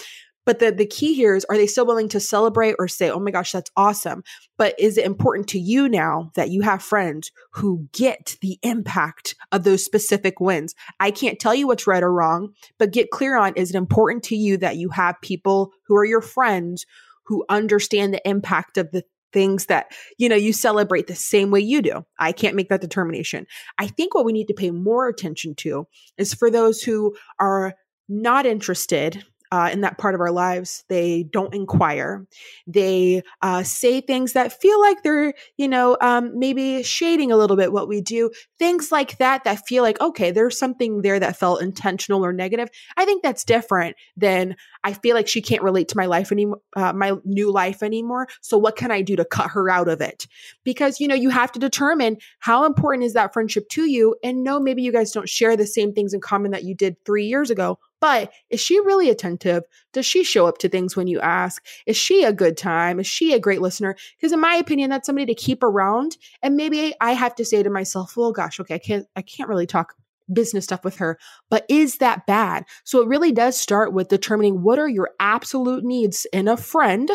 But 0.45 0.59
the, 0.59 0.73
the 0.73 0.85
key 0.85 1.13
here 1.13 1.37
is 1.37 1.45
are 1.45 1.55
they 1.55 1.67
still 1.67 1.85
willing 1.85 2.09
to 2.09 2.19
celebrate 2.19 2.75
or 2.79 2.89
say, 2.89 3.09
oh 3.09 3.21
my 3.21 3.31
gosh, 3.31 3.53
that's 3.53 3.71
awesome? 3.77 4.23
But 4.57 4.75
is 4.77 4.97
it 4.97 5.05
important 5.05 5.47
to 5.49 5.59
you 5.59 5.87
now 5.87 6.31
that 6.35 6.49
you 6.49 6.61
have 6.63 6.83
friends 6.83 7.31
who 7.53 7.87
get 7.93 8.35
the 8.41 8.59
impact 8.61 9.35
of 9.53 9.63
those 9.63 9.85
specific 9.85 10.41
wins? 10.41 10.75
I 10.99 11.11
can't 11.11 11.39
tell 11.39 11.55
you 11.55 11.65
what's 11.65 11.87
right 11.87 12.03
or 12.03 12.11
wrong, 12.11 12.49
but 12.77 12.91
get 12.91 13.09
clear 13.09 13.37
on 13.37 13.53
is 13.55 13.69
it 13.69 13.77
important 13.77 14.21
to 14.25 14.35
you 14.35 14.57
that 14.57 14.75
you 14.75 14.89
have 14.89 15.15
people 15.21 15.71
who 15.87 15.95
are 15.95 16.03
your 16.03 16.19
friends 16.19 16.85
who 17.23 17.45
understand 17.47 18.13
the 18.13 18.27
impact 18.27 18.77
of 18.77 18.91
the 18.91 19.03
things 19.33 19.67
that 19.67 19.91
you 20.17 20.29
know 20.29 20.35
you 20.35 20.53
celebrate 20.53 21.07
the 21.07 21.15
same 21.15 21.51
way 21.51 21.59
you 21.59 21.81
do. 21.81 22.05
I 22.19 22.31
can't 22.31 22.55
make 22.55 22.69
that 22.69 22.81
determination. 22.81 23.45
I 23.77 23.87
think 23.87 24.13
what 24.13 24.25
we 24.25 24.33
need 24.33 24.47
to 24.47 24.53
pay 24.53 24.71
more 24.71 25.07
attention 25.07 25.55
to 25.55 25.87
is 26.17 26.33
for 26.33 26.49
those 26.49 26.81
who 26.81 27.15
are 27.39 27.73
not 28.07 28.45
interested 28.45 29.23
uh, 29.51 29.69
in 29.71 29.81
that 29.81 29.97
part 29.97 30.15
of 30.15 30.21
our 30.21 30.31
lives. 30.31 30.83
They 30.89 31.23
don't 31.23 31.53
inquire. 31.53 32.25
They 32.67 33.23
uh, 33.41 33.63
say 33.63 34.01
things 34.01 34.33
that 34.33 34.59
feel 34.59 34.79
like 34.79 35.01
they're, 35.03 35.33
you 35.57 35.67
know, 35.67 35.97
um, 36.01 36.37
maybe 36.37 36.83
shading 36.83 37.31
a 37.31 37.37
little 37.37 37.57
bit 37.57 37.71
what 37.71 37.87
we 37.87 38.01
do. 38.01 38.29
Things 38.59 38.91
like 38.91 39.17
that 39.17 39.43
that 39.43 39.67
feel 39.67 39.83
like, 39.83 39.99
okay, 40.01 40.31
there's 40.31 40.57
something 40.57 41.01
there 41.01 41.19
that 41.19 41.37
felt 41.37 41.61
intentional 41.61 42.23
or 42.23 42.31
negative. 42.31 42.69
I 42.97 43.05
think 43.05 43.23
that's 43.23 43.43
different 43.43 43.95
than 44.15 44.55
I 44.83 44.93
feel 44.93 45.15
like 45.15 45.27
she 45.27 45.41
can't 45.41 45.63
relate 45.63 45.87
to 45.89 45.97
my 45.97 46.05
life 46.05 46.31
anymore, 46.31 46.61
uh, 46.75 46.93
my 46.93 47.13
new 47.25 47.51
life 47.51 47.81
anymore. 47.83 48.27
So 48.41 48.57
what 48.57 48.75
can 48.75 48.91
I 48.91 49.01
do 49.01 49.15
to 49.15 49.25
cut 49.25 49.51
her 49.51 49.69
out 49.69 49.87
of 49.87 49.99
it? 50.01 50.27
Because, 50.63 50.99
you 50.99 51.07
know, 51.07 51.15
you 51.15 51.29
have 51.29 51.51
to 51.53 51.59
determine 51.59 52.17
how 52.39 52.65
important 52.65 53.03
is 53.03 53.13
that 53.13 53.33
friendship 53.33 53.67
to 53.69 53.89
you. 53.89 54.15
And 54.23 54.43
no, 54.43 54.59
maybe 54.59 54.83
you 54.83 54.91
guys 54.91 55.11
don't 55.11 55.27
share 55.27 55.57
the 55.57 55.67
same 55.67 55.93
things 55.93 56.13
in 56.13 56.21
common 56.21 56.51
that 56.51 56.63
you 56.63 56.75
did 56.75 56.95
three 57.05 57.25
years 57.25 57.49
ago 57.49 57.79
but 57.99 58.31
is 58.49 58.59
she 58.59 58.79
really 58.79 59.09
attentive? 59.09 59.63
Does 59.93 60.05
she 60.05 60.23
show 60.23 60.45
up 60.47 60.57
to 60.59 60.69
things 60.69 60.95
when 60.95 61.07
you 61.07 61.19
ask? 61.19 61.65
Is 61.85 61.97
she 61.97 62.23
a 62.23 62.33
good 62.33 62.57
time? 62.57 62.99
Is 62.99 63.07
she 63.07 63.33
a 63.33 63.39
great 63.39 63.61
listener? 63.61 63.95
Because 64.17 64.31
in 64.31 64.39
my 64.39 64.55
opinion, 64.55 64.89
that's 64.89 65.05
somebody 65.05 65.25
to 65.27 65.35
keep 65.35 65.63
around. 65.63 66.17
And 66.41 66.55
maybe 66.55 66.93
I 67.01 67.13
have 67.13 67.35
to 67.35 67.45
say 67.45 67.63
to 67.63 67.69
myself, 67.69 68.15
well, 68.15 68.31
gosh, 68.31 68.59
okay, 68.59 68.75
I 68.75 68.79
can't 68.79 69.07
I 69.15 69.21
can't 69.21 69.49
really 69.49 69.67
talk 69.67 69.95
business 70.31 70.65
stuff 70.65 70.83
with 70.83 70.97
her, 70.97 71.17
but 71.49 71.65
is 71.69 71.97
that 71.97 72.25
bad? 72.25 72.65
So 72.83 73.01
it 73.01 73.07
really 73.07 73.31
does 73.31 73.59
start 73.59 73.93
with 73.93 74.07
determining 74.07 74.61
what 74.61 74.79
are 74.79 74.89
your 74.89 75.11
absolute 75.19 75.83
needs 75.83 76.25
in 76.31 76.47
a 76.47 76.57
friend. 76.57 77.09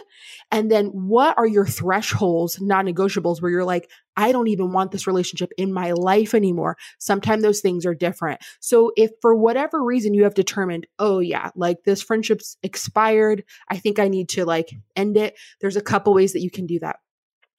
And 0.51 0.71
then 0.71 0.87
what 0.87 1.37
are 1.39 1.47
your 1.47 1.67
thresholds, 1.67 2.61
non 2.61 2.87
negotiables, 2.87 3.41
where 3.41 3.51
you're 3.51 3.65
like, 3.65 3.91
I 4.17 4.33
don't 4.33 4.49
even 4.49 4.73
want 4.73 4.93
this 4.93 5.07
relationship 5.07 5.51
in 5.59 5.73
my 5.73 5.93
life 5.93 6.35
anymore. 6.35 6.77
Sometimes 6.99 7.43
those 7.43 7.61
things 7.61 7.85
are 7.85 7.95
different. 7.95 8.41
So 8.61 8.93
if 8.97 9.11
for 9.21 9.35
whatever 9.35 9.83
reason 9.83 10.15
you 10.15 10.25
have 10.25 10.35
determined, 10.35 10.87
oh 10.99 11.19
yeah, 11.19 11.51
like 11.57 11.83
this 11.85 12.03
friendship's 12.03 12.57
expired, 12.62 13.45
I 13.69 13.77
think 13.77 13.99
I 13.99 14.09
need 14.09 14.29
to 14.31 14.45
like 14.45 14.71
end 14.95 15.17
it. 15.17 15.35
There's 15.61 15.77
a 15.77 15.83
couple 15.83 16.15
ways 16.15 16.33
that 16.33 16.43
you 16.43 16.51
can 16.51 16.67
do 16.67 16.79
that. 16.81 16.97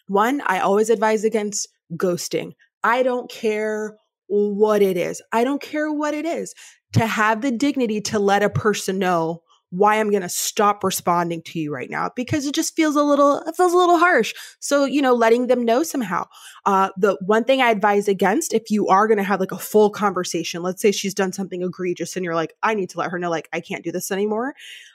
One, 0.08 0.41
I 0.45 0.60
always 0.60 0.89
advise 0.89 1.24
against 1.24 1.68
ghosting. 1.93 2.53
I 2.84 3.03
don't 3.03 3.30
care 3.30 3.97
what 4.28 4.82
it 4.82 4.97
is. 4.97 5.21
I 5.32 5.43
don't 5.43 5.61
care 5.61 5.91
what 5.91 6.13
it 6.13 6.26
is. 6.26 6.53
To 6.93 7.05
have 7.05 7.41
the 7.41 7.51
dignity 7.51 7.99
to 8.01 8.19
let 8.19 8.41
a 8.41 8.49
person 8.49 8.99
know 8.99 9.41
why 9.69 9.99
I'm 9.99 10.09
going 10.09 10.21
to 10.21 10.30
stop 10.30 10.84
responding 10.84 11.41
to 11.43 11.59
you 11.59 11.73
right 11.73 11.89
now 11.89 12.09
because 12.15 12.45
it 12.45 12.55
just 12.55 12.76
feels 12.76 12.95
a 12.95 13.03
little 13.03 13.39
it 13.39 13.55
feels 13.55 13.73
a 13.73 13.78
little 13.78 13.97
harsh. 13.97 14.34
So, 14.59 14.86
you 14.86 15.01
know, 15.01 15.13
letting 15.13 15.47
them 15.47 15.65
know 15.65 15.84
somehow. 15.84 16.26
Uh 16.65 16.89
the 16.97 17.17
one 17.26 17.43
thing 17.43 17.61
I 17.61 17.71
advise 17.71 18.07
against 18.07 18.53
if 18.53 18.69
you 18.69 18.88
are 18.88 19.07
going 19.07 19.17
to 19.17 19.23
have 19.23 19.39
like 19.39 19.51
a 19.51 19.57
full 19.57 19.89
conversation, 19.89 20.61
let's 20.61 20.82
say 20.82 20.91
she's 20.91 21.13
done 21.13 21.34
something 21.34 21.61
egregious 21.61 22.15
and 22.15 22.23
you're 22.23 22.36
like 22.36 22.53
I 22.63 22.73
need 22.73 22.89
to 22.91 22.99
let 22.99 23.11
her 23.11 23.19
know 23.19 23.30
like 23.30 23.49
I 23.51 23.59
can't 23.59 23.84
do 23.84 23.91
this 23.91 24.11
anymore. 24.11 24.53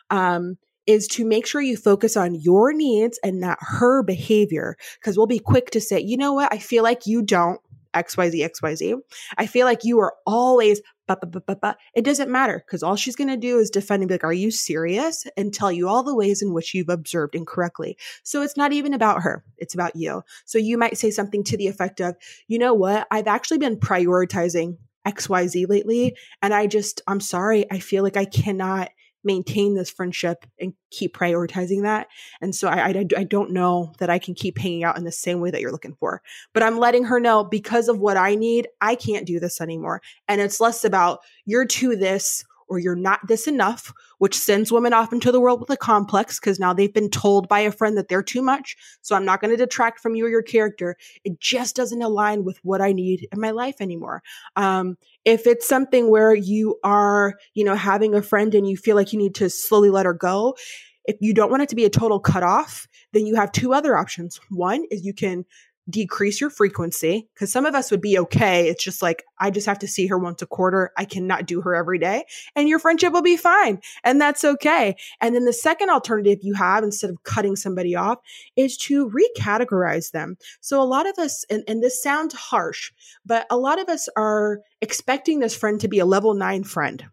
Um 0.09 0.57
is 0.87 1.07
to 1.07 1.27
make 1.27 1.47
sure 1.47 1.61
you 1.61 1.77
focus 1.77 2.17
on 2.17 2.35
your 2.35 2.73
needs 2.73 3.19
and 3.23 3.39
not 3.39 3.59
her 3.61 4.03
behavior 4.03 4.77
because 4.99 5.17
we'll 5.17 5.27
be 5.27 5.39
quick 5.39 5.71
to 5.71 5.81
say, 5.81 6.01
"You 6.01 6.17
know 6.17 6.33
what? 6.33 6.53
I 6.53 6.59
feel 6.59 6.83
like 6.83 7.07
you 7.07 7.23
don't 7.23 7.61
XYZ, 7.95 8.49
XYZ. 8.51 8.95
I 9.39 9.47
feel 9.47 9.67
like 9.67 9.85
you 9.85 9.99
are 10.01 10.15
always, 10.27 10.81
it 11.09 12.05
doesn't 12.05 12.31
matter 12.31 12.63
because 12.65 12.83
all 12.83 12.95
she's 12.95 13.17
going 13.17 13.31
to 13.31 13.37
do 13.37 13.59
is 13.59 13.69
defend 13.69 14.03
and 14.03 14.09
be 14.09 14.15
like, 14.15 14.25
Are 14.25 14.33
you 14.33 14.51
serious? 14.51 15.27
And 15.37 15.53
tell 15.53 15.73
you 15.73 15.89
all 15.89 16.03
the 16.03 16.15
ways 16.15 16.41
in 16.41 16.53
which 16.53 16.73
you've 16.73 16.89
observed 16.89 17.35
incorrectly. 17.35 17.97
So 18.23 18.43
it's 18.43 18.57
not 18.57 18.73
even 18.73 18.95
about 18.95 19.23
her, 19.23 19.45
it's 19.59 19.75
about 19.75 19.97
you. 19.97 20.23
So 20.45 20.59
you 20.59 20.79
might 20.79 20.99
say 20.99 21.11
something 21.11 21.43
to 21.45 21.57
the 21.57 21.67
effect 21.67 22.01
of, 22.01 22.17
You 22.47 22.59
know 22.59 22.75
what? 22.75 23.09
I've 23.11 23.27
actually 23.27 23.59
been 23.59 23.77
prioritizing 23.77 24.77
XYZ 25.07 25.69
lately. 25.69 26.17
And 26.43 26.55
I 26.55 26.67
just, 26.67 27.03
I'm 27.07 27.21
sorry. 27.21 27.71
I 27.71 27.79
feel 27.79 28.03
like 28.03 28.17
I 28.17 28.25
cannot 28.25 28.91
maintain 29.25 29.75
this 29.75 29.91
friendship 29.91 30.47
and 30.59 30.73
keep 30.91 31.17
prioritizing 31.17 31.83
that. 31.83 32.09
And 32.41 32.55
so 32.55 32.69
I, 32.69 32.89
I, 32.89 33.07
I, 33.17 33.25
don't 33.25 33.53
know 33.53 33.93
that 33.99 34.11
I 34.11 34.19
can 34.19 34.35
keep 34.35 34.59
hanging 34.59 34.85
out 34.85 34.97
in 34.97 35.05
the 35.05 35.13
same 35.13 35.41
way 35.41 35.51
that 35.51 35.61
you're 35.61 35.73
looking 35.73 35.95
for. 35.95 36.23
But 36.53 36.63
I'm 36.63 36.79
letting 36.79 37.05
her 37.05 37.21
know 37.21 37.45
because 37.45 37.89
of 37.89 37.99
what 37.99 38.17
I 38.17 38.35
need, 38.35 38.69
I 38.81 38.95
can't 38.95 39.27
do 39.27 39.39
this 39.39 39.61
anymore. 39.61 40.01
And 40.27 40.41
it's 40.41 40.61
less 40.61 40.85
about 40.85 41.21
you're 41.45 41.67
to 41.67 41.97
this 41.97 42.45
or 42.71 42.79
you're 42.79 42.95
not 42.95 43.27
this 43.27 43.49
enough, 43.49 43.93
which 44.19 44.39
sends 44.39 44.71
women 44.71 44.93
off 44.93 45.13
into 45.13 45.33
the 45.33 45.41
world 45.41 45.61
with 45.61 45.71
a 45.71 45.77
complex 45.77 46.39
because 46.39 46.61
now 46.61 46.73
they've 46.73 46.95
been 46.95 47.11
told 47.11 47.49
by 47.49 47.59
a 47.59 47.73
friend 47.73 47.99
that 47.99 48.09
they're 48.09 48.23
too 48.23 48.41
much. 48.41 48.77
So 49.03 49.17
I'm 49.17 49.25
not 49.25 49.41
going 49.41 49.51
to 49.51 49.57
detract 49.57 49.99
from 49.99 50.15
you 50.15 50.25
or 50.25 50.29
your 50.29 50.43
character. 50.43 50.97
It 51.25 51.41
just 51.41 51.75
doesn't 51.75 52.01
align 52.01 52.45
with 52.45 52.61
what 52.63 52.81
I 52.81 52.93
need 52.93 53.27
in 53.33 53.41
my 53.41 53.51
life 53.51 53.81
anymore. 53.81 54.23
Um, 54.55 54.97
if 55.25 55.47
it's 55.47 55.69
something 55.69 56.11
where 56.11 56.35
you 56.35 56.79
are, 56.83 57.35
you 57.55 57.65
know, 57.65 57.75
having 57.75 58.15
a 58.15 58.23
friend 58.23 58.55
and 58.55 58.69
you 58.69 58.77
feel 58.77 58.97
like 58.97 59.13
you 59.13 59.19
need 59.19 59.35
to 59.37 59.51
slowly 59.51 59.91
let 59.91 60.07
her 60.07 60.15
go, 60.15 60.57
if 61.05 61.17
you 61.21 61.35
don't 61.35 61.51
want 61.51 61.63
it 61.63 61.69
to 61.71 61.77
be 61.77 61.85
a 61.85 61.91
total 61.91 62.21
cutoff, 62.21 62.87
then 63.13 63.27
you 63.27 63.35
have 63.35 63.53
two 63.53 63.73
other 63.73 63.97
options. 63.97 64.41
One 64.51 64.85
is 64.91 65.05
you 65.05 65.15
can 65.15 65.45
decrease 65.91 66.41
your 66.41 66.51
frequency 66.51 67.29
because 67.35 67.53
some 67.53 67.67
of 67.67 67.75
us 67.75 67.91
would 67.91 68.01
be 68.01 68.19
okay. 68.19 68.69
It's 68.69 68.85
just 68.85 69.03
like, 69.03 69.25
I 69.39 69.51
just 69.51 69.67
have 69.67 69.79
to 69.81 69.89
see 69.89 70.07
her 70.07 70.19
once 70.19 70.43
a 70.43 70.47
quarter. 70.47 70.93
I 70.97 71.05
cannot 71.05 71.47
do 71.47 71.61
her 71.63 71.75
every 71.75 71.99
day. 71.99 72.25
And 72.55 72.69
your 72.69 72.79
friendship 72.79 73.13
will 73.13 73.23
be 73.23 73.37
fine. 73.37 73.81
And 74.05 74.21
that's 74.21 74.45
okay. 74.45 74.97
And 75.21 75.35
then 75.35 75.45
the 75.45 75.53
second 75.53 75.91
alternative 75.91 76.39
you 76.43 76.55
have 76.55 76.85
instead 76.85 77.11
of 77.11 77.23
cutting 77.25 77.57
somebody 77.57 77.97
off 77.97 78.19
is 78.57 78.77
to 78.79 79.11
recategorize 79.11 80.13
them. 80.13 80.37
So 80.61 80.81
a 80.81 80.85
lot 80.85 81.09
of 81.09 81.19
us, 81.19 81.45
and, 81.51 81.65
and 81.67 81.83
this 81.83 82.03
sounds 82.03 82.35
harsh, 82.35 82.93
but 83.25 83.47
a 83.51 83.57
lot 83.57 83.81
of 83.81 83.89
us 83.89 84.09
are 84.17 84.61
expecting 84.81 85.41
this 85.41 85.57
friend 85.57 85.81
to 85.81 85.89
be 85.89 85.99
a 85.99 86.07
level 86.07 86.35
nine 86.35 86.65
friend. 86.65 87.05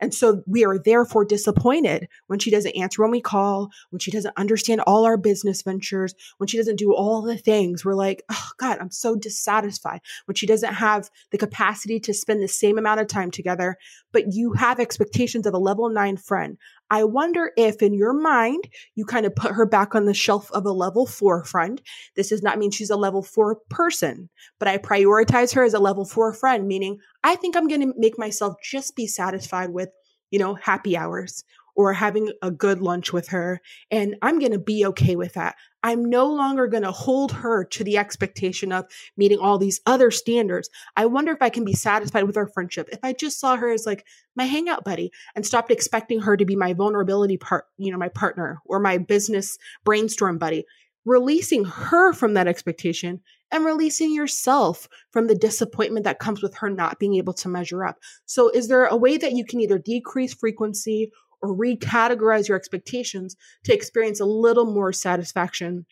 And 0.00 0.14
so 0.14 0.42
we 0.46 0.64
are 0.64 0.78
therefore 0.78 1.24
disappointed 1.24 2.08
when 2.26 2.38
she 2.38 2.50
doesn't 2.50 2.76
answer 2.76 3.02
when 3.02 3.10
we 3.10 3.20
call, 3.20 3.70
when 3.90 4.00
she 4.00 4.10
doesn't 4.10 4.36
understand 4.36 4.80
all 4.82 5.04
our 5.04 5.16
business 5.16 5.62
ventures, 5.62 6.14
when 6.38 6.46
she 6.46 6.56
doesn't 6.56 6.78
do 6.78 6.94
all 6.94 7.22
the 7.22 7.36
things. 7.36 7.84
We're 7.84 7.94
like, 7.94 8.22
oh 8.30 8.48
God, 8.58 8.78
I'm 8.80 8.90
so 8.90 9.16
dissatisfied. 9.16 10.00
When 10.26 10.34
she 10.34 10.46
doesn't 10.46 10.74
have 10.74 11.10
the 11.30 11.38
capacity 11.38 12.00
to 12.00 12.14
spend 12.14 12.42
the 12.42 12.48
same 12.48 12.78
amount 12.78 13.00
of 13.00 13.08
time 13.08 13.30
together, 13.30 13.76
but 14.12 14.32
you 14.32 14.52
have 14.52 14.80
expectations 14.80 15.46
of 15.46 15.54
a 15.54 15.58
level 15.58 15.88
nine 15.88 16.16
friend. 16.16 16.58
I 16.94 17.02
wonder 17.02 17.50
if 17.56 17.82
in 17.82 17.92
your 17.92 18.12
mind, 18.12 18.68
you 18.94 19.04
kind 19.04 19.26
of 19.26 19.34
put 19.34 19.50
her 19.50 19.66
back 19.66 19.96
on 19.96 20.04
the 20.04 20.14
shelf 20.14 20.48
of 20.52 20.64
a 20.64 20.70
level 20.70 21.06
four 21.06 21.42
friend. 21.42 21.82
This 22.14 22.28
does 22.28 22.40
not 22.40 22.56
mean 22.56 22.70
she's 22.70 22.88
a 22.88 22.96
level 22.96 23.20
four 23.20 23.56
person, 23.68 24.30
but 24.60 24.68
I 24.68 24.78
prioritize 24.78 25.52
her 25.56 25.64
as 25.64 25.74
a 25.74 25.80
level 25.80 26.04
four 26.04 26.32
friend, 26.32 26.68
meaning 26.68 26.98
I 27.24 27.34
think 27.34 27.56
I'm 27.56 27.66
going 27.66 27.80
to 27.80 27.92
make 27.96 28.16
myself 28.16 28.54
just 28.62 28.94
be 28.94 29.08
satisfied 29.08 29.70
with, 29.70 29.88
you 30.30 30.38
know, 30.38 30.54
happy 30.54 30.96
hours 30.96 31.42
or 31.76 31.92
having 31.92 32.32
a 32.42 32.50
good 32.50 32.80
lunch 32.80 33.12
with 33.12 33.28
her. 33.28 33.60
And 33.90 34.16
I'm 34.22 34.38
going 34.38 34.52
to 34.52 34.58
be 34.58 34.86
okay 34.86 35.16
with 35.16 35.34
that. 35.34 35.56
I'm 35.82 36.04
no 36.04 36.26
longer 36.26 36.66
going 36.66 36.82
to 36.82 36.92
hold 36.92 37.32
her 37.32 37.64
to 37.64 37.84
the 37.84 37.98
expectation 37.98 38.72
of 38.72 38.86
meeting 39.16 39.38
all 39.38 39.58
these 39.58 39.80
other 39.84 40.10
standards. 40.10 40.70
I 40.96 41.06
wonder 41.06 41.32
if 41.32 41.42
I 41.42 41.50
can 41.50 41.64
be 41.64 41.74
satisfied 41.74 42.24
with 42.24 42.36
our 42.36 42.46
friendship. 42.46 42.88
If 42.90 43.00
I 43.02 43.12
just 43.12 43.38
saw 43.38 43.56
her 43.56 43.70
as 43.70 43.84
like 43.84 44.06
my 44.34 44.44
hangout 44.44 44.84
buddy 44.84 45.10
and 45.34 45.44
stopped 45.44 45.70
expecting 45.70 46.20
her 46.20 46.36
to 46.36 46.44
be 46.44 46.56
my 46.56 46.72
vulnerability 46.72 47.36
part, 47.36 47.66
you 47.76 47.92
know, 47.92 47.98
my 47.98 48.08
partner 48.08 48.60
or 48.64 48.80
my 48.80 48.98
business 48.98 49.58
brainstorm 49.84 50.38
buddy, 50.38 50.64
releasing 51.04 51.64
her 51.64 52.12
from 52.12 52.34
that 52.34 52.48
expectation 52.48 53.20
and 53.52 53.64
releasing 53.64 54.12
yourself 54.12 54.88
from 55.10 55.26
the 55.26 55.34
disappointment 55.34 56.04
that 56.04 56.18
comes 56.18 56.42
with 56.42 56.56
her 56.56 56.70
not 56.70 56.98
being 56.98 57.14
able 57.14 57.34
to 57.34 57.48
measure 57.48 57.84
up. 57.84 57.98
So, 58.26 58.48
is 58.48 58.68
there 58.68 58.86
a 58.86 58.96
way 58.96 59.16
that 59.16 59.32
you 59.32 59.44
can 59.44 59.60
either 59.60 59.78
decrease 59.78 60.34
frequency 60.34 61.12
or 61.44 61.56
recategorize 61.56 62.48
your 62.48 62.56
expectations 62.56 63.36
to 63.64 63.74
experience 63.74 64.20
a 64.20 64.24
little 64.24 64.66
more 64.66 64.92
satisfaction 64.92 65.86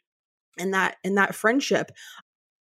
in 0.59 0.71
that 0.71 0.97
in 1.05 1.15
that 1.17 1.35
friendship 1.35 1.91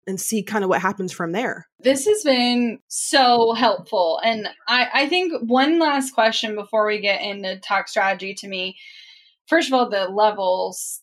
and 0.06 0.18
see 0.18 0.42
kind 0.42 0.64
of 0.64 0.70
what 0.70 0.80
happens 0.80 1.12
from 1.12 1.32
there. 1.32 1.68
This 1.80 2.06
has 2.06 2.24
been 2.24 2.78
so 2.88 3.52
helpful. 3.52 4.18
And 4.24 4.48
I, 4.66 4.88
I 4.94 5.08
think 5.08 5.34
one 5.42 5.78
last 5.78 6.14
question 6.14 6.54
before 6.54 6.86
we 6.86 6.98
get 6.98 7.20
into 7.20 7.60
talk 7.60 7.88
strategy 7.88 8.32
to 8.34 8.48
me. 8.48 8.78
First 9.46 9.68
of 9.68 9.74
all, 9.74 9.88
the 9.88 10.06
levels. 10.06 11.02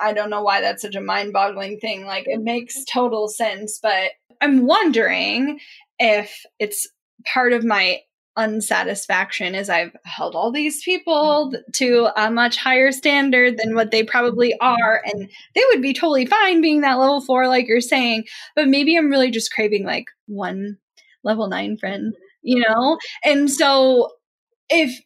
I 0.00 0.12
don't 0.12 0.30
know 0.30 0.42
why 0.42 0.60
that's 0.60 0.82
such 0.82 0.94
a 0.94 1.00
mind 1.00 1.32
boggling 1.32 1.80
thing. 1.80 2.06
Like, 2.06 2.24
it 2.26 2.40
makes 2.40 2.84
total 2.84 3.28
sense. 3.28 3.78
But 3.82 4.12
I'm 4.40 4.64
wondering 4.64 5.58
if 5.98 6.46
it's 6.58 6.88
part 7.26 7.52
of 7.52 7.64
my 7.64 8.00
unsatisfaction 8.38 9.54
is 9.54 9.68
I've 9.68 9.94
held 10.04 10.34
all 10.34 10.52
these 10.52 10.82
people 10.82 11.52
to 11.74 12.08
a 12.16 12.30
much 12.30 12.56
higher 12.56 12.92
standard 12.92 13.58
than 13.58 13.74
what 13.74 13.90
they 13.90 14.04
probably 14.04 14.58
are. 14.60 15.02
And 15.04 15.28
they 15.54 15.62
would 15.70 15.82
be 15.82 15.92
totally 15.92 16.24
fine 16.24 16.60
being 16.60 16.80
that 16.82 16.98
level 16.98 17.20
four, 17.20 17.48
like 17.48 17.66
you're 17.66 17.80
saying. 17.80 18.24
But 18.54 18.68
maybe 18.68 18.96
I'm 18.96 19.10
really 19.10 19.30
just 19.30 19.52
craving 19.52 19.84
like 19.84 20.06
one 20.26 20.78
level 21.24 21.48
nine 21.48 21.76
friend, 21.76 22.14
you 22.42 22.62
know? 22.66 22.98
And 23.24 23.50
so 23.50 24.12
if, 24.70 24.98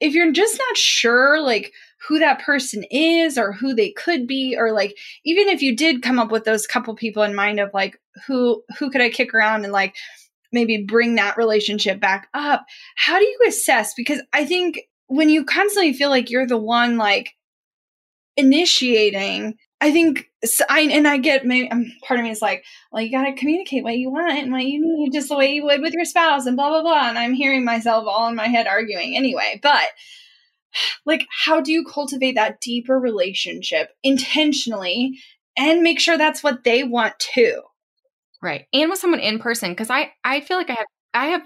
if 0.00 0.14
you're 0.14 0.32
just 0.32 0.58
not 0.58 0.76
sure, 0.76 1.40
like, 1.40 1.72
who 2.08 2.18
that 2.18 2.40
person 2.40 2.84
is 2.90 3.36
or 3.36 3.52
who 3.52 3.74
they 3.74 3.92
could 3.92 4.26
be 4.26 4.56
or 4.58 4.72
like 4.72 4.96
even 5.24 5.48
if 5.48 5.60
you 5.60 5.76
did 5.76 6.02
come 6.02 6.18
up 6.18 6.30
with 6.30 6.44
those 6.44 6.66
couple 6.66 6.94
people 6.94 7.22
in 7.22 7.34
mind 7.34 7.60
of 7.60 7.70
like 7.74 8.00
who 8.26 8.62
who 8.78 8.90
could 8.90 9.02
i 9.02 9.10
kick 9.10 9.34
around 9.34 9.64
and 9.64 9.72
like 9.72 9.94
maybe 10.52 10.84
bring 10.84 11.16
that 11.16 11.36
relationship 11.36 12.00
back 12.00 12.28
up. 12.34 12.64
How 12.96 13.18
do 13.18 13.24
you 13.24 13.38
assess? 13.46 13.94
Because 13.94 14.20
I 14.32 14.44
think 14.44 14.80
when 15.06 15.28
you 15.28 15.44
constantly 15.44 15.92
feel 15.92 16.10
like 16.10 16.30
you're 16.30 16.46
the 16.46 16.56
one 16.56 16.96
like 16.96 17.30
initiating, 18.36 19.56
I 19.80 19.92
think 19.92 20.26
I 20.68 20.80
and 20.80 21.08
I 21.08 21.18
get 21.18 21.44
maybe 21.46 21.70
um, 21.70 21.86
part 22.06 22.20
of 22.20 22.24
me 22.24 22.30
is 22.30 22.42
like, 22.42 22.64
well, 22.92 23.02
you 23.02 23.10
got 23.10 23.24
to 23.24 23.34
communicate 23.34 23.82
what 23.82 23.96
you 23.96 24.10
want 24.10 24.38
and 24.38 24.52
what 24.52 24.64
you 24.64 24.80
need, 24.82 25.12
just 25.12 25.28
the 25.28 25.36
way 25.36 25.52
you 25.54 25.64
would 25.64 25.80
with 25.80 25.94
your 25.94 26.04
spouse, 26.04 26.46
and 26.46 26.56
blah 26.56 26.68
blah 26.68 26.82
blah. 26.82 27.08
And 27.08 27.18
I'm 27.18 27.34
hearing 27.34 27.64
myself 27.64 28.04
all 28.06 28.28
in 28.28 28.36
my 28.36 28.48
head 28.48 28.66
arguing 28.66 29.16
anyway. 29.16 29.58
But 29.62 29.88
like, 31.06 31.26
how 31.44 31.60
do 31.60 31.72
you 31.72 31.84
cultivate 31.84 32.34
that 32.34 32.60
deeper 32.60 32.98
relationship 32.98 33.90
intentionally 34.02 35.18
and 35.56 35.82
make 35.82 35.98
sure 35.98 36.18
that's 36.18 36.42
what 36.42 36.64
they 36.64 36.84
want 36.84 37.18
too? 37.18 37.62
Right. 38.42 38.66
And 38.72 38.90
with 38.90 38.98
someone 38.98 39.20
in 39.20 39.38
person 39.38 39.74
cuz 39.74 39.90
I 39.90 40.12
I 40.24 40.40
feel 40.40 40.56
like 40.56 40.70
I 40.70 40.74
have 40.74 40.86
I 41.12 41.26
have 41.26 41.42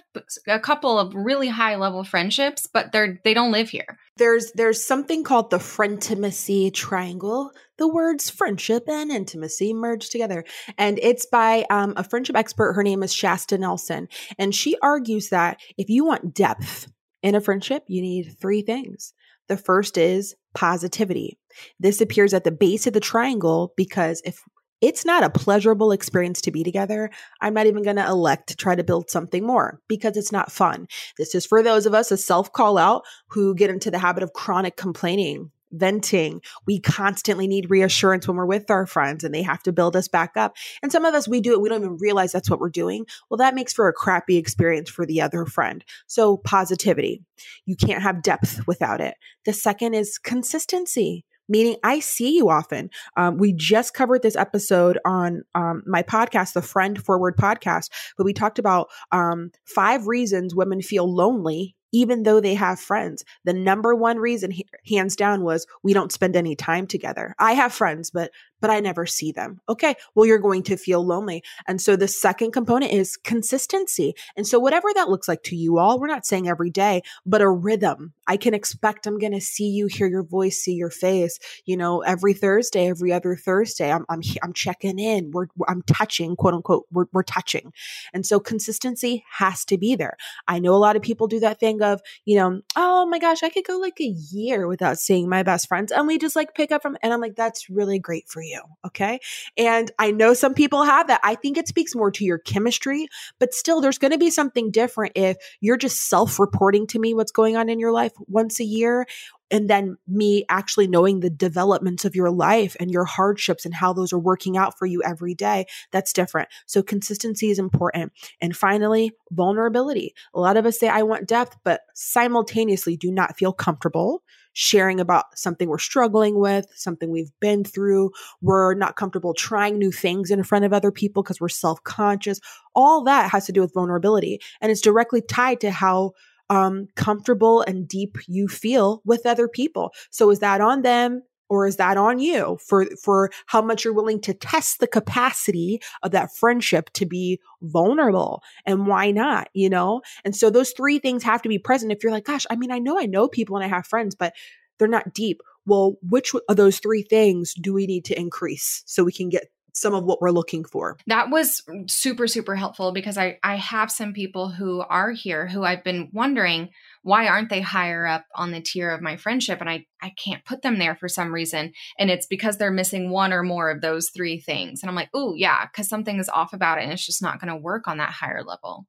a 0.46 0.60
couple 0.60 0.98
of 0.98 1.14
really 1.14 1.48
high 1.48 1.76
level 1.76 2.04
friendships, 2.04 2.68
but 2.72 2.92
they're 2.92 3.20
they 3.24 3.32
don't 3.32 3.52
live 3.52 3.70
here. 3.70 3.98
There's 4.16 4.52
there's 4.52 4.84
something 4.84 5.24
called 5.24 5.50
the 5.50 5.58
frientimacy 5.58 6.70
triangle. 6.70 7.50
The 7.78 7.88
words 7.88 8.28
friendship 8.28 8.84
and 8.88 9.10
intimacy 9.10 9.72
merge 9.72 10.10
together, 10.10 10.44
and 10.76 10.98
it's 11.02 11.26
by 11.26 11.64
um, 11.70 11.94
a 11.96 12.04
friendship 12.04 12.36
expert. 12.36 12.74
Her 12.74 12.82
name 12.82 13.02
is 13.02 13.12
Shasta 13.12 13.56
Nelson, 13.56 14.08
and 14.38 14.54
she 14.54 14.76
argues 14.82 15.30
that 15.30 15.60
if 15.78 15.88
you 15.88 16.04
want 16.04 16.34
depth 16.34 16.92
in 17.22 17.34
a 17.34 17.40
friendship, 17.40 17.84
you 17.88 18.02
need 18.02 18.36
three 18.38 18.60
things. 18.60 19.14
The 19.48 19.56
first 19.56 19.96
is 19.96 20.34
positivity. 20.54 21.38
This 21.80 22.00
appears 22.00 22.34
at 22.34 22.44
the 22.44 22.50
base 22.50 22.86
of 22.86 22.92
the 22.92 23.00
triangle 23.00 23.72
because 23.76 24.22
if 24.24 24.40
it's 24.84 25.06
not 25.06 25.24
a 25.24 25.30
pleasurable 25.30 25.92
experience 25.92 26.42
to 26.42 26.50
be 26.50 26.62
together. 26.62 27.10
I'm 27.40 27.54
not 27.54 27.64
even 27.64 27.82
going 27.82 27.96
to 27.96 28.06
elect 28.06 28.48
to 28.48 28.56
try 28.56 28.74
to 28.74 28.84
build 28.84 29.08
something 29.08 29.42
more 29.42 29.80
because 29.88 30.14
it's 30.18 30.30
not 30.30 30.52
fun. 30.52 30.88
This 31.16 31.34
is 31.34 31.46
for 31.46 31.62
those 31.62 31.86
of 31.86 31.94
us, 31.94 32.10
a 32.10 32.18
self 32.18 32.52
call 32.52 32.76
out, 32.76 33.02
who 33.28 33.54
get 33.54 33.70
into 33.70 33.90
the 33.90 33.98
habit 33.98 34.22
of 34.22 34.34
chronic 34.34 34.76
complaining 34.76 35.50
venting. 35.72 36.40
We 36.66 36.78
constantly 36.78 37.48
need 37.48 37.68
reassurance 37.68 38.28
when 38.28 38.36
we're 38.36 38.46
with 38.46 38.70
our 38.70 38.86
friends 38.86 39.24
and 39.24 39.34
they 39.34 39.42
have 39.42 39.60
to 39.64 39.72
build 39.72 39.96
us 39.96 40.06
back 40.06 40.36
up. 40.36 40.54
And 40.82 40.92
some 40.92 41.04
of 41.04 41.14
us, 41.14 41.26
we 41.26 41.40
do 41.40 41.52
it. 41.52 41.60
We 41.60 41.68
don't 41.68 41.80
even 41.80 41.96
realize 41.96 42.30
that's 42.30 42.48
what 42.48 42.60
we're 42.60 42.68
doing. 42.68 43.06
Well, 43.28 43.38
that 43.38 43.56
makes 43.56 43.72
for 43.72 43.88
a 43.88 43.92
crappy 43.92 44.36
experience 44.36 44.88
for 44.88 45.04
the 45.04 45.20
other 45.20 45.46
friend. 45.46 45.84
So 46.06 46.36
positivity. 46.36 47.22
You 47.64 47.74
can't 47.74 48.04
have 48.04 48.22
depth 48.22 48.68
without 48.68 49.00
it. 49.00 49.16
The 49.46 49.52
second 49.52 49.94
is 49.94 50.16
consistency 50.18 51.24
meaning 51.48 51.76
I 51.82 52.00
see 52.00 52.36
you 52.36 52.50
often. 52.50 52.90
Um, 53.16 53.38
we 53.38 53.52
just 53.52 53.94
covered 53.94 54.22
this 54.22 54.36
episode 54.36 54.98
on 55.04 55.42
um, 55.54 55.82
my 55.86 56.02
podcast, 56.02 56.52
the 56.52 56.62
Friend 56.62 57.02
Forward 57.02 57.36
podcast, 57.36 57.90
but 58.16 58.24
we 58.24 58.32
talked 58.32 58.58
about 58.58 58.88
um, 59.12 59.50
five 59.64 60.06
reasons 60.06 60.54
women 60.54 60.82
feel 60.82 61.12
lonely 61.12 61.74
even 61.94 62.24
though 62.24 62.40
they 62.40 62.54
have 62.54 62.80
friends. 62.80 63.24
The 63.44 63.52
number 63.52 63.94
one 63.94 64.18
reason, 64.18 64.52
hands 64.90 65.14
down, 65.14 65.44
was 65.44 65.64
we 65.84 65.92
don't 65.92 66.10
spend 66.10 66.34
any 66.34 66.56
time 66.56 66.88
together. 66.88 67.36
I 67.38 67.52
have 67.52 67.72
friends, 67.72 68.10
but 68.10 68.32
but 68.64 68.70
I 68.70 68.80
never 68.80 69.04
see 69.04 69.30
them. 69.30 69.60
Okay, 69.68 69.94
well, 70.14 70.24
you're 70.24 70.38
going 70.38 70.62
to 70.62 70.78
feel 70.78 71.04
lonely. 71.04 71.42
And 71.68 71.82
so 71.82 71.96
the 71.96 72.08
second 72.08 72.52
component 72.52 72.92
is 72.92 73.18
consistency. 73.18 74.14
And 74.38 74.46
so 74.46 74.58
whatever 74.58 74.88
that 74.94 75.10
looks 75.10 75.28
like 75.28 75.42
to 75.42 75.54
you 75.54 75.76
all, 75.76 76.00
we're 76.00 76.06
not 76.06 76.24
saying 76.24 76.48
every 76.48 76.70
day, 76.70 77.02
but 77.26 77.42
a 77.42 77.50
rhythm. 77.50 78.14
I 78.26 78.38
can 78.38 78.54
expect 78.54 79.06
I'm 79.06 79.18
going 79.18 79.34
to 79.34 79.40
see 79.42 79.68
you, 79.68 79.86
hear 79.86 80.06
your 80.06 80.22
voice, 80.22 80.60
see 80.60 80.72
your 80.72 80.88
face. 80.88 81.38
You 81.66 81.76
know, 81.76 82.00
every 82.00 82.32
Thursday, 82.32 82.88
every 82.88 83.12
other 83.12 83.36
Thursday, 83.36 83.92
I'm 83.92 84.06
I'm 84.08 84.22
I'm 84.42 84.54
checking 84.54 84.98
in. 84.98 85.30
We're 85.30 85.48
I'm 85.68 85.82
touching, 85.82 86.34
quote 86.34 86.54
unquote. 86.54 86.86
We're 86.90 87.04
we're 87.12 87.22
touching. 87.22 87.70
And 88.14 88.24
so 88.24 88.40
consistency 88.40 89.26
has 89.30 89.66
to 89.66 89.76
be 89.76 89.94
there. 89.94 90.16
I 90.48 90.58
know 90.58 90.74
a 90.74 90.80
lot 90.80 90.96
of 90.96 91.02
people 91.02 91.26
do 91.26 91.40
that 91.40 91.60
thing 91.60 91.82
of, 91.82 92.00
you 92.24 92.38
know, 92.38 92.62
oh 92.76 93.04
my 93.04 93.18
gosh, 93.18 93.42
I 93.42 93.50
could 93.50 93.66
go 93.66 93.76
like 93.76 94.00
a 94.00 94.04
year 94.04 94.66
without 94.66 94.96
seeing 94.98 95.28
my 95.28 95.42
best 95.42 95.68
friends, 95.68 95.92
and 95.92 96.06
we 96.06 96.16
just 96.16 96.34
like 96.34 96.54
pick 96.54 96.72
up 96.72 96.80
from, 96.80 96.96
and 97.02 97.12
I'm 97.12 97.20
like, 97.20 97.36
that's 97.36 97.68
really 97.68 97.98
great 97.98 98.26
for 98.26 98.40
you 98.40 98.53
you. 98.54 98.62
Okay. 98.86 99.18
And 99.56 99.90
I 99.98 100.10
know 100.10 100.34
some 100.34 100.54
people 100.54 100.84
have 100.84 101.08
that. 101.08 101.20
I 101.22 101.34
think 101.34 101.58
it 101.58 101.68
speaks 101.68 101.94
more 101.94 102.10
to 102.12 102.24
your 102.24 102.38
chemistry, 102.38 103.08
but 103.38 103.52
still, 103.52 103.80
there's 103.80 103.98
going 103.98 104.12
to 104.12 104.18
be 104.18 104.30
something 104.30 104.70
different 104.70 105.12
if 105.14 105.36
you're 105.60 105.76
just 105.76 106.08
self 106.08 106.38
reporting 106.38 106.86
to 106.88 106.98
me 106.98 107.14
what's 107.14 107.32
going 107.32 107.56
on 107.56 107.68
in 107.68 107.78
your 107.78 107.92
life 107.92 108.12
once 108.26 108.60
a 108.60 108.64
year. 108.64 109.06
And 109.50 109.68
then 109.68 109.96
me 110.08 110.44
actually 110.48 110.88
knowing 110.88 111.20
the 111.20 111.30
developments 111.30 112.04
of 112.04 112.16
your 112.16 112.30
life 112.30 112.76
and 112.80 112.90
your 112.90 113.04
hardships 113.04 113.64
and 113.64 113.74
how 113.74 113.92
those 113.92 114.12
are 114.12 114.18
working 114.18 114.56
out 114.56 114.78
for 114.78 114.86
you 114.86 115.02
every 115.02 115.34
day, 115.34 115.66
that's 115.92 116.12
different. 116.12 116.48
So 116.66 116.82
consistency 116.82 117.50
is 117.50 117.58
important. 117.58 118.12
And 118.40 118.56
finally, 118.56 119.12
vulnerability. 119.30 120.14
A 120.34 120.40
lot 120.40 120.56
of 120.56 120.66
us 120.66 120.78
say, 120.78 120.88
I 120.88 121.02
want 121.02 121.28
depth, 121.28 121.56
but 121.62 121.82
simultaneously 121.94 122.96
do 122.96 123.12
not 123.12 123.36
feel 123.36 123.52
comfortable 123.52 124.22
sharing 124.54 125.00
about 125.00 125.26
something 125.36 125.68
we're 125.68 125.78
struggling 125.78 126.38
with, 126.38 126.66
something 126.74 127.10
we've 127.10 127.32
been 127.40 127.64
through. 127.64 128.10
We're 128.40 128.74
not 128.74 128.96
comfortable 128.96 129.34
trying 129.34 129.78
new 129.78 129.92
things 129.92 130.30
in 130.30 130.42
front 130.42 130.64
of 130.64 130.72
other 130.72 130.90
people 130.90 131.22
because 131.22 131.40
we're 131.40 131.48
self 131.48 131.82
conscious. 131.84 132.40
All 132.74 133.04
that 133.04 133.30
has 133.30 133.46
to 133.46 133.52
do 133.52 133.60
with 133.60 133.74
vulnerability. 133.74 134.40
And 134.60 134.72
it's 134.72 134.80
directly 134.80 135.20
tied 135.20 135.60
to 135.60 135.70
how 135.70 136.12
um, 136.50 136.88
comfortable 136.94 137.62
and 137.62 137.86
deep 137.88 138.16
you 138.26 138.48
feel 138.48 139.02
with 139.04 139.26
other 139.26 139.48
people. 139.48 139.92
So 140.10 140.30
is 140.30 140.38
that 140.40 140.60
on 140.60 140.82
them? 140.82 141.22
Or 141.54 141.66
is 141.66 141.76
that 141.76 141.96
on 141.96 142.18
you 142.18 142.58
for 142.66 142.86
for 143.02 143.30
how 143.46 143.62
much 143.62 143.84
you're 143.84 143.94
willing 143.94 144.20
to 144.22 144.34
test 144.34 144.80
the 144.80 144.86
capacity 144.86 145.80
of 146.02 146.10
that 146.10 146.34
friendship 146.34 146.90
to 146.94 147.06
be 147.06 147.40
vulnerable? 147.62 148.42
And 148.66 148.86
why 148.86 149.10
not 149.10 149.48
you 149.54 149.70
know? 149.70 150.02
And 150.24 150.34
so 150.34 150.50
those 150.50 150.72
three 150.72 150.98
things 150.98 151.22
have 151.22 151.42
to 151.42 151.48
be 151.48 151.58
present 151.58 151.92
if 151.92 152.02
you're 152.02 152.12
like 152.12 152.24
gosh 152.24 152.46
i 152.50 152.56
mean 152.56 152.72
i 152.72 152.78
know 152.78 152.98
i 152.98 153.06
know 153.06 153.28
people 153.28 153.56
and 153.56 153.64
i 153.64 153.68
have 153.68 153.86
friends 153.86 154.14
but 154.14 154.34
they're 154.78 154.88
not 154.88 155.14
deep. 155.14 155.40
Well 155.66 155.96
which 156.02 156.32
of 156.48 156.56
those 156.56 156.78
three 156.78 157.02
things 157.02 157.54
do 157.54 157.72
we 157.72 157.86
need 157.86 158.04
to 158.06 158.18
increase 158.18 158.82
so 158.86 159.04
we 159.04 159.12
can 159.12 159.28
get 159.28 159.44
some 159.74 159.94
of 159.94 160.04
what 160.04 160.20
we're 160.20 160.30
looking 160.30 160.64
for. 160.64 160.96
That 161.06 161.30
was 161.30 161.62
super 161.88 162.26
super 162.26 162.56
helpful 162.56 162.92
because 162.92 163.18
I 163.18 163.38
I 163.42 163.56
have 163.56 163.90
some 163.90 164.12
people 164.12 164.48
who 164.48 164.80
are 164.80 165.10
here 165.10 165.46
who 165.46 165.64
I've 165.64 165.84
been 165.84 166.10
wondering 166.12 166.70
why 167.02 167.26
aren't 167.26 167.50
they 167.50 167.60
higher 167.60 168.06
up 168.06 168.24
on 168.34 168.50
the 168.50 168.62
tier 168.62 168.90
of 168.90 169.02
my 169.02 169.16
friendship 169.16 169.60
and 169.60 169.68
I 169.68 169.86
I 170.00 170.10
can't 170.10 170.44
put 170.44 170.62
them 170.62 170.78
there 170.78 170.94
for 170.94 171.08
some 171.08 171.34
reason 171.34 171.72
and 171.98 172.10
it's 172.10 172.26
because 172.26 172.56
they're 172.56 172.70
missing 172.70 173.10
one 173.10 173.32
or 173.32 173.42
more 173.42 173.70
of 173.70 173.80
those 173.80 174.10
three 174.10 174.38
things. 174.40 174.82
And 174.82 174.90
I'm 174.90 174.96
like, 174.96 175.10
"Oh, 175.12 175.34
yeah, 175.34 175.66
cuz 175.66 175.88
something 175.88 176.18
is 176.18 176.28
off 176.28 176.52
about 176.52 176.78
it 176.78 176.84
and 176.84 176.92
it's 176.92 177.06
just 177.06 177.22
not 177.22 177.40
going 177.40 177.52
to 177.52 177.56
work 177.56 177.88
on 177.88 177.98
that 177.98 178.10
higher 178.10 178.42
level." 178.42 178.86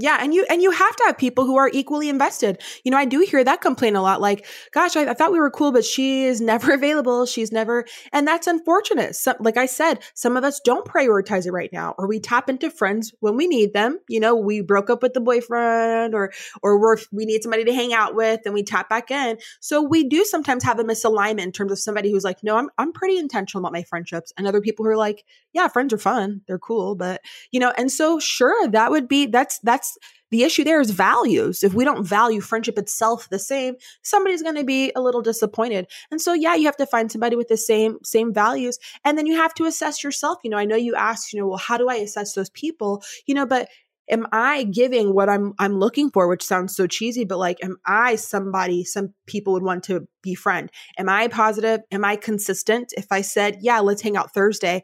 Yeah, 0.00 0.18
and 0.20 0.32
you 0.32 0.46
and 0.48 0.62
you 0.62 0.70
have 0.70 0.94
to 0.94 1.02
have 1.06 1.18
people 1.18 1.44
who 1.44 1.56
are 1.56 1.68
equally 1.72 2.08
invested. 2.08 2.62
You 2.84 2.92
know, 2.92 2.96
I 2.96 3.04
do 3.04 3.18
hear 3.20 3.42
that 3.42 3.60
complaint 3.60 3.96
a 3.96 4.00
lot. 4.00 4.20
Like, 4.20 4.46
gosh, 4.70 4.94
I, 4.94 5.10
I 5.10 5.14
thought 5.14 5.32
we 5.32 5.40
were 5.40 5.50
cool, 5.50 5.72
but 5.72 5.84
she 5.84 6.22
is 6.22 6.40
never 6.40 6.72
available. 6.78 7.26
She's 7.26 7.50
never, 7.50 7.84
and 8.12 8.26
that's 8.26 8.46
unfortunate. 8.46 9.16
Like 9.40 9.56
I 9.56 9.66
said, 9.66 9.98
some 10.14 10.36
of 10.36 10.44
us 10.44 10.60
don't 10.60 10.86
prioritize 10.86 11.46
it 11.46 11.50
right 11.50 11.72
now, 11.72 11.96
or 11.98 12.06
we 12.06 12.20
tap 12.20 12.48
into 12.48 12.70
friends 12.70 13.12
when 13.18 13.36
we 13.36 13.48
need 13.48 13.72
them. 13.72 13.98
You 14.08 14.20
know, 14.20 14.36
we 14.36 14.60
broke 14.60 14.88
up 14.88 15.02
with 15.02 15.14
the 15.14 15.20
boyfriend, 15.20 16.14
or 16.14 16.32
or 16.62 16.80
we're 16.80 16.98
we 17.10 17.24
need 17.26 17.42
somebody 17.42 17.64
to 17.64 17.74
hang 17.74 17.92
out 17.92 18.14
with, 18.14 18.42
and 18.44 18.54
we 18.54 18.62
tap 18.62 18.88
back 18.88 19.10
in. 19.10 19.38
So 19.58 19.82
we 19.82 20.04
do 20.08 20.24
sometimes 20.24 20.62
have 20.62 20.78
a 20.78 20.84
misalignment 20.84 21.42
in 21.42 21.50
terms 21.50 21.72
of 21.72 21.78
somebody 21.80 22.12
who's 22.12 22.24
like, 22.24 22.44
no, 22.44 22.56
I'm 22.56 22.70
I'm 22.78 22.92
pretty 22.92 23.18
intentional 23.18 23.62
about 23.62 23.72
my 23.72 23.82
friendships, 23.82 24.32
and 24.38 24.46
other 24.46 24.60
people 24.60 24.84
who 24.84 24.92
are 24.92 24.96
like, 24.96 25.24
yeah, 25.58 25.66
friends 25.66 25.92
are 25.92 25.98
fun, 25.98 26.40
they're 26.46 26.58
cool, 26.58 26.94
but 26.94 27.20
you 27.50 27.58
know, 27.58 27.72
and 27.76 27.90
so 27.90 28.20
sure, 28.20 28.68
that 28.68 28.92
would 28.92 29.08
be 29.08 29.26
that's 29.26 29.58
that's 29.64 29.98
the 30.30 30.44
issue 30.44 30.62
there 30.62 30.80
is 30.80 30.90
values. 30.92 31.64
If 31.64 31.74
we 31.74 31.84
don't 31.84 32.06
value 32.06 32.40
friendship 32.40 32.78
itself 32.78 33.28
the 33.28 33.40
same, 33.40 33.74
somebody's 34.02 34.42
going 34.42 34.54
to 34.54 34.64
be 34.64 34.92
a 34.94 35.00
little 35.00 35.22
disappointed. 35.22 35.88
And 36.12 36.20
so, 36.20 36.32
yeah, 36.32 36.54
you 36.54 36.66
have 36.66 36.76
to 36.76 36.86
find 36.86 37.10
somebody 37.10 37.34
with 37.34 37.48
the 37.48 37.56
same 37.56 37.98
same 38.04 38.32
values, 38.32 38.78
and 39.04 39.18
then 39.18 39.26
you 39.26 39.34
have 39.34 39.52
to 39.54 39.64
assess 39.64 40.04
yourself. 40.04 40.38
You 40.44 40.50
know, 40.50 40.58
I 40.58 40.64
know 40.64 40.76
you 40.76 40.94
asked, 40.94 41.32
you 41.32 41.40
know, 41.40 41.48
well, 41.48 41.58
how 41.58 41.76
do 41.76 41.88
I 41.88 41.96
assess 41.96 42.34
those 42.34 42.50
people? 42.50 43.02
You 43.26 43.34
know, 43.34 43.46
but 43.46 43.68
am 44.10 44.26
I 44.32 44.64
giving 44.64 45.14
what 45.14 45.28
I'm 45.28 45.54
I'm 45.58 45.78
looking 45.78 46.10
for, 46.10 46.28
which 46.28 46.44
sounds 46.44 46.74
so 46.74 46.86
cheesy, 46.86 47.24
but 47.24 47.38
like 47.38 47.58
am 47.62 47.76
I 47.86 48.16
somebody 48.16 48.84
some 48.84 49.14
people 49.26 49.52
would 49.54 49.62
want 49.62 49.84
to 49.84 50.06
befriend? 50.22 50.70
Am 50.98 51.08
I 51.08 51.28
positive? 51.28 51.80
Am 51.90 52.04
I 52.04 52.16
consistent? 52.16 52.92
If 52.96 53.06
I 53.10 53.22
said, 53.22 53.58
"Yeah, 53.60 53.80
let's 53.80 54.02
hang 54.02 54.16
out 54.16 54.34
Thursday," 54.34 54.82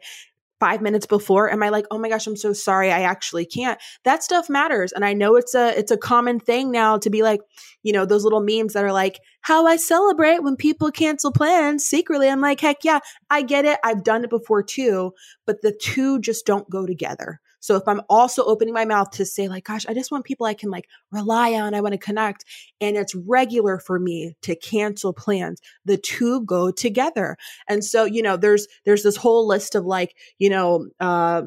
five 0.59 0.81
minutes 0.81 1.05
before 1.05 1.51
am 1.51 1.61
i 1.63 1.69
like 1.69 1.85
oh 1.91 1.97
my 1.97 2.09
gosh 2.09 2.27
i'm 2.27 2.35
so 2.35 2.53
sorry 2.53 2.91
i 2.91 3.01
actually 3.01 3.45
can't. 3.45 3.79
That 4.03 4.23
stuff 4.23 4.49
matters 4.49 4.91
and 4.91 5.03
i 5.03 5.13
know 5.13 5.35
it's 5.35 5.55
a 5.55 5.77
it's 5.77 5.91
a 5.91 5.97
common 5.97 6.39
thing 6.39 6.71
now 6.71 6.97
to 6.97 7.09
be 7.09 7.23
like 7.23 7.41
you 7.83 7.93
know 7.93 8.05
those 8.05 8.23
little 8.23 8.41
memes 8.41 8.73
that 8.73 8.83
are 8.83 8.93
like 8.93 9.19
how 9.41 9.65
i 9.65 9.75
celebrate 9.75 10.43
when 10.43 10.55
people 10.55 10.91
cancel 10.91 11.31
plans 11.31 11.85
secretly. 11.85 12.29
I'm 12.29 12.41
like 12.41 12.61
heck 12.61 12.83
yeah 12.83 12.99
i 13.29 13.41
get 13.41 13.65
it 13.65 13.79
i've 13.83 14.03
done 14.03 14.23
it 14.23 14.29
before 14.29 14.63
too 14.63 15.13
but 15.45 15.61
the 15.61 15.71
two 15.71 16.19
just 16.19 16.45
don't 16.45 16.69
go 16.69 16.85
together 16.85 17.39
so 17.65 17.75
if 17.75 17.87
I'm 17.87 18.01
also 18.09 18.43
opening 18.45 18.75
my 18.75 18.85
mouth 18.85 19.09
to 19.13 19.25
say 19.25 19.47
like, 19.47 19.63
gosh, 19.63 19.87
I 19.89 19.95
just 19.95 20.11
want 20.11 20.23
people 20.23 20.45
I 20.45 20.53
can 20.53 20.69
like 20.69 20.87
rely 21.09 21.53
on, 21.53 21.73
I 21.73 21.81
want 21.81 21.93
to 21.93 21.97
connect, 21.97 22.45
and 22.79 22.95
it's 22.95 23.15
regular 23.15 23.79
for 23.79 23.97
me 23.97 24.35
to 24.43 24.55
cancel 24.55 25.13
plans, 25.13 25.61
the 25.83 25.97
two 25.97 26.41
go 26.41 26.69
together. 26.69 27.37
And 27.67 27.83
so, 27.83 28.05
you 28.05 28.21
know, 28.21 28.37
there's 28.37 28.67
there's 28.85 29.01
this 29.01 29.15
whole 29.15 29.47
list 29.47 29.73
of 29.73 29.83
like, 29.83 30.15
you 30.37 30.51
know, 30.51 30.89
uh, 30.99 31.41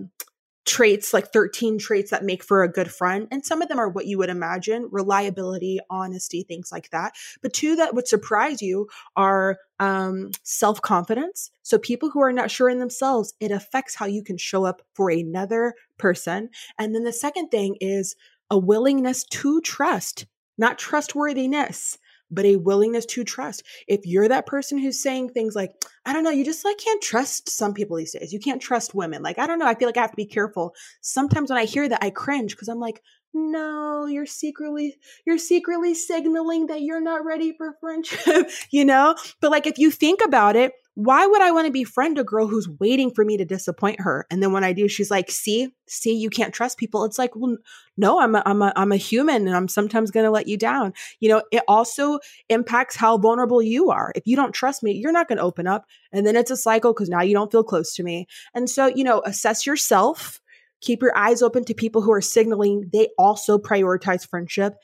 traits, 0.68 1.14
like 1.14 1.32
13 1.32 1.78
traits 1.78 2.10
that 2.10 2.24
make 2.24 2.44
for 2.44 2.62
a 2.62 2.70
good 2.70 2.90
friend. 2.90 3.26
And 3.30 3.44
some 3.44 3.62
of 3.62 3.68
them 3.68 3.78
are 3.78 3.88
what 3.88 4.06
you 4.06 4.18
would 4.18 4.28
imagine 4.28 4.88
reliability, 4.92 5.80
honesty, 5.90 6.42
things 6.42 6.70
like 6.70 6.90
that. 6.90 7.14
But 7.42 7.54
two 7.54 7.74
that 7.76 7.94
would 7.94 8.06
surprise 8.06 8.62
you 8.62 8.88
are 9.16 9.58
um, 9.80 10.30
self 10.42 10.82
confidence. 10.82 11.50
So, 11.62 11.78
people 11.78 12.10
who 12.10 12.20
are 12.20 12.32
not 12.32 12.50
sure 12.50 12.68
in 12.68 12.78
themselves, 12.78 13.32
it 13.40 13.50
affects 13.50 13.94
how 13.94 14.06
you 14.06 14.22
can 14.22 14.36
show 14.36 14.64
up 14.64 14.82
for 14.94 15.10
another 15.10 15.74
person. 15.96 16.50
And 16.78 16.94
then 16.94 17.04
the 17.04 17.12
second 17.12 17.48
thing 17.48 17.76
is 17.80 18.14
a 18.50 18.58
willingness 18.58 19.24
to 19.24 19.60
trust, 19.62 20.26
not 20.58 20.78
trustworthiness 20.78 21.98
but 22.30 22.44
a 22.44 22.56
willingness 22.56 23.06
to 23.06 23.24
trust. 23.24 23.62
If 23.86 24.00
you're 24.04 24.28
that 24.28 24.46
person 24.46 24.78
who's 24.78 25.02
saying 25.02 25.30
things 25.30 25.54
like, 25.54 25.72
I 26.04 26.12
don't 26.12 26.24
know, 26.24 26.30
you 26.30 26.44
just 26.44 26.64
like 26.64 26.78
can't 26.78 27.02
trust 27.02 27.48
some 27.48 27.74
people 27.74 27.96
these 27.96 28.12
days. 28.12 28.32
You 28.32 28.40
can't 28.40 28.62
trust 28.62 28.94
women. 28.94 29.22
Like, 29.22 29.38
I 29.38 29.46
don't 29.46 29.58
know, 29.58 29.66
I 29.66 29.74
feel 29.74 29.88
like 29.88 29.96
I 29.96 30.02
have 30.02 30.10
to 30.10 30.16
be 30.16 30.26
careful. 30.26 30.74
Sometimes 31.00 31.50
when 31.50 31.58
I 31.58 31.64
hear 31.64 31.88
that, 31.88 32.02
I 32.02 32.10
cringe 32.10 32.52
because 32.52 32.68
I'm 32.68 32.80
like, 32.80 33.02
no, 33.34 34.06
you're 34.06 34.26
secretly 34.26 34.96
you're 35.26 35.38
secretly 35.38 35.94
signaling 35.94 36.66
that 36.66 36.82
you're 36.82 37.00
not 37.00 37.24
ready 37.24 37.54
for 37.56 37.76
friendship, 37.80 38.50
you 38.70 38.84
know? 38.84 39.14
But 39.40 39.50
like 39.50 39.66
if 39.66 39.78
you 39.78 39.90
think 39.90 40.20
about 40.24 40.56
it, 40.56 40.72
why 40.98 41.24
would 41.24 41.40
I 41.40 41.52
want 41.52 41.66
to 41.66 41.72
befriend 41.72 42.18
a 42.18 42.24
girl 42.24 42.48
who's 42.48 42.68
waiting 42.80 43.12
for 43.12 43.24
me 43.24 43.36
to 43.36 43.44
disappoint 43.44 44.00
her? 44.00 44.26
And 44.32 44.42
then 44.42 44.50
when 44.50 44.64
I 44.64 44.72
do, 44.72 44.88
she's 44.88 45.12
like, 45.12 45.30
"See, 45.30 45.68
see, 45.86 46.12
you 46.12 46.28
can't 46.28 46.52
trust 46.52 46.76
people." 46.76 47.04
It's 47.04 47.20
like, 47.20 47.36
well, 47.36 47.56
no, 47.96 48.18
I'm 48.18 48.34
a, 48.34 48.42
I'm 48.44 48.60
a, 48.62 48.72
I'm 48.74 48.90
a 48.90 48.96
human, 48.96 49.46
and 49.46 49.56
I'm 49.56 49.68
sometimes 49.68 50.10
going 50.10 50.24
to 50.24 50.30
let 50.32 50.48
you 50.48 50.56
down. 50.56 50.92
You 51.20 51.28
know, 51.28 51.42
it 51.52 51.62
also 51.68 52.18
impacts 52.48 52.96
how 52.96 53.16
vulnerable 53.16 53.62
you 53.62 53.92
are. 53.92 54.10
If 54.16 54.26
you 54.26 54.34
don't 54.34 54.52
trust 54.52 54.82
me, 54.82 54.90
you're 54.90 55.12
not 55.12 55.28
going 55.28 55.38
to 55.38 55.44
open 55.44 55.68
up, 55.68 55.84
and 56.10 56.26
then 56.26 56.34
it's 56.34 56.50
a 56.50 56.56
cycle 56.56 56.92
because 56.92 57.08
now 57.08 57.22
you 57.22 57.32
don't 57.32 57.52
feel 57.52 57.62
close 57.62 57.94
to 57.94 58.02
me. 58.02 58.26
And 58.52 58.68
so, 58.68 58.86
you 58.86 59.04
know, 59.04 59.22
assess 59.24 59.66
yourself. 59.66 60.40
Keep 60.80 61.02
your 61.02 61.16
eyes 61.16 61.42
open 61.42 61.64
to 61.66 61.74
people 61.74 62.02
who 62.02 62.12
are 62.12 62.20
signaling 62.20 62.90
they 62.92 63.08
also 63.18 63.56
prioritize 63.56 64.28
friendship. 64.28 64.74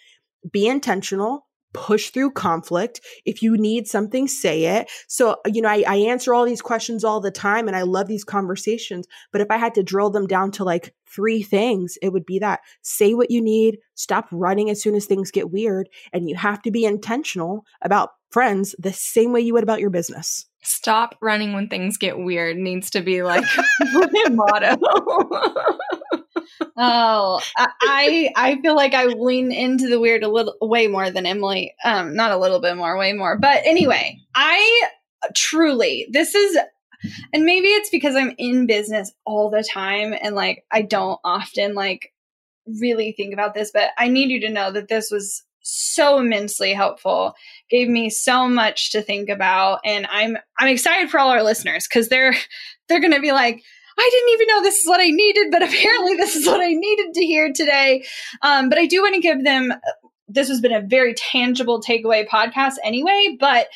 Be 0.48 0.68
intentional 0.68 1.44
push 1.74 2.10
through 2.10 2.30
conflict. 2.30 3.00
If 3.26 3.42
you 3.42 3.58
need 3.58 3.86
something, 3.86 4.26
say 4.28 4.64
it. 4.64 4.90
So, 5.08 5.36
you 5.46 5.60
know, 5.60 5.68
I, 5.68 5.84
I, 5.86 5.96
answer 5.96 6.32
all 6.32 6.44
these 6.44 6.62
questions 6.62 7.04
all 7.04 7.20
the 7.20 7.30
time 7.30 7.66
and 7.66 7.76
I 7.76 7.82
love 7.82 8.06
these 8.06 8.24
conversations. 8.24 9.06
But 9.32 9.40
if 9.40 9.50
I 9.50 9.58
had 9.58 9.74
to 9.74 9.82
drill 9.82 10.10
them 10.10 10.26
down 10.26 10.52
to 10.52 10.64
like 10.64 10.94
three 11.06 11.42
things, 11.42 11.98
it 12.00 12.12
would 12.12 12.24
be 12.24 12.38
that 12.38 12.60
say 12.82 13.12
what 13.14 13.30
you 13.30 13.42
need, 13.42 13.78
stop 13.94 14.26
running 14.30 14.70
as 14.70 14.80
soon 14.80 14.94
as 14.94 15.04
things 15.04 15.30
get 15.30 15.50
weird. 15.50 15.88
And 16.12 16.28
you 16.28 16.36
have 16.36 16.62
to 16.62 16.70
be 16.70 16.84
intentional 16.84 17.64
about 17.82 18.10
friends 18.30 18.74
the 18.78 18.92
same 18.92 19.32
way 19.32 19.40
you 19.40 19.54
would 19.54 19.62
about 19.62 19.80
your 19.80 19.90
business. 19.90 20.46
Stop 20.62 21.16
running 21.20 21.52
when 21.52 21.68
things 21.68 21.98
get 21.98 22.18
weird 22.18 22.56
needs 22.56 22.88
to 22.90 23.02
be 23.02 23.22
like 23.22 23.44
my 23.80 24.24
motto. 24.30 24.76
oh, 26.76 27.40
I 27.56 28.30
I 28.36 28.60
feel 28.60 28.74
like 28.74 28.94
I 28.94 29.06
lean 29.06 29.52
into 29.52 29.88
the 29.88 30.00
weird 30.00 30.22
a 30.22 30.28
little 30.28 30.56
way 30.60 30.86
more 30.86 31.10
than 31.10 31.26
Emily. 31.26 31.74
Um, 31.84 32.14
not 32.14 32.32
a 32.32 32.38
little 32.38 32.60
bit 32.60 32.76
more, 32.76 32.98
way 32.98 33.12
more. 33.12 33.38
But 33.38 33.62
anyway, 33.64 34.20
I 34.34 34.88
truly 35.34 36.06
this 36.10 36.34
is 36.34 36.58
and 37.32 37.44
maybe 37.44 37.68
it's 37.68 37.90
because 37.90 38.16
I'm 38.16 38.34
in 38.38 38.66
business 38.66 39.12
all 39.24 39.50
the 39.50 39.62
time 39.62 40.14
and 40.20 40.34
like 40.34 40.64
I 40.72 40.82
don't 40.82 41.20
often 41.24 41.74
like 41.74 42.12
really 42.66 43.12
think 43.12 43.32
about 43.32 43.54
this, 43.54 43.70
but 43.72 43.90
I 43.98 44.08
need 44.08 44.30
you 44.30 44.40
to 44.40 44.50
know 44.50 44.72
that 44.72 44.88
this 44.88 45.10
was 45.10 45.44
so 45.64 46.18
immensely 46.18 46.74
helpful 46.74 47.34
gave 47.70 47.88
me 47.88 48.10
so 48.10 48.46
much 48.46 48.92
to 48.92 49.00
think 49.00 49.30
about 49.30 49.80
and 49.82 50.06
i'm 50.10 50.36
i'm 50.58 50.68
excited 50.68 51.08
for 51.08 51.18
all 51.18 51.30
our 51.30 51.42
listeners 51.42 51.88
because 51.88 52.08
they're 52.08 52.34
they're 52.88 53.00
gonna 53.00 53.18
be 53.18 53.32
like 53.32 53.62
I 53.98 54.08
didn't 54.12 54.32
even 54.32 54.46
know 54.48 54.62
this 54.62 54.80
is 54.80 54.88
what 54.88 55.00
I 55.00 55.10
needed, 55.10 55.48
but 55.50 55.62
apparently 55.68 56.16
this 56.16 56.36
is 56.36 56.46
what 56.46 56.60
I 56.60 56.72
needed 56.72 57.14
to 57.14 57.24
hear 57.24 57.52
today. 57.52 58.04
Um, 58.42 58.68
but 58.68 58.78
I 58.78 58.86
do 58.86 59.02
want 59.02 59.14
to 59.14 59.20
give 59.20 59.44
them 59.44 59.72
this 60.28 60.48
has 60.48 60.60
been 60.60 60.72
a 60.72 60.80
very 60.80 61.14
tangible 61.14 61.80
takeaway 61.80 62.26
podcast 62.26 62.74
anyway, 62.82 63.36
but 63.38 63.68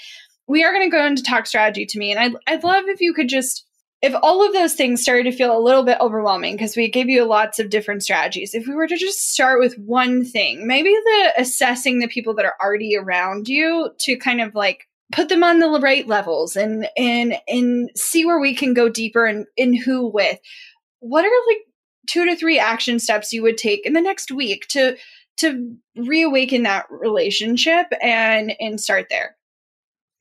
we 0.47 0.65
are 0.65 0.73
going 0.73 0.91
to 0.91 0.97
go 0.97 1.05
into 1.05 1.23
talk 1.23 1.47
strategy 1.47 1.87
to 1.87 1.99
me. 1.99 2.11
And 2.11 2.19
I'd, 2.19 2.33
I'd 2.47 2.65
love 2.65 2.85
if 2.89 3.01
you 3.01 3.13
could 3.13 3.29
just, 3.29 3.67
if 4.01 4.15
all 4.23 4.47
of 4.47 4.55
those 4.55 4.75
things 4.75 5.03
started 5.03 5.25
to 5.25 5.33
feel 5.33 5.57
a 5.57 5.61
little 5.61 5.85
bit 5.85 5.99
overwhelming, 6.01 6.55
because 6.55 6.77
we 6.77 6.91
gave 6.91 7.09
you 7.09 7.25
lots 7.25 7.59
of 7.59 7.69
different 7.69 8.03
strategies, 8.03 8.55
if 8.55 8.67
we 8.67 8.75
were 8.75 8.87
to 8.87 8.97
just 8.97 9.31
start 9.31 9.61
with 9.61 9.77
one 9.79 10.25
thing, 10.25 10.67
maybe 10.67 10.91
the 10.91 11.33
assessing 11.37 11.99
the 11.99 12.09
people 12.09 12.35
that 12.35 12.47
are 12.47 12.57
already 12.63 12.97
around 12.97 13.49
you 13.49 13.91
to 14.01 14.17
kind 14.17 14.41
of 14.41 14.55
like 14.55 14.88
put 15.13 15.29
them 15.29 15.43
on 15.43 15.59
the 15.59 15.81
right 15.81 16.07
levels 16.07 16.57
and 16.57 16.89
and 16.97 17.35
and 17.47 17.91
see 17.97 18.25
where 18.25 18.41
we 18.41 18.55
can 18.55 18.75
go 18.75 18.89
deeper 18.89 19.25
and 19.25 19.47
in 19.57 19.75
who 19.75 20.07
with 20.09 20.39
what 21.01 21.25
are 21.25 21.31
like 21.49 21.63
two 22.09 22.25
to 22.25 22.37
three 22.37 22.59
action 22.59 22.99
steps 22.99 23.33
you 23.33 23.43
would 23.43 23.59
take 23.59 23.87
in 23.87 23.93
the 23.93 24.01
next 24.01 24.31
week 24.31 24.67
to 24.69 24.97
to 25.37 25.77
reawaken 25.97 26.65
that 26.65 26.87
relationship 26.91 27.87
and 28.03 28.55
and 28.61 28.81
start 28.81 29.07
there 29.09 29.37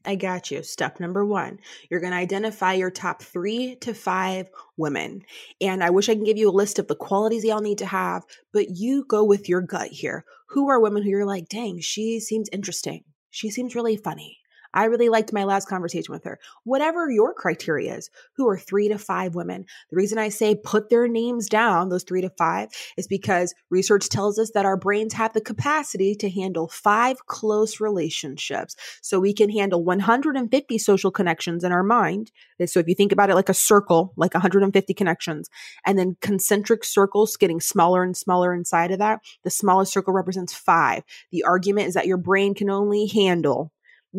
I 0.05 0.15
got 0.15 0.51
you. 0.51 0.63
Step 0.63 1.01
number 1.01 1.25
one, 1.25 1.59
you're 1.89 1.99
going 1.99 2.13
to 2.13 2.17
identify 2.17 2.71
your 2.71 2.89
top 2.89 3.21
three 3.21 3.75
to 3.81 3.93
five 3.93 4.49
women. 4.77 5.23
And 5.59 5.83
I 5.83 5.89
wish 5.89 6.07
I 6.07 6.15
can 6.15 6.23
give 6.23 6.37
you 6.37 6.49
a 6.49 6.51
list 6.51 6.79
of 6.79 6.87
the 6.87 6.95
qualities 6.95 7.43
y'all 7.43 7.59
need 7.59 7.79
to 7.79 7.85
have, 7.85 8.23
but 8.53 8.69
you 8.69 9.03
go 9.03 9.25
with 9.25 9.49
your 9.49 9.59
gut 9.59 9.89
here. 9.89 10.23
Who 10.51 10.69
are 10.69 10.79
women 10.79 11.03
who 11.03 11.09
you're 11.09 11.25
like, 11.25 11.49
dang, 11.49 11.81
she 11.81 12.21
seems 12.21 12.47
interesting. 12.53 13.03
She 13.31 13.49
seems 13.49 13.75
really 13.75 13.97
funny. 13.97 14.39
I 14.77 14.83
really 14.85 15.09
liked 15.09 15.33
my 15.33 15.43
last 15.43 15.67
conversation 15.67 16.13
with 16.13 16.23
her. 16.25 16.37
Whatever 16.63 17.09
your 17.09 17.33
criteria 17.33 17.95
is, 17.95 18.11
who 18.35 18.47
are 18.47 18.59
three 18.59 18.87
to 18.89 18.99
five 18.99 19.33
women? 19.33 19.65
The 19.89 19.95
reason 19.95 20.19
I 20.19 20.29
say 20.29 20.53
put 20.53 20.91
their 20.91 21.07
names 21.07 21.49
down, 21.49 21.89
those 21.89 22.03
three 22.03 22.21
to 22.21 22.29
five, 22.37 22.69
is 22.95 23.07
because 23.07 23.55
research 23.71 24.07
tells 24.07 24.37
us 24.37 24.51
that 24.51 24.65
our 24.65 24.77
brains 24.77 25.13
have 25.13 25.33
the 25.33 25.41
capacity 25.41 26.13
to 26.17 26.29
handle 26.29 26.67
five 26.67 27.25
close 27.25 27.79
relationships. 27.79 28.75
So 29.01 29.19
we 29.19 29.33
can 29.33 29.49
handle 29.49 29.83
150 29.83 30.77
social 30.77 31.09
connections 31.09 31.63
in 31.63 31.71
our 31.71 31.81
mind. 31.81 32.31
So 32.67 32.79
if 32.79 32.87
you 32.87 32.93
think 32.93 33.11
about 33.11 33.31
it 33.31 33.35
like 33.35 33.49
a 33.49 33.55
circle, 33.55 34.13
like 34.15 34.35
150 34.35 34.93
connections, 34.93 35.49
and 35.87 35.97
then 35.97 36.17
concentric 36.21 36.83
circles 36.83 37.35
getting 37.35 37.61
smaller 37.61 38.03
and 38.03 38.15
smaller 38.15 38.53
inside 38.53 38.91
of 38.91 38.99
that, 38.99 39.21
the 39.43 39.49
smallest 39.49 39.91
circle 39.91 40.13
represents 40.13 40.53
five. 40.53 41.01
The 41.31 41.45
argument 41.45 41.87
is 41.87 41.95
that 41.95 42.05
your 42.05 42.17
brain 42.17 42.53
can 42.53 42.69
only 42.69 43.07
handle 43.07 43.71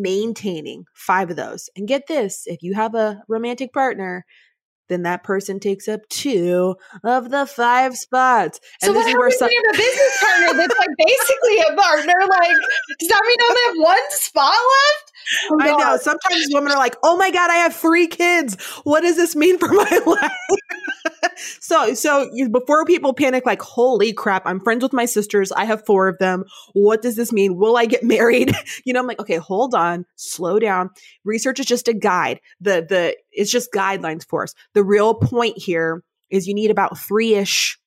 maintaining 0.03 0.85
five 0.95 1.31
of 1.31 1.37
those. 1.37 1.69
And 1.77 1.89
get 1.89 2.07
this 2.07 2.45
if 2.47 2.63
you 2.63 2.75
have 2.75 2.95
a 2.95 3.23
romantic 3.29 3.73
partner, 3.73 4.25
then 4.89 5.03
that 5.03 5.22
person 5.22 5.61
takes 5.61 5.89
up 5.89 6.01
two 6.09 6.76
of 7.05 7.30
the 7.30 7.47
five 7.47 7.97
spots. 7.97 8.61
And 8.82 8.89
so 8.89 8.93
this 8.93 9.07
is 9.07 9.14
where 9.14 9.30
some- 9.30 9.49
we 9.49 9.55
have 9.64 9.74
a 9.74 9.78
business 9.78 10.18
partner 10.20 10.55
that's 10.59 10.78
like 10.78 10.89
basically 10.99 11.59
a 11.61 11.76
partner? 11.76 12.14
Like, 12.28 12.57
does 12.99 13.09
that 13.09 13.22
mean 13.26 13.36
I 13.41 13.47
only 13.49 13.80
have 13.80 13.86
one 13.86 14.11
spot 14.11 14.51
left? 14.53 15.12
Oh, 15.51 15.59
I 15.61 15.66
know. 15.76 15.97
Sometimes 15.99 16.47
women 16.53 16.72
are 16.72 16.78
like, 16.78 16.97
"Oh 17.03 17.16
my 17.16 17.30
god, 17.30 17.51
I 17.51 17.57
have 17.57 17.74
three 17.74 18.07
kids. 18.07 18.57
What 18.84 19.03
does 19.03 19.16
this 19.16 19.36
mean 19.36 19.59
for 19.59 19.68
my 19.68 20.01
life?" 20.07 20.32
so, 21.61 21.95
so 21.95 22.28
you, 22.32 22.49
before 22.49 22.84
people 22.84 23.12
panic, 23.12 23.45
like, 23.45 23.61
"Holy 23.62 24.12
crap! 24.12 24.43
I'm 24.47 24.61
friends 24.61 24.82
with 24.82 24.93
my 24.93 25.05
sisters. 25.05 25.53
I 25.53 25.64
have 25.64 25.84
four 25.84 26.09
of 26.09 26.18
them. 26.18 26.45
What 26.72 27.03
does 27.03 27.16
this 27.16 27.32
mean? 27.32 27.57
Will 27.57 27.76
I 27.76 27.86
get 27.86 28.03
married?" 28.03 28.55
you 28.84 28.93
know, 28.93 29.01
I'm 29.01 29.07
like, 29.07 29.20
"Okay, 29.20 29.36
hold 29.36 29.74
on, 29.74 30.07
slow 30.16 30.59
down. 30.59 30.91
Research 31.24 31.61
is 31.61 31.66
just 31.66 31.89
a 31.89 31.93
guide. 31.95 32.41
The 32.61 32.86
the 32.89 33.16
it's 33.39 33.51
just 33.51 33.72
guidelines 33.72 34.26
for 34.26 34.43
us. 34.43 34.55
The 34.74 34.84
real 34.84 35.14
point 35.14 35.57
here 35.57 36.03
is 36.30 36.47
you 36.47 36.55
need 36.55 36.70
about 36.70 36.99
three 36.99 37.34
ish 37.34 37.78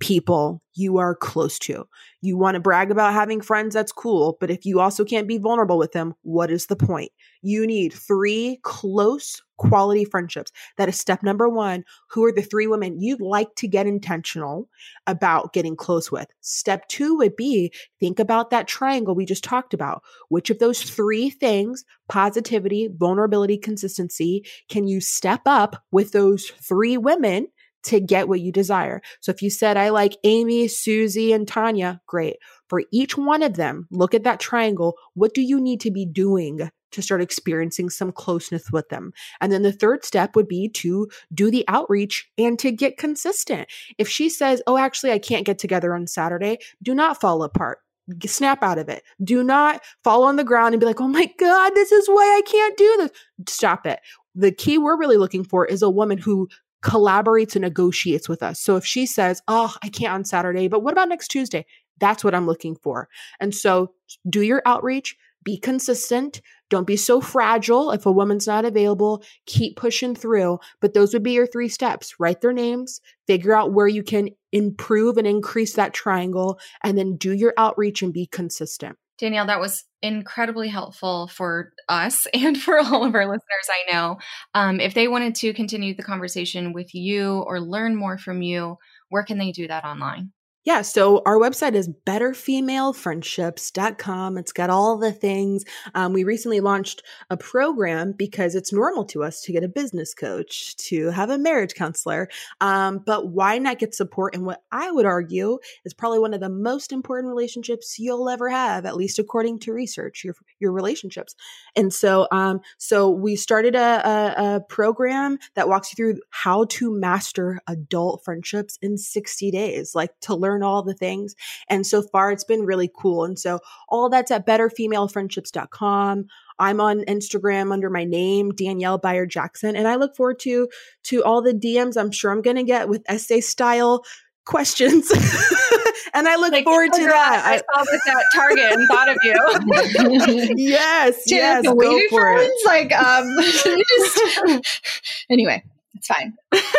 people 0.00 0.62
you 0.74 0.98
are 0.98 1.14
close 1.14 1.58
to. 1.60 1.86
You 2.24 2.38
want 2.38 2.54
to 2.54 2.60
brag 2.60 2.90
about 2.90 3.12
having 3.12 3.42
friends, 3.42 3.74
that's 3.74 3.92
cool. 3.92 4.38
But 4.40 4.50
if 4.50 4.64
you 4.64 4.80
also 4.80 5.04
can't 5.04 5.28
be 5.28 5.36
vulnerable 5.36 5.76
with 5.76 5.92
them, 5.92 6.14
what 6.22 6.50
is 6.50 6.68
the 6.68 6.74
point? 6.74 7.12
You 7.42 7.66
need 7.66 7.92
three 7.92 8.60
close 8.62 9.42
quality 9.58 10.06
friendships. 10.06 10.50
That 10.78 10.88
is 10.88 10.98
step 10.98 11.22
number 11.22 11.50
one. 11.50 11.84
Who 12.08 12.24
are 12.24 12.32
the 12.32 12.40
three 12.40 12.66
women 12.66 12.98
you'd 12.98 13.20
like 13.20 13.54
to 13.56 13.68
get 13.68 13.86
intentional 13.86 14.70
about 15.06 15.52
getting 15.52 15.76
close 15.76 16.10
with? 16.10 16.26
Step 16.40 16.88
two 16.88 17.14
would 17.18 17.36
be 17.36 17.70
think 18.00 18.18
about 18.18 18.48
that 18.48 18.68
triangle 18.68 19.14
we 19.14 19.26
just 19.26 19.44
talked 19.44 19.74
about. 19.74 20.02
Which 20.30 20.48
of 20.48 20.60
those 20.60 20.82
three 20.82 21.28
things, 21.28 21.84
positivity, 22.08 22.88
vulnerability, 22.90 23.58
consistency, 23.58 24.46
can 24.70 24.86
you 24.86 25.02
step 25.02 25.42
up 25.44 25.76
with 25.90 26.12
those 26.12 26.46
three 26.46 26.96
women? 26.96 27.48
To 27.84 28.00
get 28.00 28.28
what 28.28 28.40
you 28.40 28.52
desire. 28.52 29.00
So 29.20 29.30
if 29.30 29.42
you 29.42 29.50
said, 29.50 29.76
I 29.76 29.90
like 29.90 30.16
Amy, 30.24 30.68
Susie, 30.68 31.32
and 31.32 31.46
Tanya, 31.46 32.00
great. 32.06 32.36
For 32.68 32.82
each 32.92 33.16
one 33.16 33.42
of 33.42 33.54
them, 33.54 33.86
look 33.90 34.14
at 34.14 34.24
that 34.24 34.40
triangle. 34.40 34.94
What 35.14 35.34
do 35.34 35.42
you 35.42 35.60
need 35.60 35.80
to 35.80 35.90
be 35.90 36.06
doing 36.06 36.70
to 36.92 37.02
start 37.02 37.20
experiencing 37.20 37.90
some 37.90 38.12
closeness 38.12 38.70
with 38.72 38.88
them? 38.88 39.12
And 39.40 39.52
then 39.52 39.62
the 39.62 39.72
third 39.72 40.04
step 40.04 40.34
would 40.34 40.48
be 40.48 40.68
to 40.70 41.08
do 41.32 41.50
the 41.50 41.64
outreach 41.68 42.28
and 42.38 42.58
to 42.58 42.72
get 42.72 42.96
consistent. 42.96 43.68
If 43.98 44.08
she 44.08 44.28
says, 44.28 44.62
Oh, 44.66 44.78
actually, 44.78 45.12
I 45.12 45.18
can't 45.18 45.46
get 45.46 45.58
together 45.58 45.94
on 45.94 46.06
Saturday, 46.06 46.58
do 46.82 46.94
not 46.94 47.20
fall 47.20 47.42
apart 47.42 47.78
snap 48.26 48.62
out 48.62 48.78
of 48.78 48.88
it. 48.88 49.02
Do 49.22 49.42
not 49.42 49.82
fall 50.02 50.24
on 50.24 50.36
the 50.36 50.44
ground 50.44 50.74
and 50.74 50.80
be 50.80 50.86
like, 50.86 51.00
oh 51.00 51.08
my 51.08 51.30
God, 51.38 51.70
this 51.74 51.92
is 51.92 52.06
why 52.08 52.22
I 52.22 52.42
can't 52.42 52.76
do 52.76 52.96
this. 52.98 53.10
Stop 53.48 53.86
it. 53.86 54.00
The 54.34 54.52
key 54.52 54.78
we're 54.78 54.98
really 54.98 55.16
looking 55.16 55.44
for 55.44 55.64
is 55.64 55.82
a 55.82 55.90
woman 55.90 56.18
who 56.18 56.48
collaborates 56.84 57.56
and 57.56 57.62
negotiates 57.62 58.28
with 58.28 58.42
us. 58.42 58.60
So 58.60 58.76
if 58.76 58.84
she 58.84 59.06
says, 59.06 59.42
Oh, 59.48 59.74
I 59.82 59.88
can't 59.88 60.12
on 60.12 60.24
Saturday, 60.24 60.68
but 60.68 60.82
what 60.82 60.92
about 60.92 61.08
next 61.08 61.28
Tuesday? 61.28 61.66
That's 61.98 62.22
what 62.22 62.34
I'm 62.34 62.46
looking 62.46 62.76
for. 62.76 63.08
And 63.40 63.54
so 63.54 63.92
do 64.28 64.42
your 64.42 64.62
outreach, 64.66 65.16
be 65.44 65.58
consistent. 65.58 66.40
Don't 66.70 66.86
be 66.86 66.96
so 66.96 67.20
fragile. 67.20 67.90
If 67.90 68.06
a 68.06 68.12
woman's 68.12 68.46
not 68.46 68.64
available, 68.64 69.22
keep 69.46 69.76
pushing 69.76 70.14
through. 70.14 70.58
But 70.80 70.94
those 70.94 71.12
would 71.12 71.22
be 71.22 71.32
your 71.32 71.46
three 71.46 71.68
steps 71.68 72.14
write 72.18 72.40
their 72.40 72.52
names, 72.52 73.00
figure 73.26 73.54
out 73.54 73.72
where 73.72 73.86
you 73.86 74.02
can 74.02 74.30
improve 74.52 75.16
and 75.18 75.26
increase 75.26 75.74
that 75.74 75.94
triangle, 75.94 76.58
and 76.82 76.96
then 76.96 77.16
do 77.16 77.32
your 77.32 77.54
outreach 77.56 78.02
and 78.02 78.12
be 78.12 78.26
consistent. 78.26 78.96
Danielle, 79.18 79.46
that 79.46 79.60
was 79.60 79.84
incredibly 80.02 80.68
helpful 80.68 81.28
for 81.28 81.72
us 81.88 82.26
and 82.34 82.60
for 82.60 82.78
all 82.78 83.04
of 83.04 83.14
our 83.14 83.26
listeners. 83.26 83.68
I 83.68 83.92
know. 83.92 84.18
Um, 84.54 84.80
if 84.80 84.94
they 84.94 85.08
wanted 85.08 85.34
to 85.36 85.54
continue 85.54 85.94
the 85.94 86.02
conversation 86.02 86.72
with 86.72 86.94
you 86.94 87.40
or 87.46 87.60
learn 87.60 87.96
more 87.96 88.18
from 88.18 88.42
you, 88.42 88.76
where 89.08 89.22
can 89.22 89.38
they 89.38 89.52
do 89.52 89.68
that 89.68 89.84
online? 89.84 90.32
Yeah, 90.64 90.80
so 90.80 91.20
our 91.26 91.36
website 91.36 91.74
is 91.74 91.90
betterfemalefriendships.com. 92.06 94.38
It's 94.38 94.52
got 94.52 94.70
all 94.70 94.96
the 94.96 95.12
things. 95.12 95.62
Um, 95.94 96.14
we 96.14 96.24
recently 96.24 96.60
launched 96.60 97.02
a 97.28 97.36
program 97.36 98.12
because 98.12 98.54
it's 98.54 98.72
normal 98.72 99.04
to 99.06 99.22
us 99.22 99.42
to 99.42 99.52
get 99.52 99.62
a 99.62 99.68
business 99.68 100.14
coach, 100.14 100.74
to 100.88 101.10
have 101.10 101.28
a 101.28 101.36
marriage 101.36 101.74
counselor. 101.74 102.30
Um, 102.62 103.02
but 103.04 103.28
why 103.28 103.58
not 103.58 103.78
get 103.78 103.94
support 103.94 104.34
in 104.34 104.46
what 104.46 104.62
I 104.72 104.90
would 104.90 105.04
argue 105.04 105.58
is 105.84 105.92
probably 105.92 106.18
one 106.18 106.32
of 106.32 106.40
the 106.40 106.48
most 106.48 106.92
important 106.92 107.28
relationships 107.28 107.98
you'll 107.98 108.30
ever 108.30 108.48
have, 108.48 108.86
at 108.86 108.96
least 108.96 109.18
according 109.18 109.58
to 109.60 109.74
research, 109.74 110.24
your, 110.24 110.34
your 110.60 110.72
relationships. 110.72 111.34
And 111.76 111.92
so, 111.92 112.26
um, 112.32 112.60
so 112.78 113.10
we 113.10 113.36
started 113.36 113.74
a, 113.74 114.08
a, 114.08 114.56
a 114.56 114.60
program 114.60 115.38
that 115.56 115.68
walks 115.68 115.92
you 115.92 115.96
through 115.96 116.22
how 116.30 116.64
to 116.70 116.90
master 116.90 117.60
adult 117.66 118.24
friendships 118.24 118.78
in 118.80 118.96
60 118.96 119.50
days, 119.50 119.94
like 119.94 120.18
to 120.20 120.34
learn 120.34 120.53
learn 120.54 120.62
all 120.62 120.82
the 120.82 120.94
things. 120.94 121.34
And 121.68 121.86
so 121.86 122.02
far, 122.02 122.30
it's 122.30 122.44
been 122.44 122.64
really 122.64 122.90
cool. 122.96 123.24
And 123.24 123.38
so 123.38 123.60
all 123.88 124.08
that's 124.08 124.30
at 124.30 124.46
betterfemalefriendships.com. 124.46 126.26
I'm 126.58 126.80
on 126.80 127.00
Instagram 127.00 127.72
under 127.72 127.90
my 127.90 128.04
name, 128.04 128.52
Danielle 128.52 128.98
Bayard 128.98 129.30
Jackson, 129.30 129.74
and 129.74 129.88
I 129.88 129.96
look 129.96 130.14
forward 130.14 130.38
to 130.40 130.68
to 131.04 131.24
all 131.24 131.42
the 131.42 131.52
DMs 131.52 131.96
I'm 131.96 132.12
sure 132.12 132.30
I'm 132.30 132.42
going 132.42 132.56
to 132.56 132.62
get 132.62 132.88
with 132.88 133.02
essay 133.08 133.40
style 133.40 134.04
questions. 134.44 135.10
and 136.14 136.28
I 136.28 136.36
look 136.36 136.52
like, 136.52 136.62
forward 136.62 136.92
to 136.92 137.02
that. 137.06 137.42
I, 137.44 137.56
saw 137.56 137.84
this 137.90 138.06
at 138.06 138.24
Target 138.36 138.72
and 138.72 138.88
thought 138.88 139.08
of 139.08 139.16
you. 139.24 140.54
yes, 140.64 141.22
yes, 141.26 141.64
go 141.64 142.00
for 142.08 142.36
it. 142.36 142.52
Like, 142.64 142.92
um, 142.92 143.26
just 143.40 145.00
anyway, 145.28 145.64
it's 145.94 146.06
fine. 146.06 146.34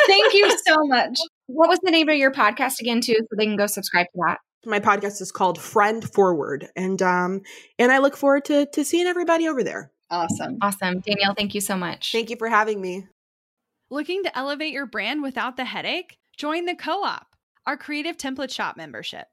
Thank 0.07 0.33
you 0.33 0.57
so 0.65 0.85
much. 0.85 1.19
What 1.47 1.69
was 1.69 1.79
the 1.83 1.91
name 1.91 2.09
of 2.09 2.15
your 2.15 2.31
podcast 2.31 2.79
again, 2.79 3.01
too, 3.01 3.15
so 3.19 3.35
they 3.37 3.45
can 3.45 3.55
go 3.55 3.67
subscribe 3.67 4.07
to 4.07 4.21
that? 4.27 4.39
My 4.65 4.79
podcast 4.79 5.21
is 5.21 5.31
called 5.31 5.61
Friend 5.61 6.03
Forward, 6.11 6.69
and 6.75 6.99
um, 7.03 7.41
and 7.77 7.91
I 7.91 7.99
look 7.99 8.17
forward 8.17 8.45
to 8.45 8.65
to 8.65 8.83
seeing 8.83 9.05
everybody 9.05 9.47
over 9.47 9.63
there. 9.63 9.91
Awesome, 10.09 10.57
awesome, 10.61 11.01
Danielle. 11.01 11.35
Thank 11.35 11.53
you 11.53 11.61
so 11.61 11.77
much. 11.77 12.11
Thank 12.11 12.31
you 12.31 12.35
for 12.35 12.49
having 12.49 12.81
me. 12.81 13.07
Looking 13.91 14.23
to 14.23 14.35
elevate 14.35 14.73
your 14.73 14.87
brand 14.87 15.21
without 15.21 15.57
the 15.57 15.65
headache? 15.65 16.17
Join 16.35 16.65
the 16.65 16.75
Co-op, 16.75 17.27
our 17.67 17.77
creative 17.77 18.17
template 18.17 18.51
shop 18.51 18.75
membership. 18.75 19.27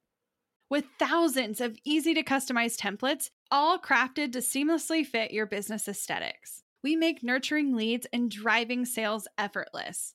With 0.69 0.85
thousands 0.99 1.61
of 1.63 1.79
easy 1.85 2.13
to 2.15 2.23
customize 2.23 2.77
templates, 2.77 3.31
all 3.51 3.79
crafted 3.79 4.33
to 4.33 4.39
seamlessly 4.39 5.05
fit 5.07 5.31
your 5.31 5.47
business 5.47 5.89
aesthetics, 5.89 6.63
we 6.83 6.95
make 6.95 7.23
nurturing 7.23 7.75
leads 7.75 8.07
and 8.13 8.31
driving 8.31 8.85
sales 8.85 9.27
effortless. 9.39 10.15